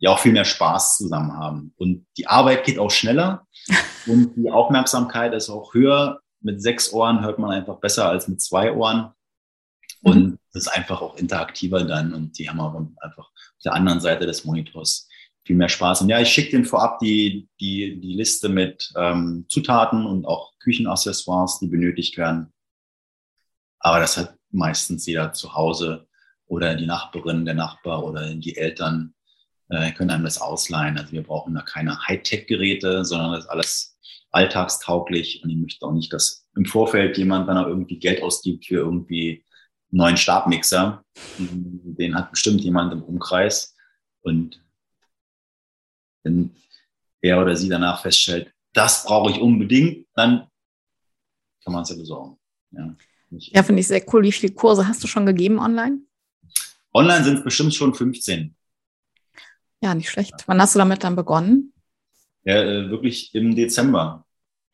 die 0.00 0.08
auch 0.08 0.18
viel 0.18 0.32
mehr 0.32 0.44
Spaß 0.44 0.98
zusammen 0.98 1.32
haben. 1.32 1.72
Und 1.76 2.06
die 2.16 2.26
Arbeit 2.26 2.64
geht 2.64 2.78
auch 2.78 2.90
schneller 2.90 3.46
und 4.06 4.34
die 4.36 4.50
Aufmerksamkeit 4.50 5.34
ist 5.34 5.50
auch 5.50 5.74
höher. 5.74 6.20
Mit 6.40 6.62
sechs 6.62 6.92
Ohren 6.92 7.22
hört 7.22 7.38
man 7.38 7.50
einfach 7.50 7.78
besser 7.78 8.08
als 8.08 8.28
mit 8.28 8.40
zwei 8.40 8.72
Ohren. 8.72 9.12
Und 10.02 10.18
mhm. 10.18 10.38
das 10.52 10.64
ist 10.64 10.68
einfach 10.68 11.00
auch 11.00 11.16
interaktiver 11.16 11.84
dann. 11.84 12.14
Und 12.14 12.38
die 12.38 12.48
haben 12.48 12.60
auch 12.60 12.74
einfach 13.00 13.28
auf 13.28 13.62
der 13.64 13.74
anderen 13.74 14.00
Seite 14.00 14.26
des 14.26 14.44
Monitors 14.44 15.08
viel 15.44 15.56
mehr 15.56 15.68
Spaß. 15.68 16.02
Und 16.02 16.08
ja, 16.08 16.20
ich 16.20 16.28
schicke 16.28 16.50
denen 16.50 16.64
vorab 16.64 16.98
die, 16.98 17.48
die, 17.60 18.00
die 18.00 18.14
Liste 18.14 18.48
mit 18.48 18.92
ähm, 18.96 19.46
Zutaten 19.48 20.04
und 20.04 20.26
auch 20.26 20.52
Küchenaccessoires, 20.58 21.60
die 21.60 21.68
benötigt 21.68 22.18
werden. 22.18 22.52
Aber 23.78 24.00
das 24.00 24.16
hat 24.16 24.36
meistens 24.50 25.06
jeder 25.06 25.32
zu 25.32 25.54
Hause 25.54 26.08
oder 26.46 26.74
die 26.74 26.86
Nachbarin, 26.86 27.44
der 27.44 27.54
Nachbar 27.54 28.04
oder 28.04 28.34
die 28.34 28.56
Eltern 28.56 29.14
äh, 29.68 29.92
können 29.92 30.10
einem 30.10 30.24
das 30.24 30.40
ausleihen. 30.40 30.98
Also 30.98 31.12
wir 31.12 31.22
brauchen 31.22 31.54
da 31.54 31.62
keine 31.62 32.06
Hightech-Geräte, 32.06 33.04
sondern 33.04 33.32
das 33.32 33.44
ist 33.44 33.50
alles 33.50 33.98
alltagstauglich. 34.30 35.42
Und 35.42 35.50
ich 35.50 35.56
möchte 35.56 35.86
auch 35.86 35.92
nicht, 35.92 36.12
dass 36.12 36.46
im 36.54 36.66
Vorfeld 36.66 37.18
jemand 37.18 37.48
dann 37.48 37.58
auch 37.58 37.66
irgendwie 37.66 37.98
Geld 37.98 38.22
ausgibt 38.22 38.66
für 38.66 38.76
irgendwie 38.76 39.44
einen 39.92 39.98
neuen 39.98 40.16
Stabmixer. 40.16 41.04
Den 41.38 42.14
hat 42.14 42.30
bestimmt 42.30 42.60
jemand 42.60 42.92
im 42.92 43.02
Umkreis. 43.02 43.74
Und 44.22 44.62
wenn 46.22 46.54
er 47.20 47.40
oder 47.40 47.56
sie 47.56 47.68
danach 47.68 48.02
feststellt, 48.02 48.52
das 48.72 49.04
brauche 49.04 49.30
ich 49.30 49.40
unbedingt, 49.40 50.06
dann 50.14 50.48
kann 51.64 51.72
man 51.72 51.82
es 51.82 51.90
ja 51.90 51.96
besorgen. 51.96 52.38
Ja, 52.72 52.94
ja 53.30 53.62
finde 53.62 53.80
ich 53.80 53.88
sehr 53.88 54.04
cool. 54.12 54.22
Wie 54.22 54.32
viele 54.32 54.52
Kurse 54.52 54.86
hast 54.86 55.02
du 55.02 55.08
schon 55.08 55.26
gegeben 55.26 55.58
online? 55.58 56.00
Online 56.92 57.24
sind 57.24 57.38
es 57.38 57.44
bestimmt 57.44 57.74
schon 57.74 57.94
15. 57.94 58.54
Ja, 59.80 59.94
nicht 59.94 60.10
schlecht. 60.10 60.34
Wann 60.46 60.60
hast 60.60 60.74
du 60.74 60.78
damit 60.78 61.04
dann 61.04 61.16
begonnen? 61.16 61.72
Ja, 62.44 62.62
äh, 62.62 62.90
wirklich 62.90 63.34
im 63.34 63.54
Dezember. 63.54 64.24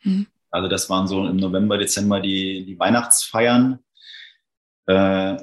Hm. 0.00 0.26
Also 0.50 0.68
das 0.68 0.90
waren 0.90 1.08
so 1.08 1.26
im 1.26 1.36
November, 1.36 1.78
Dezember 1.78 2.20
die, 2.20 2.64
die 2.66 2.78
Weihnachtsfeiern, 2.78 3.78
äh, 4.86 5.36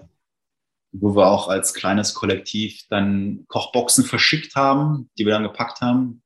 wo 0.91 1.15
wir 1.15 1.27
auch 1.27 1.47
als 1.47 1.73
kleines 1.73 2.13
Kollektiv 2.13 2.85
dann 2.89 3.45
Kochboxen 3.47 4.05
verschickt 4.05 4.55
haben, 4.55 5.09
die 5.17 5.25
wir 5.25 5.33
dann 5.33 5.43
gepackt 5.43 5.81
haben. 5.81 6.21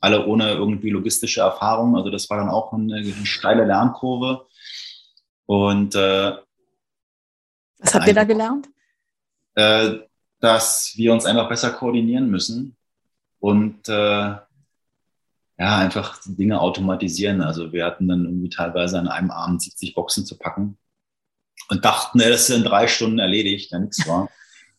Alle 0.00 0.26
ohne 0.26 0.52
irgendwie 0.52 0.90
logistische 0.90 1.40
Erfahrung. 1.40 1.96
Also 1.96 2.10
das 2.10 2.30
war 2.30 2.38
dann 2.38 2.48
auch 2.48 2.72
eine, 2.72 2.96
eine 2.96 3.26
steile 3.26 3.64
Lernkurve. 3.66 4.46
Und 5.46 5.94
äh, 5.94 6.36
was 7.78 7.94
habt 7.94 8.06
ihr 8.06 8.14
da 8.14 8.24
gelernt? 8.24 8.68
Äh, 9.54 9.98
dass 10.40 10.92
wir 10.96 11.12
uns 11.12 11.26
einfach 11.26 11.48
besser 11.48 11.70
koordinieren 11.70 12.30
müssen 12.30 12.76
und 13.38 13.88
äh, 13.88 14.36
ja, 15.60 15.76
einfach 15.76 16.18
Dinge 16.24 16.60
automatisieren. 16.60 17.42
Also 17.42 17.72
wir 17.72 17.84
hatten 17.84 18.08
dann 18.08 18.24
irgendwie 18.24 18.48
teilweise 18.48 18.98
an 18.98 19.08
einem 19.08 19.30
Abend 19.30 19.60
70 19.62 19.94
Boxen 19.94 20.24
zu 20.24 20.38
packen 20.38 20.78
und 21.68 21.84
dachten, 21.84 22.18
das 22.18 22.48
ist 22.48 22.56
in 22.56 22.64
drei 22.64 22.88
Stunden 22.88 23.18
erledigt, 23.18 23.70
ja 23.70 23.78
nichts 23.78 24.06
war. 24.08 24.30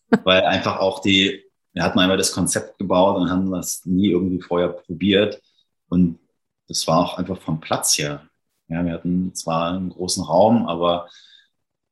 Weil 0.24 0.43
einfach 0.43 0.80
auch 0.80 1.01
die, 1.01 1.43
wir 1.74 1.84
hatten 1.84 1.99
einmal 1.99 2.18
das 2.18 2.34
Konzept 2.34 2.80
gebaut 2.80 3.18
und 3.18 3.30
haben 3.30 3.51
das 3.51 3.86
nie 3.86 4.09
irgendwie 4.09 4.41
vorher 4.41 4.70
probiert. 4.70 5.39
Und 5.88 6.20
das 6.68 6.88
war 6.88 6.97
auch 6.97 7.18
einfach 7.18 7.39
vom 7.39 7.59
Platz 7.59 7.97
her. 7.97 8.28
Ja, 8.68 8.84
wir 8.84 8.93
hatten 8.93 9.36
zwar 9.36 9.74
einen 9.74 9.89
großen 9.89 10.24
Raum, 10.24 10.68
aber 10.68 11.09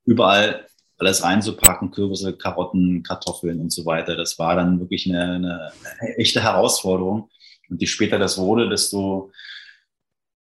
überall 0.06 0.66
alles 1.00 1.24
reinzupacken, 1.24 1.92
Kürbisse, 1.92 2.36
Karotten, 2.38 3.04
Kartoffeln 3.04 3.60
und 3.62 3.72
so 3.72 3.86
weiter. 3.86 4.16
Das 4.16 4.38
war 4.38 4.56
dann 4.56 4.80
wirklich 4.80 5.08
eine, 5.08 5.34
eine, 5.36 5.72
echte 6.18 6.44
Herausforderung. 6.44 7.30
Und 7.70 7.82
je 7.82 7.88
später 7.88 8.20
das 8.20 8.38
wurde, 8.38 8.70
desto 8.70 9.32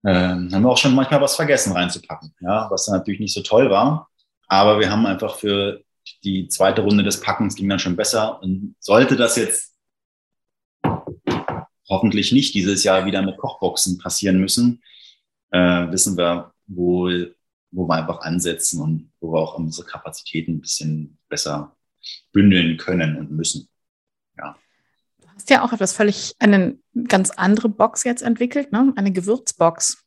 äh, 0.05 0.13
haben 0.13 0.51
wir 0.51 0.69
auch 0.69 0.79
schon 0.79 0.95
manchmal 0.95 1.21
was 1.21 1.37
vergessen 1.37 1.73
reinzupacken, 1.73 2.35
ja, 2.41 2.69
was 2.71 2.87
dann 2.87 2.97
natürlich 2.99 3.21
nicht 3.21 3.35
so 3.35 3.43
toll 3.43 3.71
war. 3.71 4.09
Aber 4.47 4.79
wir 4.79 4.91
haben 4.91 5.07
einfach 5.07 5.37
für 5.37 5.83
die 6.23 6.49
zweite 6.49 6.83
Runde 6.83 7.03
des 7.03 7.21
Packens 7.21 7.55
ging 7.55 7.69
dann 7.69 7.79
schon 7.79 7.97
besser. 7.97 8.43
Und 8.43 8.77
sollte 8.79 9.17
das 9.17 9.37
jetzt 9.37 9.75
hoffentlich 11.89 12.33
nicht 12.33 12.55
dieses 12.55 12.85
Jahr 12.85 13.07
wieder 13.07 13.23
mit 13.23 13.39
Kochboxen 13.39 13.99
passieren 13.99 14.39
müssen, 14.39 14.83
äh, 15.51 15.91
wissen 15.91 16.17
wir, 16.17 16.53
wo 16.67 17.09
wo 17.75 17.89
wir 17.89 17.95
einfach 17.95 18.21
ansetzen 18.21 18.81
und 18.81 19.13
wo 19.21 19.33
wir 19.33 19.41
auch 19.41 19.59
unsere 19.59 19.87
Kapazitäten 19.87 20.53
ein 20.53 20.61
bisschen 20.61 21.19
besser 21.29 21.77
bündeln 22.33 22.77
können 22.77 23.17
und 23.17 23.31
müssen. 23.33 23.69
Ja. 24.39 24.57
Du 25.21 25.29
hast 25.29 25.51
ja 25.51 25.63
auch 25.63 25.73
etwas 25.73 25.93
völlig, 25.93 26.35
eine 26.39 26.79
ganz 27.09 27.31
andere 27.31 27.69
Box 27.69 28.05
jetzt 28.05 28.23
entwickelt, 28.23 28.73
ne? 28.73 28.93
eine 28.97 29.13
Gewürzbox. 29.13 30.05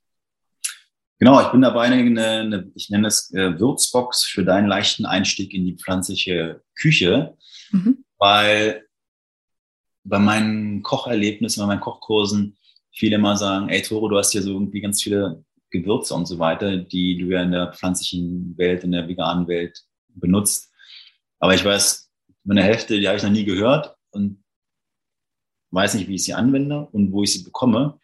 Genau, 1.20 1.41
ich 1.41 1.47
bin 1.47 1.61
dabei, 1.61 1.86
eine, 1.86 1.97
eine 1.97 2.72
ich 2.76 2.89
nenne 2.89 3.07
es 3.07 3.34
äh, 3.34 3.59
Würzbox 3.59 4.24
für 4.24 4.45
deinen 4.45 4.68
leichten 4.68 5.05
Einstieg 5.05 5.53
in 5.53 5.65
die 5.65 5.76
pflanzliche 5.76 6.61
Küche, 6.76 7.36
mhm. 7.72 8.05
weil 8.18 8.86
bei 10.03 10.20
meinen 10.20 10.84
Kocherlebnissen, 10.84 11.61
bei 11.61 11.68
meinen 11.68 11.82
Kochkursen 11.82 12.57
viele 12.93 13.18
mal 13.18 13.36
sagen, 13.36 13.70
ey 13.70 13.82
Toro, 13.82 14.07
du 14.09 14.18
hast 14.18 14.32
hier 14.32 14.43
so 14.43 14.51
irgendwie 14.51 14.80
ganz 14.80 15.01
viele 15.01 15.43
Gewürze 15.70 16.13
und 16.13 16.26
so 16.26 16.39
weiter, 16.39 16.78
die 16.78 17.18
du 17.18 17.28
ja 17.28 17.41
in 17.41 17.51
der 17.51 17.74
pflanzlichen 17.74 18.57
Welt, 18.57 18.84
in 18.84 18.91
der 18.91 19.07
veganen 19.07 19.47
Welt 19.47 19.84
benutzt. 20.07 20.74
Aber 21.39 21.53
ich 21.53 21.63
weiß, 21.63 22.11
meine 22.43 22.63
Hälfte, 22.63 22.99
die 22.99 23.07
habe 23.07 23.18
ich 23.18 23.24
noch 23.24 23.30
nie 23.30 23.45
gehört 23.45 23.95
und 24.11 24.43
weiß 25.72 25.95
nicht, 25.95 26.07
wie 26.07 26.15
ich 26.15 26.24
sie 26.24 26.34
anwende 26.34 26.88
und 26.91 27.11
wo 27.11 27.24
ich 27.24 27.34
sie 27.34 27.43
bekomme. 27.43 27.99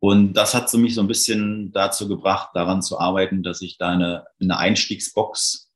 Und 0.00 0.34
das 0.34 0.54
hat 0.54 0.68
so 0.68 0.78
mich 0.78 0.94
so 0.94 1.00
ein 1.00 1.06
bisschen 1.06 1.70
dazu 1.70 2.08
gebracht, 2.08 2.50
daran 2.54 2.82
zu 2.82 2.98
arbeiten, 2.98 3.42
dass 3.42 3.62
ich 3.62 3.78
da 3.78 3.90
eine, 3.90 4.26
eine 4.40 4.58
Einstiegsbox 4.58 5.70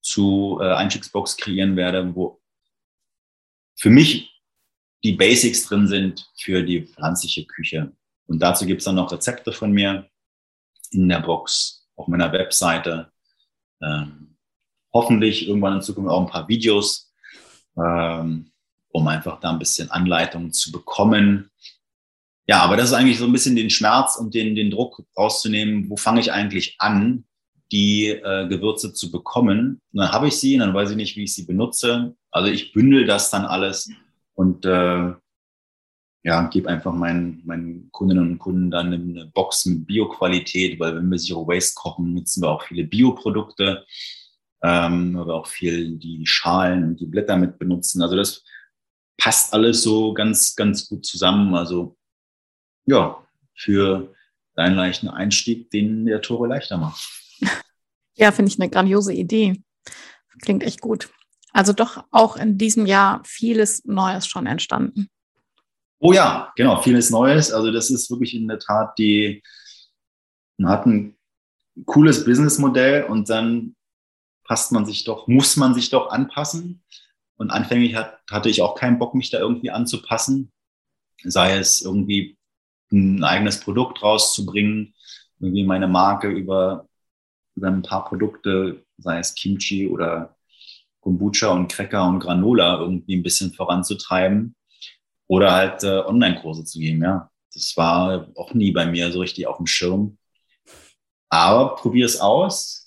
zu 0.00 0.58
äh, 0.60 0.74
Einstiegsbox 0.74 1.36
kreieren 1.36 1.76
werde, 1.76 2.14
wo 2.14 2.40
für 3.76 3.90
mich 3.90 4.30
die 5.02 5.12
Basics 5.12 5.66
drin 5.66 5.88
sind 5.88 6.30
für 6.36 6.62
die 6.62 6.82
pflanzliche 6.82 7.46
Küche. 7.46 7.92
Und 8.26 8.40
dazu 8.40 8.64
gibt 8.64 8.80
es 8.80 8.84
dann 8.84 8.94
noch 8.94 9.10
Rezepte 9.10 9.52
von 9.52 9.72
mir, 9.72 10.08
in 10.94 11.08
der 11.08 11.20
Box, 11.20 11.86
auf 11.96 12.08
meiner 12.08 12.32
Webseite. 12.32 13.10
Ähm, 13.82 14.36
hoffentlich 14.92 15.48
irgendwann 15.48 15.74
in 15.74 15.82
Zukunft 15.82 16.10
auch 16.10 16.20
ein 16.20 16.30
paar 16.30 16.48
Videos, 16.48 17.12
ähm, 17.76 18.52
um 18.90 19.08
einfach 19.08 19.40
da 19.40 19.50
ein 19.50 19.58
bisschen 19.58 19.90
Anleitung 19.90 20.52
zu 20.52 20.70
bekommen. 20.70 21.50
Ja, 22.46 22.60
aber 22.60 22.76
das 22.76 22.90
ist 22.90 22.92
eigentlich 22.94 23.18
so 23.18 23.24
ein 23.24 23.32
bisschen 23.32 23.56
den 23.56 23.70
Schmerz 23.70 24.16
und 24.16 24.34
den, 24.34 24.54
den 24.54 24.70
Druck 24.70 25.02
rauszunehmen, 25.16 25.90
wo 25.90 25.96
fange 25.96 26.20
ich 26.20 26.32
eigentlich 26.32 26.76
an, 26.78 27.24
die 27.72 28.08
äh, 28.08 28.46
Gewürze 28.48 28.92
zu 28.92 29.10
bekommen. 29.10 29.80
Und 29.92 29.98
dann 29.98 30.12
habe 30.12 30.28
ich 30.28 30.36
sie, 30.36 30.54
und 30.54 30.60
dann 30.60 30.74
weiß 30.74 30.90
ich 30.90 30.96
nicht, 30.96 31.16
wie 31.16 31.24
ich 31.24 31.34
sie 31.34 31.46
benutze. 31.46 32.14
Also 32.30 32.50
ich 32.50 32.72
bündel 32.72 33.06
das 33.06 33.30
dann 33.30 33.44
alles 33.44 33.90
und 34.34 34.64
äh, 34.66 35.12
ja, 36.24 36.48
gebe 36.48 36.70
einfach 36.70 36.94
meinen, 36.94 37.42
meinen 37.44 37.90
Kundinnen 37.92 38.32
und 38.32 38.38
Kunden 38.38 38.70
dann 38.70 38.94
eine 38.94 39.26
Box 39.26 39.66
mit 39.66 39.86
Bioqualität, 39.86 40.80
weil 40.80 40.96
wenn 40.96 41.10
wir 41.10 41.18
Zero 41.18 41.46
Waste 41.46 41.74
kochen, 41.74 42.14
nutzen 42.14 42.42
wir 42.42 42.48
auch 42.48 42.62
viele 42.62 42.84
Bioprodukte, 42.84 43.84
ähm, 44.62 45.16
aber 45.18 45.34
auch 45.34 45.46
viel 45.46 45.98
die 45.98 46.26
Schalen 46.26 46.82
und 46.84 47.00
die 47.00 47.06
Blätter 47.06 47.36
mit 47.36 47.58
benutzen. 47.58 48.00
Also 48.00 48.16
das 48.16 48.42
passt 49.18 49.52
alles 49.52 49.82
so 49.82 50.14
ganz, 50.14 50.56
ganz 50.56 50.88
gut 50.88 51.04
zusammen. 51.04 51.54
Also 51.54 51.98
ja, 52.86 53.22
für 53.54 54.14
deinen 54.54 54.76
leichten 54.76 55.08
Einstieg, 55.08 55.70
den 55.70 56.06
der 56.06 56.22
Tore 56.22 56.48
leichter 56.48 56.78
macht. 56.78 57.22
Ja, 58.16 58.30
finde 58.30 58.48
ich 58.48 58.60
eine 58.60 58.70
grandiose 58.70 59.12
Idee. 59.12 59.60
Klingt 60.40 60.62
echt 60.62 60.80
gut. 60.80 61.10
Also 61.52 61.72
doch 61.72 62.04
auch 62.12 62.36
in 62.36 62.58
diesem 62.58 62.86
Jahr 62.86 63.20
vieles 63.24 63.84
Neues 63.86 64.28
schon 64.28 64.46
entstanden. 64.46 65.08
Oh 66.06 66.12
ja, 66.12 66.52
genau, 66.54 66.82
vieles 66.82 67.08
Neues. 67.08 67.50
Also 67.50 67.72
das 67.72 67.90
ist 67.90 68.10
wirklich 68.10 68.34
in 68.34 68.46
der 68.46 68.58
Tat 68.58 68.98
die, 68.98 69.42
man 70.58 70.70
hat 70.70 70.84
ein 70.84 71.16
cooles 71.86 72.26
Businessmodell 72.26 73.04
und 73.04 73.30
dann 73.30 73.74
passt 74.44 74.70
man 74.70 74.84
sich 74.84 75.04
doch, 75.04 75.28
muss 75.28 75.56
man 75.56 75.72
sich 75.72 75.88
doch 75.88 76.10
anpassen. 76.10 76.84
Und 77.36 77.50
anfänglich 77.50 77.94
hat, 77.94 78.20
hatte 78.30 78.50
ich 78.50 78.60
auch 78.60 78.74
keinen 78.74 78.98
Bock, 78.98 79.14
mich 79.14 79.30
da 79.30 79.38
irgendwie 79.38 79.70
anzupassen. 79.70 80.52
Sei 81.22 81.56
es 81.56 81.80
irgendwie 81.80 82.36
ein 82.92 83.24
eigenes 83.24 83.60
Produkt 83.60 84.02
rauszubringen, 84.02 84.94
irgendwie 85.40 85.64
meine 85.64 85.88
Marke 85.88 86.28
über, 86.28 86.86
über 87.56 87.68
ein 87.68 87.80
paar 87.80 88.04
Produkte, 88.04 88.84
sei 88.98 89.20
es 89.20 89.34
Kimchi 89.34 89.88
oder 89.88 90.36
Kombucha 91.00 91.48
und 91.48 91.72
Cracker 91.72 92.06
und 92.06 92.20
Granola 92.20 92.78
irgendwie 92.78 93.16
ein 93.16 93.22
bisschen 93.22 93.54
voranzutreiben 93.54 94.54
oder 95.26 95.52
halt 95.52 95.82
äh, 95.82 96.00
Online-Kurse 96.00 96.64
zu 96.64 96.78
geben, 96.78 97.02
ja. 97.02 97.30
Das 97.52 97.76
war 97.76 98.28
auch 98.36 98.52
nie 98.52 98.72
bei 98.72 98.84
mir 98.84 99.12
so 99.12 99.20
richtig 99.20 99.46
auf 99.46 99.58
dem 99.58 99.66
Schirm. 99.66 100.18
Aber 101.28 101.76
probier 101.76 102.06
es 102.06 102.20
aus. 102.20 102.80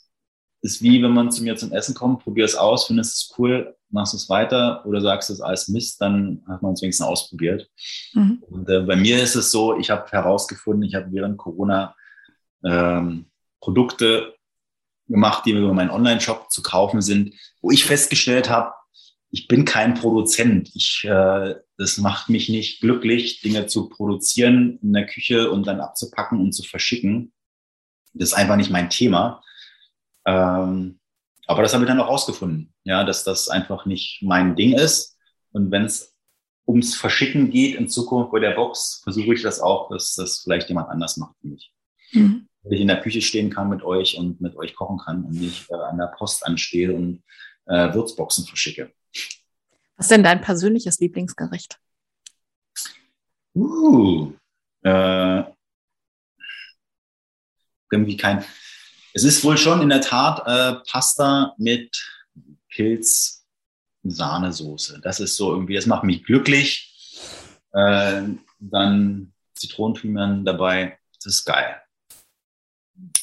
Ist 0.62 0.82
wie 0.82 1.02
wenn 1.04 1.12
man 1.12 1.32
zu 1.32 1.44
mir 1.44 1.56
zum 1.56 1.72
Essen 1.72 1.94
kommt, 1.94 2.24
probier 2.24 2.44
es 2.44 2.56
aus, 2.56 2.88
findest 2.88 3.14
es 3.14 3.38
cool, 3.38 3.76
machst 3.90 4.14
es 4.14 4.28
weiter 4.28 4.86
oder 4.86 5.02
sagst 5.02 5.30
es 5.30 5.40
als 5.40 5.68
Mist, 5.68 6.02
dann 6.02 6.44
hat 6.48 6.62
man 6.62 6.74
es 6.74 6.82
wenigstens 6.82 7.06
ausprobiert. 7.06 7.70
Mhm. 8.14 8.44
Und 8.50 8.70
äh, 8.70 8.82
bei 8.82 8.96
mir 8.96 9.22
ist 9.22 9.36
es 9.36 9.52
so, 9.52 9.78
ich 9.78 9.90
habe 9.90 10.10
herausgefunden, 10.10 10.84
ich 10.84 10.96
habe 10.96 11.12
während 11.12 11.38
Corona 11.38 11.96
ähm, 12.66 13.28
Produkte 13.62 14.34
gemacht, 15.08 15.46
die 15.46 15.52
über 15.52 15.74
meinen 15.74 15.92
Online-Shop 15.92 16.52
zu 16.52 16.62
kaufen 16.62 17.02
sind, 17.02 17.34
wo 17.62 17.72
ich 17.72 17.86
festgestellt 17.86 18.50
habe, 18.50 18.74
ich 19.38 19.48
bin 19.48 19.66
kein 19.66 19.94
Produzent. 19.94 20.72
Ich, 20.74 21.04
äh, 21.04 21.54
das 21.78 22.00
macht 22.00 22.28
mich 22.28 22.50
nicht 22.50 22.82
glücklich, 22.82 23.40
Dinge 23.42 23.68
zu 23.68 23.88
produzieren 23.88 24.80
in 24.82 24.94
der 24.94 25.06
Küche 25.06 25.52
und 25.52 25.68
dann 25.68 25.80
abzupacken 25.80 26.40
und 26.40 26.54
zu 26.54 26.64
verschicken. 26.64 27.32
Das 28.14 28.30
ist 28.30 28.34
einfach 28.34 28.56
nicht 28.56 28.72
mein 28.72 28.90
Thema. 28.90 29.44
Ähm, 30.26 31.00
aber 31.46 31.62
das 31.62 31.76
habe 31.76 31.84
ich 31.84 31.88
dann 31.88 32.00
auch 32.00 32.10
rausgefunden, 32.10 32.74
ja, 32.84 33.04
dass 33.04 33.24
das 33.24 33.48
einfach 33.48 33.86
nicht 33.86 34.24
mein 34.24 34.56
Ding 34.56 34.74
ist. 34.74 35.20
Und 35.52 35.70
wenn 35.70 35.86
es 35.86 36.16
ums 36.68 36.96
Verschicken 36.96 37.52
geht 37.52 37.76
in 37.76 37.90
Zukunft 37.90 38.32
bei 38.32 38.40
der 38.40 38.56
Box, 38.56 39.02
versuche 39.04 39.36
ich 39.36 39.44
das 39.44 39.60
auch, 39.60 39.92
dass 39.92 40.16
das 40.16 40.40
vielleicht 40.40 40.68
jemand 40.68 40.90
anders 40.90 41.16
macht 41.18 41.36
für 41.42 41.48
mich. 41.48 41.72
Mhm. 42.12 42.48
Wenn 42.64 42.74
ich 42.74 42.82
in 42.82 42.88
der 42.88 43.02
Küche 43.02 43.22
stehen 43.22 43.52
kann 43.52 43.70
mit 43.70 43.84
euch 43.84 44.18
und 44.18 44.42
mit 44.42 44.56
euch 44.56 44.76
kochen 44.76 44.98
kann 44.98 45.26
und 45.26 45.40
nicht 45.40 45.70
äh, 45.70 45.76
an 45.76 46.00
der 46.00 46.12
Post 46.18 46.44
anstehe 46.44 46.92
und 46.92 47.22
äh, 47.68 47.94
Würzboxen 47.94 48.44
verschicke. 48.46 48.92
Was 49.95 50.05
ist 50.05 50.12
denn 50.12 50.24
dein 50.24 50.41
persönliches 50.41 50.99
Lieblingsgericht? 50.99 51.80
Uh, 53.55 54.34
äh, 54.84 55.43
irgendwie 57.91 58.18
kein. 58.18 58.45
Es 59.14 59.24
ist 59.24 59.43
wohl 59.43 59.58
schon 59.58 59.82
in 59.82 59.89
der 59.89 60.01
Tat 60.01 60.43
äh, 60.45 60.80
Pasta 60.88 61.55
mit 61.58 62.05
Pilz, 62.70 63.45
Sahnesoße. 64.03 65.01
Das 65.01 65.20
ist 65.20 65.36
so 65.36 65.51
irgendwie, 65.51 65.74
das 65.74 65.88
macht 65.88 66.03
mich 66.03 66.24
glücklich. 66.24 66.93
Äh, 67.74 68.24
dann 68.60 69.34
Zitronenthymian 69.55 70.45
dabei. 70.45 70.99
Das 71.16 71.26
ist 71.26 71.45
geil. 71.45 71.82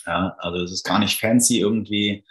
Ja, 0.07 0.37
also 0.39 0.62
es 0.64 0.72
ist 0.72 0.85
gar 0.85 0.99
nicht 0.99 1.18
fancy 1.18 1.61
irgendwie. 1.61 2.24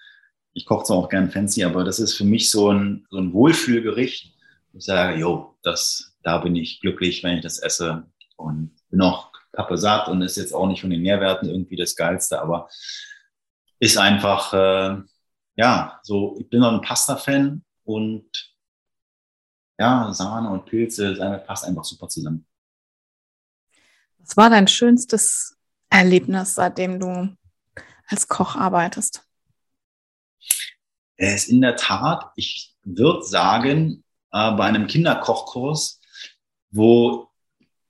Ich 0.54 0.66
koche 0.66 0.86
zwar 0.86 0.98
auch 0.98 1.10
gern 1.10 1.32
fancy, 1.32 1.64
aber 1.64 1.84
das 1.84 2.00
ist 2.00 2.16
für 2.16 2.26
mich 2.26 2.52
so 2.52 2.72
ein, 2.72 3.08
so 3.10 3.18
ein 3.18 3.34
Wohlfühlgericht. 3.34 4.34
Ich 4.74 4.86
sage, 4.86 5.20
jo, 5.20 5.58
das, 5.64 6.16
da 6.24 6.38
bin 6.38 6.56
ich 6.56 6.80
glücklich, 6.80 7.24
wenn 7.24 7.38
ich 7.38 7.44
das 7.44 7.60
esse 7.60 8.06
und 8.38 8.72
bin 8.90 9.02
auch 9.02 9.32
kappe 9.52 9.78
satt 9.78 10.08
und 10.08 10.22
ist 10.22 10.38
jetzt 10.38 10.54
auch 10.54 10.68
nicht 10.68 10.82
von 10.82 10.90
den 10.90 11.02
Nährwerten 11.02 11.50
irgendwie 11.50 11.76
das 11.76 11.96
Geilste, 11.96 12.42
aber 12.42 12.70
ist 13.80 13.98
einfach, 13.98 14.54
äh, 14.54 15.02
ja, 15.56 16.00
so, 16.04 16.38
ich 16.40 16.50
bin 16.50 16.62
noch 16.62 16.72
ein 16.72 16.82
Pasta-Fan 16.82 17.64
und 17.84 18.54
ja, 19.80 20.12
Sahne 20.14 20.50
und 20.50 20.66
Pilze, 20.66 21.14
das 21.14 21.46
passt 21.46 21.66
einfach 21.66 21.84
super 21.84 22.08
zusammen. 22.08 22.46
Was 24.20 24.38
war 24.38 24.50
dein 24.50 24.68
schönstes 24.68 25.58
Erlebnis, 25.90 26.56
seitdem 26.56 27.00
du 27.00 27.36
als 28.08 28.28
Koch 28.28 28.56
arbeitest? 28.56 29.26
Es 31.18 31.44
ist 31.44 31.50
in 31.50 31.62
der 31.62 31.76
Tat, 31.76 32.32
ich 32.36 32.74
würde 32.84 33.24
sagen, 33.24 34.04
äh, 34.32 34.52
bei 34.52 34.66
einem 34.66 34.88
Kinderkochkurs, 34.88 36.02
wo 36.72 37.30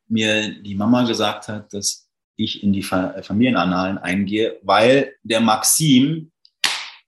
mir 0.07 0.61
die 0.61 0.75
Mama 0.75 1.03
gesagt 1.03 1.47
hat, 1.47 1.73
dass 1.73 2.09
ich 2.35 2.63
in 2.63 2.73
die 2.73 2.83
Familienannalen 2.83 3.97
eingehe, 3.97 4.59
weil 4.63 5.15
der 5.23 5.39
Maxim 5.39 6.31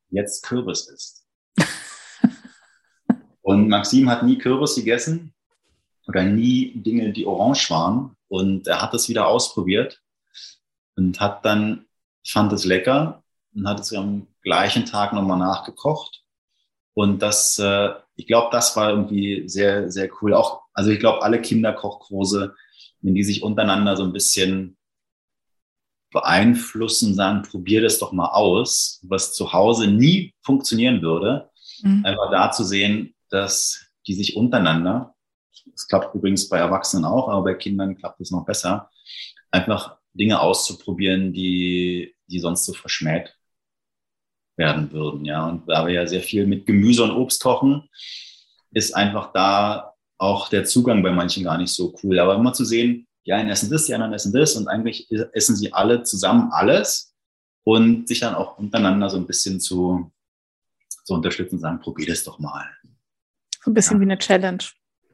jetzt 0.09 0.43
Kürbis 0.43 0.87
ist. 0.87 1.25
Und 3.41 3.67
Maxim 3.67 4.09
hat 4.09 4.23
nie 4.23 4.37
Kürbis 4.37 4.75
gegessen 4.75 5.33
oder 6.07 6.23
nie 6.23 6.73
Dinge, 6.75 7.11
die 7.11 7.25
orange 7.25 7.69
waren. 7.69 8.15
Und 8.27 8.67
er 8.67 8.81
hat 8.81 8.93
das 8.93 9.09
wieder 9.09 9.27
ausprobiert 9.27 10.01
und 10.95 11.19
hat 11.19 11.45
dann, 11.45 11.85
fand 12.25 12.51
es 12.53 12.65
lecker 12.65 13.23
und 13.55 13.67
hat 13.67 13.79
es 13.79 13.93
am 13.93 14.27
gleichen 14.41 14.85
Tag 14.85 15.13
nochmal 15.13 15.39
nachgekocht. 15.39 16.23
Und 16.93 17.21
das, 17.21 17.57
äh, 17.59 17.89
ich 18.15 18.27
glaube, 18.27 18.49
das 18.51 18.75
war 18.75 18.89
irgendwie 18.89 19.47
sehr, 19.47 19.91
sehr 19.91 20.09
cool. 20.21 20.33
Auch, 20.33 20.63
also 20.73 20.91
ich 20.91 20.99
glaube, 20.99 21.23
alle 21.23 21.41
Kinderkochkurse, 21.41 22.55
wenn 23.01 23.15
die 23.15 23.23
sich 23.23 23.43
untereinander 23.43 23.97
so 23.97 24.03
ein 24.03 24.13
bisschen 24.13 24.77
beeinflussen, 26.11 27.13
sagen, 27.13 27.41
probier 27.43 27.81
das 27.81 27.99
doch 27.99 28.13
mal 28.13 28.29
aus, 28.29 29.01
was 29.03 29.33
zu 29.33 29.51
Hause 29.51 29.87
nie 29.87 30.33
funktionieren 30.41 31.01
würde. 31.01 31.49
Mhm. 31.81 32.05
Einfach 32.05 32.31
da 32.31 32.51
zu 32.51 32.63
sehen, 32.63 33.13
dass 33.29 33.85
die 34.07 34.13
sich 34.13 34.35
untereinander, 34.35 35.15
das 35.65 35.87
klappt 35.87 36.15
übrigens 36.15 36.47
bei 36.47 36.57
Erwachsenen 36.57 37.05
auch, 37.05 37.27
aber 37.27 37.43
bei 37.43 37.53
Kindern 37.55 37.97
klappt 37.97 38.21
es 38.21 38.31
noch 38.31 38.45
besser, 38.45 38.89
einfach 39.51 39.97
Dinge 40.13 40.39
auszuprobieren, 40.39 41.33
die, 41.33 42.15
die 42.27 42.39
sonst 42.39 42.65
so 42.65 42.73
verschmäht 42.73 43.35
werden 44.57 44.91
würden. 44.91 45.25
Ja, 45.25 45.47
und 45.47 45.67
da 45.67 45.85
wir 45.85 45.93
ja 45.93 46.07
sehr 46.07 46.21
viel 46.21 46.45
mit 46.47 46.65
Gemüse 46.65 47.03
und 47.03 47.11
Obst 47.11 47.41
kochen, 47.41 47.89
ist 48.71 48.95
einfach 48.95 49.31
da 49.33 49.93
auch 50.17 50.49
der 50.49 50.65
Zugang 50.65 51.03
bei 51.03 51.11
manchen 51.11 51.43
gar 51.43 51.57
nicht 51.57 51.71
so 51.71 51.93
cool. 52.03 52.19
Aber 52.19 52.35
immer 52.35 52.53
zu 52.53 52.65
sehen, 52.65 53.07
die 53.25 53.33
einen 53.33 53.49
essen 53.49 53.69
das, 53.69 53.85
die 53.85 53.93
anderen 53.93 54.13
essen 54.13 54.33
das 54.33 54.55
und 54.55 54.67
eigentlich 54.67 55.09
essen 55.33 55.55
sie 55.55 55.73
alle 55.73 56.03
zusammen 56.03 56.51
alles 56.51 57.13
und 57.63 58.07
sich 58.07 58.19
dann 58.19 58.35
auch 58.35 58.57
untereinander 58.57 59.09
so 59.09 59.17
ein 59.17 59.25
bisschen 59.25 59.59
zu, 59.59 60.11
zu 61.03 61.13
unterstützen 61.13 61.55
und 61.55 61.61
sagen, 61.61 61.79
probier 61.79 62.07
das 62.07 62.23
doch 62.23 62.39
mal. 62.39 62.65
So 63.63 63.71
ein 63.71 63.73
bisschen 63.73 63.97
ja. 63.97 64.01
wie 64.01 64.05
eine 64.05 64.17
Challenge. 64.17 64.63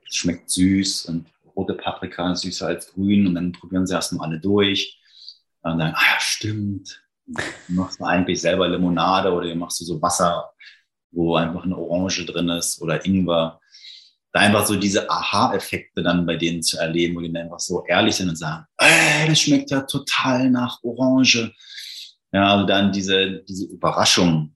Es 0.07 0.15
schmeckt 0.15 0.49
süß 0.49 1.05
und 1.05 1.27
rote 1.55 1.73
Paprika 1.73 2.31
ist 2.33 2.41
süßer 2.41 2.67
als 2.67 2.91
grün 2.91 3.27
und 3.27 3.35
dann 3.35 3.53
probieren 3.53 3.87
sie 3.87 3.93
erstmal 3.93 4.27
alle 4.27 4.39
durch 4.39 4.99
und 5.61 5.79
dann, 5.79 5.93
ah 5.93 6.13
ja, 6.13 6.19
stimmt. 6.19 7.01
Du 7.67 7.73
machst 7.73 7.99
du 7.99 8.05
eigentlich 8.05 8.41
selber 8.41 8.67
Limonade 8.67 9.31
oder 9.31 9.47
du 9.47 9.55
machst 9.55 9.79
du 9.81 9.85
so 9.85 10.01
Wasser, 10.01 10.51
wo 11.11 11.35
einfach 11.35 11.63
eine 11.63 11.77
Orange 11.77 12.25
drin 12.25 12.49
ist 12.49 12.81
oder 12.81 13.05
Ingwer 13.05 13.61
da 14.31 14.39
einfach 14.39 14.65
so 14.65 14.75
diese 14.75 15.09
Aha-Effekte 15.09 16.01
dann 16.03 16.25
bei 16.25 16.37
denen 16.37 16.63
zu 16.63 16.77
erleben, 16.77 17.15
wo 17.15 17.21
die 17.21 17.31
dann 17.31 17.43
einfach 17.43 17.59
so 17.59 17.85
ehrlich 17.85 18.15
sind 18.15 18.29
und 18.29 18.37
sagen, 18.37 18.65
ey, 18.77 19.27
das 19.27 19.41
schmeckt 19.41 19.71
ja 19.71 19.81
total 19.81 20.49
nach 20.49 20.79
Orange. 20.83 21.53
Ja, 22.31 22.53
also 22.53 22.65
dann 22.65 22.91
diese, 22.91 23.43
diese 23.43 23.65
Überraschung 23.65 24.55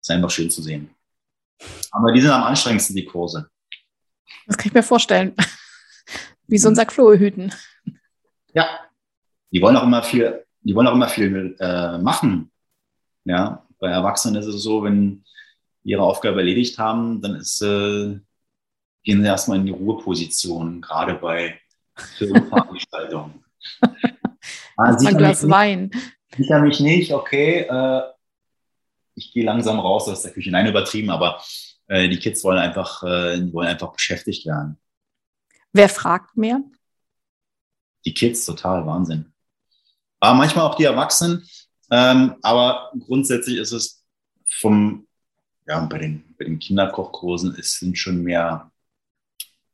ist 0.00 0.10
einfach 0.10 0.30
schön 0.30 0.50
zu 0.50 0.60
sehen. 0.60 0.90
Aber 1.92 2.10
die 2.12 2.20
sind 2.20 2.30
am 2.30 2.42
anstrengendsten, 2.42 2.96
die 2.96 3.04
Kurse. 3.04 3.48
Das 4.46 4.56
kann 4.56 4.68
ich 4.68 4.74
mir 4.74 4.82
vorstellen. 4.82 5.34
Wie 6.48 6.58
so 6.58 6.68
unser 6.68 6.84
Klo 6.84 7.14
hüten. 7.14 7.54
Ja, 8.52 8.80
die 9.52 9.62
wollen 9.62 9.76
auch 9.76 9.84
immer 9.84 10.02
viel, 10.02 10.44
die 10.64 10.74
wollen 10.74 10.86
auch 10.86 10.94
immer 10.94 11.08
viel 11.08 11.56
äh, 11.60 11.98
machen. 11.98 12.50
Ja, 13.24 13.66
bei 13.78 13.90
Erwachsenen 13.90 14.36
ist 14.36 14.46
es 14.46 14.62
so, 14.62 14.82
wenn 14.82 15.24
ihre 15.82 16.02
Aufgabe 16.02 16.38
erledigt 16.38 16.78
haben, 16.78 17.20
dann 17.20 17.36
ist 17.36 17.62
äh, 17.62 18.18
gehen 19.04 19.20
Sie 19.20 19.26
erstmal 19.26 19.58
in 19.58 19.66
die 19.66 19.72
Ruheposition, 19.72 20.80
gerade 20.80 21.14
bei 21.14 21.60
Filmveranstaltungen. 22.16 23.44
ah, 23.80 23.90
ein 24.76 25.16
Glas 25.16 25.48
Wein. 25.48 25.90
Sicher 26.36 26.60
mich 26.60 26.80
nicht, 26.80 27.12
okay. 27.12 27.66
Äh, 27.68 28.02
ich 29.14 29.32
gehe 29.32 29.44
langsam 29.44 29.78
raus 29.78 30.08
aus 30.08 30.22
der 30.22 30.32
Küche. 30.32 30.50
Nein, 30.50 30.66
übertrieben, 30.66 31.10
aber 31.10 31.40
äh, 31.86 32.08
die 32.08 32.18
Kids 32.18 32.42
wollen 32.42 32.58
einfach, 32.58 33.02
äh, 33.04 33.52
wollen 33.52 33.68
einfach 33.68 33.92
beschäftigt 33.92 34.46
werden. 34.46 34.80
Wer 35.72 35.88
fragt 35.88 36.36
mehr? 36.36 36.60
Die 38.06 38.14
Kids, 38.14 38.44
total 38.46 38.86
Wahnsinn. 38.86 39.33
Aber 40.20 40.34
manchmal 40.34 40.66
auch 40.66 40.76
die 40.76 40.84
Erwachsenen. 40.84 41.48
Ähm, 41.90 42.36
aber 42.42 42.92
grundsätzlich 42.98 43.58
ist 43.58 43.72
es 43.72 44.04
vom, 44.46 45.06
ja, 45.66 45.80
bei 45.84 45.98
den, 45.98 46.34
bei 46.38 46.44
den 46.44 46.58
Kinderkochkursen, 46.58 47.54
es 47.58 47.78
sind 47.78 47.98
schon 47.98 48.22
mehr 48.22 48.70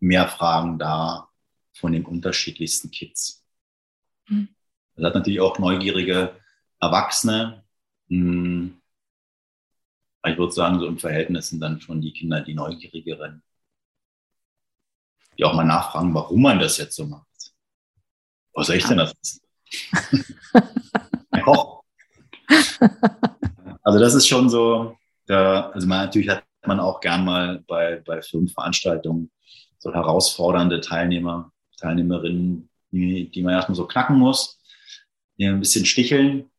mehr 0.01 0.29
Fragen 0.29 0.79
da, 0.79 1.29
von 1.75 1.93
den 1.93 2.05
unterschiedlichsten 2.05 2.91
Kids. 2.91 3.45
Mhm. 4.27 4.49
Das 4.97 5.07
hat 5.07 5.15
natürlich 5.15 5.41
auch 5.41 5.59
neugierige 5.59 6.37
Erwachsene. 6.81 7.65
Hm, 8.09 8.81
ich 10.27 10.37
würde 10.37 10.53
sagen, 10.53 10.81
so 10.81 10.87
im 10.87 10.99
Verhältnis 10.99 11.49
sind 11.49 11.61
dann 11.61 11.81
schon 11.81 12.01
die 12.01 12.13
Kinder 12.13 12.43
die 12.43 12.55
neugierigeren. 12.55 13.43
Die 15.39 15.45
auch 15.45 15.55
mal 15.55 15.65
nachfragen, 15.65 16.13
warum 16.13 16.43
man 16.43 16.59
das 16.59 16.77
jetzt 16.77 16.97
so 16.97 17.07
macht. 17.07 17.27
Was 18.53 18.67
soll 18.67 18.77
ich 18.77 18.85
denn 18.85 18.99
das 18.99 19.15
wissen? 21.33 21.45
Koch. 21.45 21.83
Also 23.83 23.99
das 23.99 24.15
ist 24.15 24.27
schon 24.27 24.49
so, 24.49 24.97
da, 25.27 25.71
also 25.71 25.87
man, 25.87 26.05
natürlich 26.07 26.29
hat 26.29 26.45
man 26.67 26.81
auch 26.81 27.01
gern 27.01 27.25
mal 27.25 27.63
bei, 27.67 28.03
bei 28.05 28.21
Firmenveranstaltungen 28.23 29.31
so 29.79 29.93
herausfordernde 29.93 30.81
Teilnehmer, 30.81 31.53
Teilnehmerinnen, 31.79 32.69
die, 32.91 33.31
die 33.31 33.43
man 33.43 33.55
erstmal 33.55 33.77
so 33.77 33.87
knacken 33.87 34.17
muss, 34.17 34.61
die 35.39 35.47
ein 35.47 35.61
bisschen 35.61 35.87
sticheln. 35.87 36.51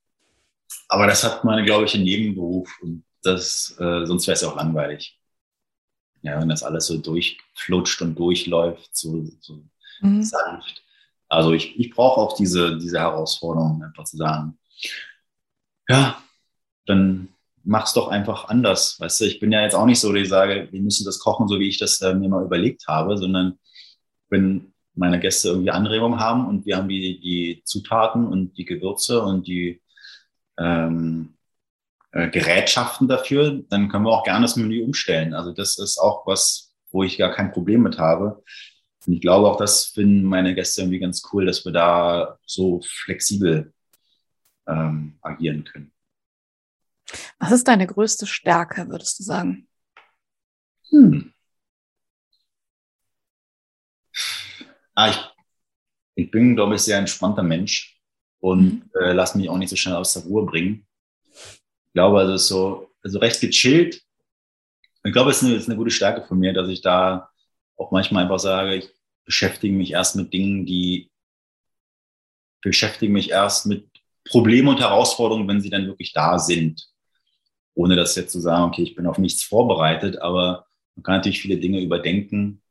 Aber 0.87 1.07
das 1.07 1.23
hat 1.23 1.43
man, 1.43 1.63
glaube 1.65 1.85
ich, 1.85 1.95
in 1.95 2.05
jedem 2.05 2.35
Beruf 2.35 2.69
und 2.81 3.03
das, 3.23 3.75
äh, 3.79 4.05
sonst 4.05 4.25
wäre 4.27 4.35
es 4.35 4.41
ja 4.41 4.49
auch 4.49 4.55
langweilig. 4.55 5.19
Ja, 6.23 6.39
wenn 6.39 6.49
das 6.49 6.63
alles 6.63 6.87
so 6.87 6.97
durchflutscht 6.97 8.01
und 8.01 8.15
durchläuft, 8.15 8.95
so, 8.95 9.25
so 9.39 9.63
mhm. 10.01 10.23
sanft. 10.23 10.83
Also 11.31 11.53
ich, 11.53 11.79
ich 11.79 11.91
brauche 11.91 12.19
auch 12.19 12.35
diese, 12.35 12.77
diese 12.77 12.99
Herausforderung, 12.99 13.81
einfach 13.81 14.03
zu 14.03 14.17
sagen, 14.17 14.59
ja, 15.87 16.21
dann 16.85 17.29
mach's 17.63 17.93
doch 17.93 18.09
einfach 18.09 18.49
anders. 18.49 18.99
Weißt 18.99 19.21
du, 19.21 19.25
ich 19.25 19.39
bin 19.39 19.51
ja 19.53 19.61
jetzt 19.61 19.73
auch 19.73 19.85
nicht 19.85 20.01
so, 20.01 20.11
dass 20.11 20.21
ich 20.21 20.29
sage, 20.29 20.67
wir 20.71 20.81
müssen 20.81 21.05
das 21.05 21.19
kochen, 21.19 21.47
so 21.47 21.57
wie 21.57 21.69
ich 21.69 21.77
das 21.77 22.01
äh, 22.01 22.13
mir 22.13 22.27
mal 22.27 22.43
überlegt 22.43 22.85
habe, 22.87 23.17
sondern 23.17 23.57
wenn 24.29 24.73
meine 24.93 25.21
Gäste 25.21 25.49
irgendwie 25.49 25.71
Anregungen 25.71 26.19
haben 26.19 26.47
und 26.47 26.65
wir 26.65 26.75
haben 26.75 26.89
die, 26.89 27.21
die 27.21 27.61
Zutaten 27.63 28.27
und 28.27 28.57
die 28.57 28.65
Gewürze 28.65 29.21
und 29.21 29.47
die 29.47 29.81
ähm, 30.59 31.37
äh, 32.11 32.29
Gerätschaften 32.29 33.07
dafür, 33.07 33.63
dann 33.69 33.87
können 33.87 34.03
wir 34.03 34.11
auch 34.11 34.25
gerne 34.25 34.41
das 34.41 34.57
Menü 34.57 34.83
umstellen. 34.83 35.33
Also 35.33 35.53
das 35.53 35.77
ist 35.79 35.97
auch 35.97 36.27
was, 36.27 36.73
wo 36.91 37.03
ich 37.03 37.17
gar 37.17 37.31
kein 37.31 37.53
Problem 37.53 37.83
mit 37.83 37.99
habe. 37.99 38.43
Und 39.05 39.13
ich 39.13 39.21
glaube 39.21 39.49
auch, 39.49 39.57
das 39.57 39.85
finden 39.85 40.23
meine 40.23 40.53
Gäste 40.53 40.81
irgendwie 40.81 40.99
ganz 40.99 41.23
cool, 41.31 41.45
dass 41.45 41.65
wir 41.65 41.71
da 41.71 42.37
so 42.45 42.81
flexibel 42.83 43.73
ähm, 44.67 45.17
agieren 45.21 45.63
können. 45.63 45.91
Was 47.39 47.51
ist 47.51 47.67
deine 47.67 47.87
größte 47.87 48.27
Stärke, 48.27 48.87
würdest 48.89 49.19
du 49.19 49.23
sagen? 49.23 49.67
Hm. 50.89 51.33
Ah, 54.93 55.09
ich, 55.09 55.19
ich 56.15 56.31
bin, 56.31 56.55
glaube 56.55 56.75
ich, 56.75 56.81
sehr 56.81 56.97
entspannter 56.97 57.43
Mensch 57.43 57.99
und 58.39 58.83
mhm. 58.85 58.91
äh, 59.01 59.13
lasse 59.13 59.37
mich 59.37 59.49
auch 59.49 59.57
nicht 59.57 59.69
so 59.69 59.75
schnell 59.75 59.95
aus 59.95 60.13
der 60.13 60.23
Ruhe 60.23 60.45
bringen. 60.45 60.85
Ich 61.33 61.93
glaube, 61.93 62.19
also 62.19 62.37
so 62.37 62.91
also 63.03 63.19
recht 63.19 63.41
gechillt. 63.41 64.01
Ich 65.03 65.13
glaube, 65.13 65.31
es 65.31 65.41
ist 65.41 65.47
eine, 65.47 65.55
ist 65.55 65.67
eine 65.67 65.77
gute 65.77 65.91
Stärke 65.91 66.25
von 66.27 66.37
mir, 66.37 66.53
dass 66.53 66.69
ich 66.69 66.81
da 66.81 67.30
auch 67.81 67.91
manchmal 67.91 68.23
einfach 68.23 68.39
sage, 68.39 68.75
ich 68.75 68.89
beschäftige 69.25 69.73
mich 69.73 69.91
erst 69.91 70.15
mit 70.15 70.33
Dingen, 70.33 70.65
die 70.65 71.11
beschäftige 72.61 73.11
mich 73.11 73.31
erst 73.31 73.65
mit 73.65 73.89
Problemen 74.29 74.67
und 74.67 74.79
Herausforderungen, 74.79 75.47
wenn 75.47 75.61
sie 75.61 75.69
dann 75.69 75.87
wirklich 75.87 76.13
da 76.13 76.37
sind 76.37 76.91
ohne 77.73 77.95
das 77.95 78.15
jetzt 78.15 78.31
zu 78.31 78.39
sagen, 78.39 78.65
okay, 78.65 78.83
ich 78.83 78.95
bin 78.95 79.07
auf 79.07 79.17
nichts 79.17 79.43
vorbereitet, 79.43 80.21
aber 80.21 80.67
man 80.95 81.03
kann 81.03 81.15
natürlich 81.15 81.41
viele 81.41 81.57
Dinge 81.57 81.81
überdenken. 81.81 82.61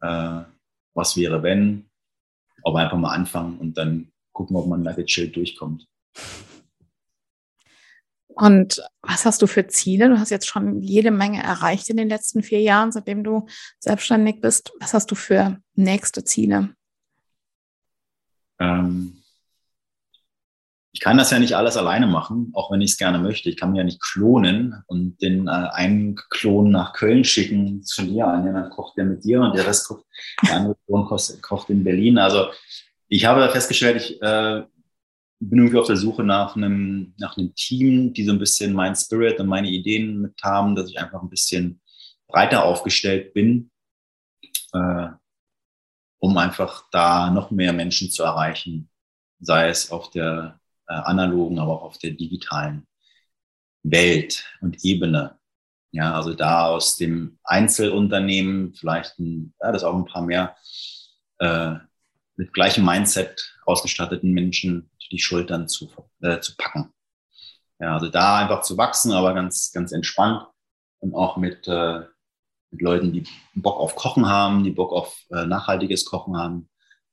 Äh, 0.00 0.42
was 0.94 1.16
wäre, 1.16 1.42
wenn? 1.42 1.88
Aber 2.64 2.80
einfach 2.80 2.98
mal 2.98 3.14
anfangen 3.14 3.58
und 3.58 3.78
dann 3.78 4.10
gucken, 4.32 4.56
ob 4.56 4.66
man 4.66 4.84
da 4.84 4.92
gechillt 4.92 5.36
durchkommt. 5.36 5.86
Und 8.40 8.80
was 9.02 9.24
hast 9.24 9.42
du 9.42 9.48
für 9.48 9.66
Ziele? 9.66 10.08
Du 10.08 10.18
hast 10.18 10.30
jetzt 10.30 10.46
schon 10.46 10.80
jede 10.80 11.10
Menge 11.10 11.42
erreicht 11.42 11.90
in 11.90 11.96
den 11.96 12.08
letzten 12.08 12.44
vier 12.44 12.60
Jahren, 12.60 12.92
seitdem 12.92 13.24
du 13.24 13.46
selbstständig 13.80 14.40
bist. 14.40 14.72
Was 14.78 14.94
hast 14.94 15.10
du 15.10 15.16
für 15.16 15.58
nächste 15.74 16.22
Ziele? 16.22 16.70
Ähm, 18.60 19.24
ich 20.92 21.00
kann 21.00 21.18
das 21.18 21.32
ja 21.32 21.40
nicht 21.40 21.54
alles 21.54 21.76
alleine 21.76 22.06
machen, 22.06 22.52
auch 22.54 22.70
wenn 22.70 22.80
ich 22.80 22.92
es 22.92 22.96
gerne 22.96 23.18
möchte. 23.18 23.50
Ich 23.50 23.56
kann 23.56 23.72
mir 23.72 23.78
ja 23.78 23.84
nicht 23.84 24.00
klonen 24.00 24.84
und 24.86 25.20
den 25.20 25.48
äh, 25.48 25.50
einen 25.50 26.14
Klon 26.30 26.70
nach 26.70 26.92
Köln 26.92 27.24
schicken 27.24 27.82
zu 27.82 28.02
dir 28.02 28.18
ja, 28.18 28.40
dann 28.40 28.70
kocht 28.70 28.96
der 28.96 29.04
mit 29.04 29.24
dir 29.24 29.40
und 29.40 29.56
der 29.56 29.66
Rest 29.66 29.88
kocht, 29.88 30.04
der 30.46 30.56
andere 30.58 30.76
Klon 30.86 31.08
kocht 31.42 31.70
in 31.70 31.82
Berlin. 31.82 32.18
Also 32.18 32.46
ich 33.08 33.24
habe 33.24 33.48
festgestellt, 33.48 33.96
ich 33.96 34.22
äh, 34.22 34.62
bin 35.40 35.58
irgendwie 35.60 35.78
auf 35.78 35.86
der 35.86 35.96
Suche 35.96 36.24
nach 36.24 36.56
einem, 36.56 37.14
nach 37.18 37.36
einem 37.36 37.54
Team, 37.54 38.12
die 38.12 38.24
so 38.24 38.32
ein 38.32 38.38
bisschen 38.38 38.72
mein 38.72 38.96
Spirit 38.96 39.38
und 39.38 39.46
meine 39.46 39.68
Ideen 39.68 40.20
mit 40.20 40.42
haben, 40.42 40.74
dass 40.74 40.90
ich 40.90 40.98
einfach 40.98 41.22
ein 41.22 41.30
bisschen 41.30 41.80
breiter 42.26 42.64
aufgestellt 42.64 43.32
bin, 43.34 43.70
äh, 44.72 45.08
um 46.18 46.36
einfach 46.36 46.84
da 46.90 47.30
noch 47.30 47.50
mehr 47.50 47.72
Menschen 47.72 48.10
zu 48.10 48.24
erreichen, 48.24 48.90
sei 49.40 49.68
es 49.68 49.90
auf 49.90 50.10
der 50.10 50.60
äh, 50.88 50.94
analogen, 50.94 51.58
aber 51.58 51.72
auch 51.74 51.84
auf 51.84 51.98
der 51.98 52.12
digitalen 52.12 52.86
Welt 53.82 54.44
und 54.60 54.84
Ebene. 54.84 55.38
Ja, 55.90 56.14
also 56.14 56.34
da 56.34 56.66
aus 56.66 56.96
dem 56.96 57.38
Einzelunternehmen 57.44 58.74
vielleicht 58.74 59.18
ein, 59.18 59.54
ja, 59.60 59.72
das 59.72 59.84
auch 59.84 59.94
ein 59.94 60.04
paar 60.04 60.22
mehr 60.22 60.56
äh, 61.38 61.76
mit 62.36 62.52
gleichem 62.52 62.84
Mindset 62.84 63.56
ausgestatteten 63.64 64.32
Menschen 64.32 64.90
die 65.10 65.18
Schultern 65.18 65.68
zu, 65.68 65.90
äh, 66.20 66.40
zu 66.40 66.56
packen. 66.56 66.92
Ja, 67.80 67.94
also 67.94 68.08
da 68.08 68.38
einfach 68.38 68.62
zu 68.62 68.76
wachsen, 68.76 69.12
aber 69.12 69.34
ganz, 69.34 69.70
ganz 69.72 69.92
entspannt 69.92 70.46
und 70.98 71.14
auch 71.14 71.36
mit, 71.36 71.68
äh, 71.68 72.00
mit 72.70 72.82
Leuten, 72.82 73.12
die 73.12 73.24
Bock 73.54 73.78
auf 73.78 73.94
Kochen 73.94 74.28
haben, 74.28 74.64
die 74.64 74.70
Bock 74.70 74.92
auf 74.92 75.16
äh, 75.30 75.46
nachhaltiges 75.46 76.04
Kochen 76.04 76.36
haben 76.36 76.68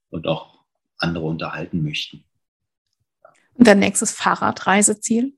und 0.09 0.27
auch 0.27 0.65
andere 0.97 1.25
unterhalten 1.25 1.83
möchten. 1.83 2.25
Und 3.53 3.67
dein 3.67 3.79
nächstes 3.79 4.11
Fahrradreiseziel? 4.11 5.37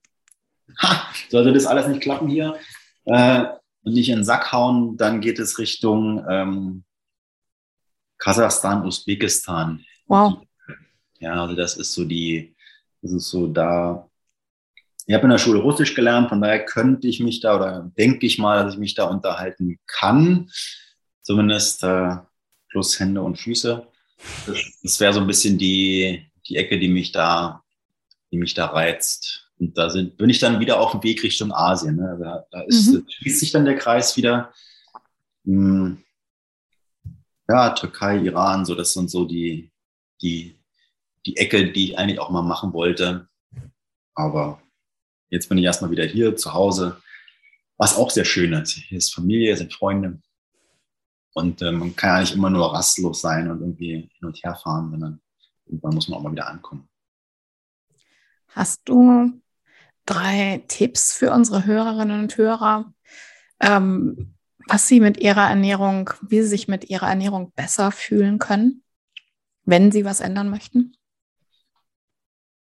Ha, 0.81 1.07
sollte 1.29 1.53
das 1.53 1.65
alles 1.65 1.87
nicht 1.87 2.01
klappen 2.01 2.29
hier 2.29 2.57
äh, 3.05 3.45
und 3.83 3.93
nicht 3.93 4.09
in 4.09 4.17
den 4.17 4.23
Sack 4.23 4.51
hauen, 4.51 4.97
dann 4.97 5.21
geht 5.21 5.39
es 5.39 5.59
Richtung 5.59 6.25
ähm, 6.29 6.83
Kasachstan, 8.17 8.85
Usbekistan. 8.85 9.85
Wow. 10.07 10.41
Ja, 11.19 11.41
also 11.41 11.55
das 11.55 11.77
ist 11.77 11.93
so 11.93 12.05
die, 12.05 12.55
das 13.01 13.11
ist 13.11 13.29
so 13.29 13.47
da. 13.47 14.09
Ich 15.05 15.13
habe 15.13 15.23
in 15.23 15.29
der 15.29 15.37
Schule 15.37 15.59
Russisch 15.59 15.95
gelernt, 15.95 16.29
von 16.29 16.41
daher 16.41 16.65
könnte 16.65 17.07
ich 17.07 17.19
mich 17.19 17.39
da 17.39 17.55
oder 17.55 17.91
denke 17.97 18.25
ich 18.25 18.37
mal, 18.37 18.63
dass 18.63 18.73
ich 18.73 18.79
mich 18.79 18.93
da 18.93 19.05
unterhalten 19.05 19.79
kann. 19.87 20.49
Zumindest 21.21 21.83
äh, 21.83 22.17
plus 22.69 22.99
Hände 22.99 23.21
und 23.21 23.37
Füße. 23.37 23.87
Das, 24.45 24.79
das 24.83 24.99
wäre 24.99 25.13
so 25.13 25.21
ein 25.21 25.27
bisschen 25.27 25.57
die, 25.57 26.29
die 26.47 26.57
Ecke, 26.57 26.79
die 26.79 26.89
mich 26.89 27.11
da 27.11 27.63
die 28.31 28.37
mich 28.37 28.53
da 28.53 28.67
reizt. 28.67 29.49
Und 29.59 29.77
da 29.77 29.89
sind, 29.89 30.17
bin 30.17 30.29
ich 30.29 30.39
dann 30.39 30.59
wieder 30.59 30.79
auf 30.79 30.91
dem 30.91 31.03
Weg 31.03 31.23
Richtung 31.23 31.51
Asien. 31.51 31.95
Ne? 31.95 32.17
Da, 32.21 32.45
da 32.51 32.61
ist, 32.61 32.91
mhm. 32.91 33.05
schließt 33.09 33.39
sich 33.39 33.51
dann 33.51 33.65
der 33.65 33.77
Kreis 33.77 34.15
wieder. 34.17 34.53
Hm, 35.45 36.03
ja, 37.49 37.69
Türkei, 37.71 38.17
Iran, 38.17 38.65
so 38.65 38.75
das 38.75 38.93
sind 38.93 39.09
so 39.09 39.25
die, 39.25 39.71
die, 40.21 40.56
die 41.27 41.37
Ecke, 41.37 41.71
die 41.71 41.91
ich 41.91 41.97
eigentlich 41.97 42.19
auch 42.19 42.29
mal 42.29 42.41
machen 42.41 42.73
wollte. 42.73 43.27
Aber 44.15 44.61
jetzt 45.29 45.49
bin 45.49 45.57
ich 45.57 45.65
erstmal 45.65 45.91
wieder 45.91 46.05
hier 46.05 46.35
zu 46.35 46.53
Hause, 46.53 47.01
was 47.77 47.95
auch 47.95 48.09
sehr 48.09 48.25
schön 48.25 48.53
ist. 48.53 48.71
Hier 48.71 48.97
ist 48.97 49.13
Familie, 49.13 49.47
hier 49.47 49.57
sind 49.57 49.73
Freunde. 49.73 50.19
Und 51.33 51.61
äh, 51.61 51.71
man 51.71 51.95
kann 51.95 52.09
ja 52.09 52.19
nicht 52.21 52.33
immer 52.33 52.49
nur 52.49 52.73
rastlos 52.73 53.21
sein 53.21 53.51
und 53.51 53.61
irgendwie 53.61 54.09
hin 54.11 54.27
und 54.27 54.43
her 54.43 54.55
fahren, 54.55 54.89
sondern 54.89 55.21
irgendwann 55.67 55.93
muss 55.93 56.07
man 56.07 56.17
auch 56.17 56.23
mal 56.23 56.31
wieder 56.31 56.47
ankommen. 56.47 56.89
Hast 58.47 58.81
du 58.85 59.39
drei 60.05 60.63
Tipps 60.67 61.13
für 61.13 61.31
unsere 61.31 61.65
Hörerinnen 61.65 62.21
und 62.21 62.37
Hörer, 62.37 62.91
ähm, 63.59 64.33
was 64.67 64.87
sie 64.87 64.99
mit 64.99 65.19
ihrer 65.19 65.47
Ernährung, 65.47 66.09
wie 66.21 66.41
sie 66.41 66.47
sich 66.47 66.67
mit 66.67 66.89
ihrer 66.89 67.07
Ernährung 67.07 67.51
besser 67.51 67.91
fühlen 67.91 68.39
können, 68.39 68.83
wenn 69.63 69.91
sie 69.91 70.05
was 70.05 70.21
ändern 70.21 70.49
möchten? 70.49 70.96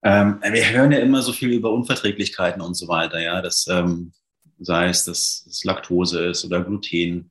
Ähm, 0.02 0.40
wir 0.42 0.70
hören 0.70 0.92
ja 0.92 0.98
immer 0.98 1.22
so 1.22 1.32
viel 1.32 1.52
über 1.52 1.72
Unverträglichkeiten 1.72 2.60
und 2.60 2.74
so 2.74 2.88
weiter, 2.88 3.20
ja, 3.20 3.40
das 3.40 3.66
ähm, 3.68 4.12
sei 4.58 4.88
es, 4.88 5.04
dass 5.04 5.46
es 5.48 5.64
Laktose 5.64 6.26
ist 6.26 6.44
oder 6.44 6.62
Gluten. 6.64 7.30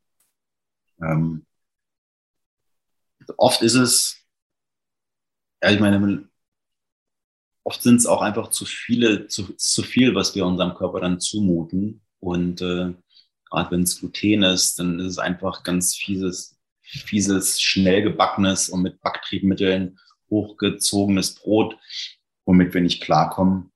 Ähm, 1.02 1.46
oft 3.38 3.62
ist 3.62 3.76
es, 3.76 4.18
ja, 5.62 5.72
ich 5.72 5.80
meine, 5.80 6.30
oft 7.64 7.82
sind 7.82 7.98
es 7.98 8.06
auch 8.06 8.22
einfach 8.22 8.50
zu 8.50 8.66
viele, 8.66 9.28
zu, 9.28 9.54
zu 9.56 9.84
viel, 9.84 10.16
was 10.16 10.36
wir 10.36 10.46
unserem 10.46 10.76
Körper 10.76 11.02
dann 11.02 11.20
zumuten. 11.20 12.02
Und 12.20 12.62
äh, 12.62 12.94
gerade 13.50 13.72
wenn 13.72 13.84
es 13.84 14.00
Gluten 14.00 14.44
ist, 14.44 14.80
dann 14.80 15.00
ist 15.00 15.08
es 15.08 15.18
einfach 15.18 15.64
ganz 15.64 15.96
fieses, 15.96 16.58
fieses, 16.82 17.62
schnell 17.62 18.02
gebackenes 18.04 18.70
und 18.70 18.82
mit 18.82 19.02
Backtriebmitteln 19.02 20.00
hochgezogenes 20.30 21.36
Brot, 21.36 21.78
womit 22.52 22.74
wir 22.74 22.82
nicht 22.82 23.02
klarkommen. 23.02 23.72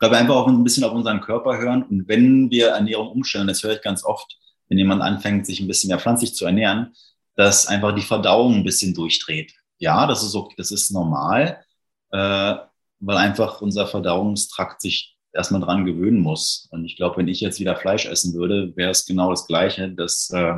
Weil 0.00 0.10
wir 0.10 0.18
einfach 0.18 0.34
auch 0.34 0.48
ein 0.48 0.64
bisschen 0.64 0.82
auf 0.82 0.92
unseren 0.92 1.20
Körper 1.20 1.56
hören. 1.58 1.84
Und 1.84 2.08
wenn 2.08 2.50
wir 2.50 2.70
Ernährung 2.70 3.12
umstellen, 3.12 3.46
das 3.46 3.62
höre 3.62 3.74
ich 3.74 3.82
ganz 3.82 4.04
oft, 4.04 4.36
wenn 4.68 4.78
jemand 4.78 5.02
anfängt, 5.02 5.46
sich 5.46 5.60
ein 5.60 5.68
bisschen 5.68 5.88
mehr 5.88 6.00
pflanzlich 6.00 6.34
zu 6.34 6.46
ernähren, 6.46 6.92
dass 7.36 7.68
einfach 7.68 7.94
die 7.94 8.02
Verdauung 8.02 8.56
ein 8.56 8.64
bisschen 8.64 8.92
durchdreht. 8.92 9.52
Ja, 9.78 10.06
das 10.08 10.24
ist 10.24 10.34
okay, 10.34 10.54
das 10.56 10.72
ist 10.72 10.90
normal, 10.90 11.62
äh, 12.10 12.54
weil 12.98 13.16
einfach 13.16 13.60
unser 13.60 13.86
Verdauungstrakt 13.86 14.80
sich 14.80 15.16
erstmal 15.32 15.60
dran 15.60 15.84
gewöhnen 15.84 16.20
muss. 16.20 16.66
Und 16.72 16.84
ich 16.84 16.96
glaube, 16.96 17.18
wenn 17.18 17.28
ich 17.28 17.40
jetzt 17.40 17.60
wieder 17.60 17.76
Fleisch 17.76 18.06
essen 18.06 18.34
würde, 18.34 18.74
wäre 18.76 18.90
es 18.90 19.06
genau 19.06 19.30
das 19.30 19.46
Gleiche, 19.46 19.90
dass 19.92 20.28
äh, 20.30 20.54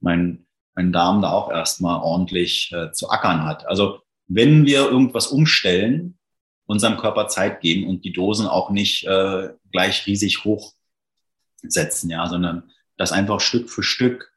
mein, 0.00 0.46
mein 0.74 0.90
Darm 0.90 1.20
da 1.20 1.32
auch 1.32 1.50
erstmal 1.50 2.00
ordentlich 2.00 2.72
äh, 2.72 2.92
zu 2.92 3.10
ackern 3.10 3.44
hat. 3.44 3.66
Also 3.68 4.00
wenn 4.32 4.64
wir 4.64 4.88
irgendwas 4.88 5.26
umstellen, 5.26 6.16
unserem 6.70 6.98
Körper 6.98 7.26
Zeit 7.26 7.60
geben 7.60 7.88
und 7.88 8.04
die 8.04 8.12
Dosen 8.12 8.46
auch 8.46 8.70
nicht 8.70 9.04
äh, 9.04 9.48
gleich 9.72 10.06
riesig 10.06 10.44
hoch 10.44 10.72
setzen, 11.62 12.10
ja, 12.10 12.28
sondern 12.28 12.70
das 12.96 13.10
einfach 13.10 13.40
Stück 13.40 13.68
für 13.68 13.82
Stück 13.82 14.32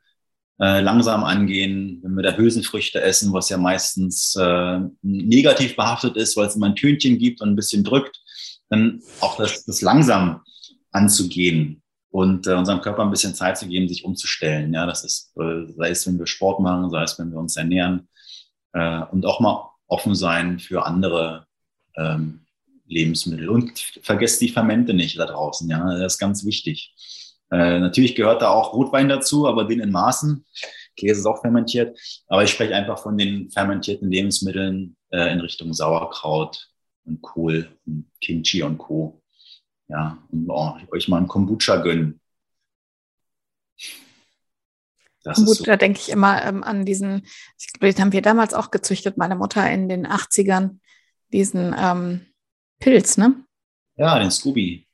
äh, 0.60 0.82
langsam 0.82 1.24
angehen. 1.24 2.00
Wenn 2.02 2.16
wir 2.16 2.24
da 2.24 2.36
Hülsenfrüchte 2.36 3.02
essen, 3.02 3.34
was 3.34 3.50
ja 3.50 3.58
meistens 3.58 4.36
äh, 4.36 4.80
negativ 5.04 5.76
behaftet 5.76 6.18
ist, 6.18 6.36
weil 6.36 6.48
es 6.48 6.56
immer 6.56 6.66
ein 6.66 6.76
Tönchen 6.76 7.20
gibt 7.20 7.40
und 7.40 7.50
ein 7.50 7.56
bisschen 7.56 7.84
drückt, 7.84 8.20
dann 8.70 9.04
auch 9.20 9.38
das, 9.38 9.64
das 9.66 9.82
langsam 9.82 10.42
anzugehen 10.92 11.84
und 12.10 12.48
äh, 12.48 12.54
unserem 12.54 12.82
Körper 12.82 13.04
ein 13.04 13.12
bisschen 13.12 13.36
Zeit 13.36 13.60
zu 13.60 13.68
geben, 13.68 13.88
sich 13.88 14.06
umzustellen. 14.06 14.74
Ja, 14.74 14.88
das 14.88 15.04
ist, 15.04 15.34
äh, 15.38 15.72
sei 15.78 15.92
es, 15.92 16.08
wenn 16.08 16.18
wir 16.18 16.26
Sport 16.26 16.62
machen, 16.62 16.90
sei 16.90 17.04
es, 17.04 17.20
wenn 17.20 17.30
wir 17.30 17.38
uns 17.38 17.56
ernähren 17.58 18.08
äh, 18.74 19.02
und 19.12 19.24
auch 19.28 19.40
mal 19.40 19.70
offen 19.86 20.16
sein 20.16 20.58
für 20.58 20.88
andere 20.88 21.46
ähm, 21.98 22.42
Lebensmittel. 22.88 23.50
Und 23.50 23.80
vergesst 24.02 24.42
die 24.42 24.50
Fermente 24.50 24.94
nicht 24.94 25.18
da 25.18 25.26
draußen, 25.26 25.70
ja, 25.70 25.98
das 25.98 26.14
ist 26.14 26.20
ganz 26.20 26.46
wichtig. 26.46 26.94
Äh, 27.52 27.80
natürlich 27.80 28.16
gehört 28.16 28.42
da 28.42 28.50
auch 28.50 28.74
Rotwein 28.74 29.10
dazu, 29.10 29.48
aber 29.48 29.66
den 29.66 29.80
in 29.80 29.92
Maßen. 29.92 30.46
Käse 30.96 31.20
ist 31.22 31.26
auch 31.26 31.42
fermentiert. 31.42 31.98
Aber 32.28 32.44
ich 32.44 32.52
spreche 32.52 32.76
einfach 32.76 33.00
von 33.00 33.18
den 33.18 33.50
fermentierten 33.52 34.10
Lebensmitteln 34.10 34.96
äh, 35.12 35.32
in 35.32 35.40
Richtung 35.40 35.74
Sauerkraut 35.74 36.70
und 37.06 37.22
Kohl 37.22 37.70
und 37.86 38.10
Kimchi 38.22 38.64
und 38.64 38.78
Co. 38.78 39.22
Ja, 39.88 40.18
und 40.32 40.50
oh, 40.50 40.74
euch 40.92 41.08
mal 41.08 41.18
einen 41.18 41.28
Kombucha 41.28 41.78
gönnen. 41.78 42.20
Das 45.24 45.38
Gut, 45.38 45.58
so. 45.58 45.76
denke 45.76 46.00
ich 46.00 46.10
immer 46.10 46.44
ähm, 46.44 46.64
an 46.64 46.86
diesen, 46.86 47.26
ich 47.58 47.68
glaube, 47.68 47.94
den 47.94 48.02
haben 48.02 48.12
wir 48.12 48.22
damals 48.22 48.54
auch 48.54 48.72
gezüchtet, 48.72 49.18
meine 49.18 49.36
Mutter 49.36 49.70
in 49.70 49.88
den 49.88 50.06
80ern, 50.06 50.80
diesen 51.34 51.76
ähm, 51.78 52.26
Pilz, 52.80 53.18
ne? 53.18 53.44
Ja, 53.98 54.18
den 54.20 54.32
Scooby. 54.32 54.88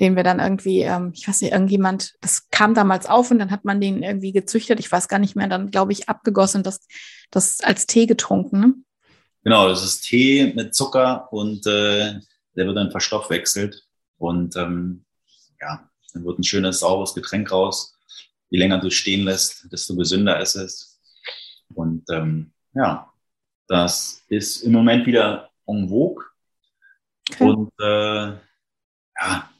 Den 0.00 0.16
wir 0.16 0.24
dann 0.24 0.40
irgendwie, 0.40 0.80
ähm, 0.80 1.12
ich 1.14 1.28
weiß 1.28 1.42
nicht, 1.42 1.52
irgendjemand, 1.52 2.14
das 2.20 2.48
kam 2.50 2.74
damals 2.74 3.06
auf 3.06 3.30
und 3.30 3.38
dann 3.38 3.50
hat 3.50 3.64
man 3.64 3.80
den 3.80 4.02
irgendwie 4.02 4.32
gezüchtet, 4.32 4.80
ich 4.80 4.90
weiß 4.90 5.08
gar 5.08 5.18
nicht 5.18 5.36
mehr, 5.36 5.46
dann 5.46 5.70
glaube 5.70 5.92
ich 5.92 6.08
abgegossen, 6.08 6.62
das, 6.62 6.86
das 7.30 7.60
als 7.60 7.86
Tee 7.86 8.06
getrunken, 8.06 8.60
ne? 8.60 8.74
Genau, 9.42 9.68
das 9.68 9.84
ist 9.84 10.02
Tee 10.02 10.52
mit 10.54 10.74
Zucker 10.74 11.32
und 11.32 11.66
äh, 11.66 12.20
der 12.56 12.66
wird 12.66 12.76
dann 12.76 12.90
verstoffwechselt 12.90 13.86
und 14.18 14.56
ähm, 14.56 15.04
ja, 15.60 15.88
dann 16.12 16.24
wird 16.24 16.38
ein 16.38 16.44
schönes, 16.44 16.80
saures 16.80 17.14
Getränk 17.14 17.50
raus 17.52 17.96
je 18.50 18.58
länger 18.58 18.78
du 18.78 18.90
stehen 18.90 19.24
lässt, 19.24 19.72
desto 19.72 19.96
gesünder 19.96 20.40
ist 20.40 20.56
es. 20.56 21.00
Und 21.74 22.04
ähm, 22.10 22.52
ja, 22.74 23.12
das 23.68 24.22
ist 24.28 24.62
im 24.62 24.72
Moment 24.72 25.06
wieder 25.06 25.49
en 25.66 25.88
vogue. 25.88 26.24
Okay. 27.30 27.44
Und 27.44 27.72
äh, 27.80 28.32
ja, 29.20 29.50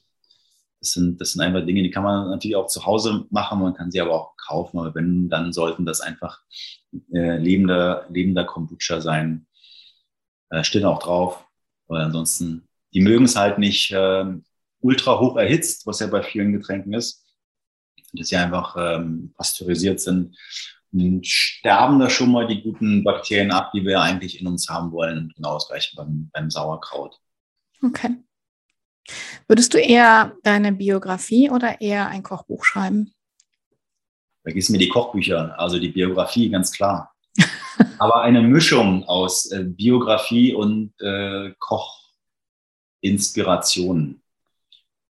das 0.81 0.93
sind, 0.93 1.21
das 1.21 1.33
sind 1.33 1.43
einfach 1.43 1.65
Dinge, 1.65 1.83
die 1.83 1.91
kann 1.91 2.03
man 2.03 2.31
natürlich 2.31 2.57
auch 2.57 2.67
zu 2.67 2.87
Hause 2.87 3.27
machen, 3.31 3.61
man 3.61 3.75
kann 3.75 3.91
sie 3.91 4.01
aber 4.01 4.13
auch 4.13 4.37
kaufen. 4.37 4.79
Aber 4.79 4.95
wenn, 4.95 5.29
dann 5.29 5.53
sollten 5.53 5.87
das 5.87 6.01
einfach 6.01 6.41
äh, 7.13 7.37
lebender, 7.37 8.07
lebender 8.09 8.45
Kombucha 8.45 9.01
sein. 9.01 9.47
Äh, 10.51 10.65
steht 10.65 10.85
auch 10.85 11.01
drauf. 11.01 11.45
Weil 11.87 12.03
ansonsten, 12.03 12.69
die 12.95 13.01
mögen 13.01 13.25
es 13.25 13.37
halt 13.37 13.59
nicht 13.59 13.91
äh, 13.93 14.25
ultra 14.81 15.19
hoch 15.19 15.37
erhitzt, 15.37 15.87
was 15.87 16.01
ja 16.01 16.07
bei 16.07 16.23
vielen 16.23 16.53
Getränken 16.53 16.95
ist 16.95 17.27
dass 18.13 18.29
sie 18.29 18.37
einfach 18.37 18.77
ähm, 18.79 19.33
pasteurisiert 19.37 20.01
sind, 20.01 20.37
sterben 21.23 21.99
da 22.01 22.11
schon 22.11 22.33
mal 22.33 22.47
die 22.47 22.63
guten 22.63 23.05
Bakterien 23.05 23.51
ab, 23.53 23.71
die 23.73 23.85
wir 23.85 24.01
eigentlich 24.01 24.41
in 24.41 24.47
uns 24.47 24.69
haben 24.69 24.93
wollen. 24.93 25.19
Und 25.19 25.35
genau 25.37 25.55
das 25.55 25.69
gleiche 25.69 25.97
beim, 25.97 26.31
beim 26.33 26.51
Sauerkraut. 26.51 27.19
Okay. 27.83 28.17
Würdest 29.47 29.75
du 29.75 29.79
eher 29.79 30.37
deine 30.43 30.73
Biografie 30.73 31.51
oder 31.51 31.81
eher 31.81 32.09
ein 32.09 32.23
Kochbuch 32.23 32.65
schreiben? 32.65 33.13
Vergiss 34.43 34.69
mir 34.69 34.79
die 34.79 34.89
Kochbücher, 34.89 35.59
also 35.59 35.79
die 35.79 35.91
Biografie, 35.91 36.49
ganz 36.51 36.73
klar. 36.73 37.15
Aber 37.99 38.23
eine 38.23 38.43
Mischung 38.43 39.05
aus 39.05 39.51
äh, 39.51 39.65
Biografie 39.65 40.55
und 40.55 40.95
äh, 41.01 41.53
Kochinspirationen. 43.03 44.23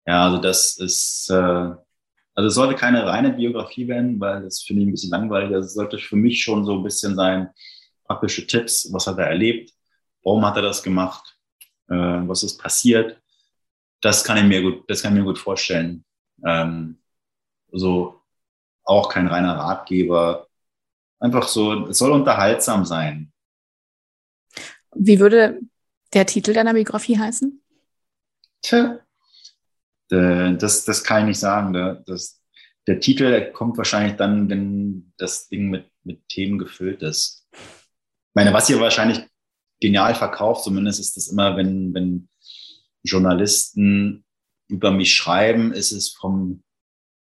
Ja, 0.07 0.25
also 0.25 0.39
das 0.39 0.79
ist, 0.79 1.29
äh, 1.31 1.71
also 2.39 2.47
es 2.47 2.55
sollte 2.55 2.77
keine 2.77 3.05
reine 3.05 3.33
Biografie 3.33 3.89
werden, 3.89 4.21
weil 4.21 4.45
das 4.45 4.63
finde 4.63 4.83
ich 4.83 4.89
ein 4.89 4.93
bisschen 4.93 5.11
langweilig. 5.11 5.53
Also 5.53 5.67
es 5.67 5.75
sollte 5.75 5.99
für 5.99 6.15
mich 6.15 6.41
schon 6.41 6.65
so 6.65 6.75
ein 6.75 6.85
bisschen 6.85 7.17
sein, 7.17 7.51
praktische 8.05 8.47
Tipps, 8.47 8.93
was 8.93 9.09
hat 9.09 9.19
er 9.19 9.27
erlebt, 9.27 9.73
warum 10.23 10.47
hat 10.47 10.55
er 10.55 10.63
das 10.63 10.85
gemacht, 10.85 11.37
äh, 11.89 11.97
was 11.97 12.45
ist 12.45 12.57
passiert. 12.59 13.21
Das 14.01 14.23
kann 14.23 14.37
ich 14.37 14.45
mir 14.45 14.63
gut, 14.63 14.89
das 14.89 15.03
kann 15.03 15.15
ich 15.15 15.19
mir 15.19 15.25
gut 15.25 15.41
vorstellen. 15.41 16.05
Ähm, 16.47 17.01
so 17.73 18.23
auch 18.85 19.09
kein 19.09 19.27
reiner 19.27 19.57
Ratgeber. 19.57 20.47
Einfach 21.19 21.49
so, 21.49 21.89
es 21.89 21.99
soll 21.99 22.13
unterhaltsam 22.13 22.85
sein. 22.85 23.33
Wie 24.95 25.19
würde 25.19 25.59
der 26.13 26.25
Titel 26.25 26.53
deiner 26.53 26.73
Biografie 26.73 27.19
heißen? 27.19 27.61
Tja, 28.63 29.01
das, 30.09 30.85
das 30.85 31.05
kann 31.05 31.23
ich 31.23 31.29
nicht 31.29 31.41
sagen. 31.41 31.73
Das, 32.07 32.41
der 32.87 33.01
Titel 33.01 33.53
kommt 33.53 33.77
wahrscheinlich 33.77 34.17
dann, 34.17 34.49
wenn 34.49 35.13
das 35.19 35.49
Ding 35.49 35.69
mit, 35.69 35.91
mit 36.05 36.27
Themen 36.29 36.59
gefüllt 36.59 37.03
ist. 37.03 37.47
Ich 37.53 38.35
meine, 38.35 38.53
was 38.53 38.71
ihr 38.71 38.81
wahrscheinlich 38.81 39.21
genial 39.81 40.15
verkauft, 40.15 40.65
zumindest 40.65 41.01
ist 41.01 41.17
das 41.17 41.29
immer, 41.29 41.57
wenn, 41.57 41.93
wenn 41.95 42.29
Journalisten 43.03 44.25
über 44.69 44.91
mich 44.91 45.15
schreiben, 45.15 45.73
ist 45.73 45.93
es 45.93 46.11
vom, 46.11 46.63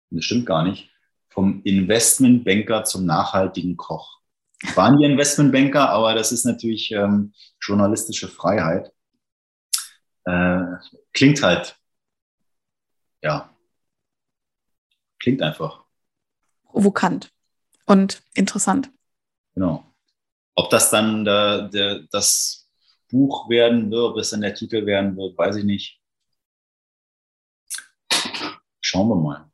das 0.09 0.25
stimmt 0.25 0.45
gar 0.45 0.63
nicht, 0.63 0.89
vom 1.29 1.61
Investmentbanker 1.63 2.83
zum 2.83 3.05
nachhaltigen 3.05 3.77
Koch. 3.77 4.19
Ich 4.61 4.75
war 4.75 4.91
nie 4.91 5.05
Investmentbanker, 5.05 5.89
aber 5.89 6.13
das 6.13 6.31
ist 6.31 6.45
natürlich 6.45 6.91
ähm, 6.91 7.33
journalistische 7.61 8.27
Freiheit. 8.27 8.91
Äh, 10.25 10.63
klingt 11.13 11.41
halt 11.41 11.78
ja, 13.21 13.53
klingt 15.19 15.41
einfach. 15.41 15.85
Provokant 16.63 17.31
und 17.85 18.23
interessant. 18.33 18.91
Genau. 19.55 19.85
Ob 20.55 20.69
das 20.69 20.89
dann 20.89 21.25
der, 21.25 21.69
der, 21.69 21.99
das 22.11 22.69
Buch 23.09 23.49
werden 23.49 23.89
wird, 23.91 24.11
ob 24.11 24.17
es 24.17 24.29
dann 24.29 24.41
der 24.41 24.53
Titel 24.53 24.85
werden 24.85 25.17
wird, 25.17 25.37
weiß 25.37 25.57
ich 25.57 25.63
nicht. 25.63 25.99
Schauen 28.81 29.09
wir 29.09 29.15
mal. 29.15 29.49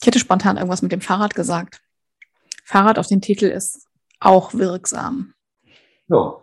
Ich 0.00 0.06
hätte 0.06 0.18
spontan 0.18 0.56
irgendwas 0.56 0.82
mit 0.82 0.92
dem 0.92 1.00
Fahrrad 1.00 1.34
gesagt. 1.34 1.82
Fahrrad 2.64 2.98
auf 2.98 3.06
den 3.06 3.20
Titel 3.20 3.46
ist 3.46 3.86
auch 4.18 4.54
wirksam. 4.54 5.34
Ja. 6.08 6.36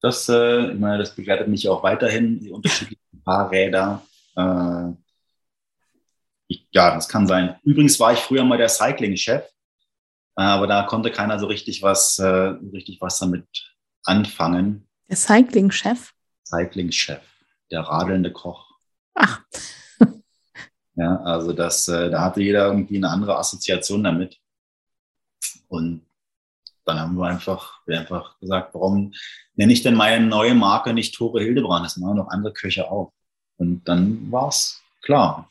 Das, 0.00 0.28
äh, 0.28 0.72
ich 0.72 0.78
meine, 0.78 0.98
das 0.98 1.14
begleitet 1.14 1.48
mich 1.48 1.68
auch 1.68 1.82
weiterhin, 1.82 2.40
die 2.40 2.50
unterschiedlichen 2.50 2.99
Fahrräder. 3.24 4.02
Äh, 4.36 4.92
ich, 6.48 6.66
ja, 6.72 6.94
das 6.94 7.08
kann 7.08 7.26
sein. 7.26 7.56
Übrigens 7.62 7.98
war 8.00 8.12
ich 8.12 8.18
früher 8.20 8.44
mal 8.44 8.58
der 8.58 8.68
Cycling-Chef, 8.68 9.44
äh, 10.36 10.42
aber 10.42 10.66
da 10.66 10.82
konnte 10.82 11.10
keiner 11.10 11.38
so 11.38 11.46
richtig 11.46 11.82
was, 11.82 12.18
äh, 12.18 12.26
richtig 12.26 13.00
was 13.00 13.18
damit 13.18 13.46
anfangen. 14.04 14.88
Der 15.08 15.16
Cycling-Chef? 15.16 16.12
Cycling-Chef, 16.44 17.22
der 17.70 17.80
radelnde 17.80 18.32
Koch. 18.32 18.78
Ach. 19.14 19.42
ja, 20.94 21.16
also 21.22 21.52
das, 21.52 21.86
äh, 21.88 22.10
da 22.10 22.22
hatte 22.22 22.42
jeder 22.42 22.66
irgendwie 22.66 22.96
eine 22.96 23.10
andere 23.10 23.36
Assoziation 23.38 24.02
damit. 24.02 24.38
Und 25.68 26.04
dann 26.90 27.00
haben 27.00 27.16
wir 27.16 27.26
einfach, 27.26 27.80
wir 27.86 27.98
einfach 27.98 28.38
gesagt, 28.38 28.74
warum 28.74 29.12
nenne 29.54 29.72
ich 29.72 29.82
denn 29.82 29.94
meine 29.94 30.26
neue 30.26 30.54
Marke 30.54 30.92
nicht 30.92 31.14
Tore 31.14 31.42
Hildebrand? 31.42 31.84
Das 31.84 31.96
machen 31.96 32.16
noch 32.16 32.28
andere 32.28 32.52
Köche 32.52 32.90
auch. 32.90 33.12
Und 33.56 33.84
dann 33.84 34.30
war 34.30 34.48
es 34.48 34.82
klar. 35.02 35.48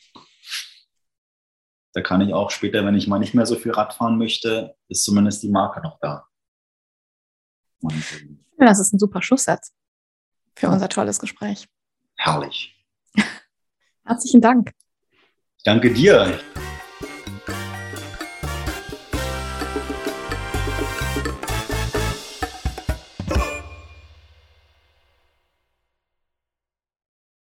da 1.93 2.01
kann 2.01 2.21
ich 2.21 2.33
auch 2.33 2.51
später, 2.51 2.85
wenn 2.85 2.95
ich 2.95 3.07
mal 3.07 3.19
nicht 3.19 3.33
mehr 3.33 3.45
so 3.45 3.55
viel 3.55 3.71
Rad 3.71 3.93
fahren 3.93 4.17
möchte, 4.17 4.75
ist 4.87 5.03
zumindest 5.03 5.43
die 5.43 5.49
Marke 5.49 5.81
noch 5.81 5.99
da. 5.99 6.27
Das 8.57 8.79
ist 8.79 8.93
ein 8.93 8.99
super 8.99 9.21
Schlusssatz 9.21 9.73
für 10.55 10.69
unser 10.69 10.89
tolles 10.89 11.19
Gespräch. 11.19 11.67
Herrlich. 12.15 12.75
Herzlichen 14.05 14.41
Dank. 14.41 14.73
Danke 15.63 15.93
dir. 15.93 16.39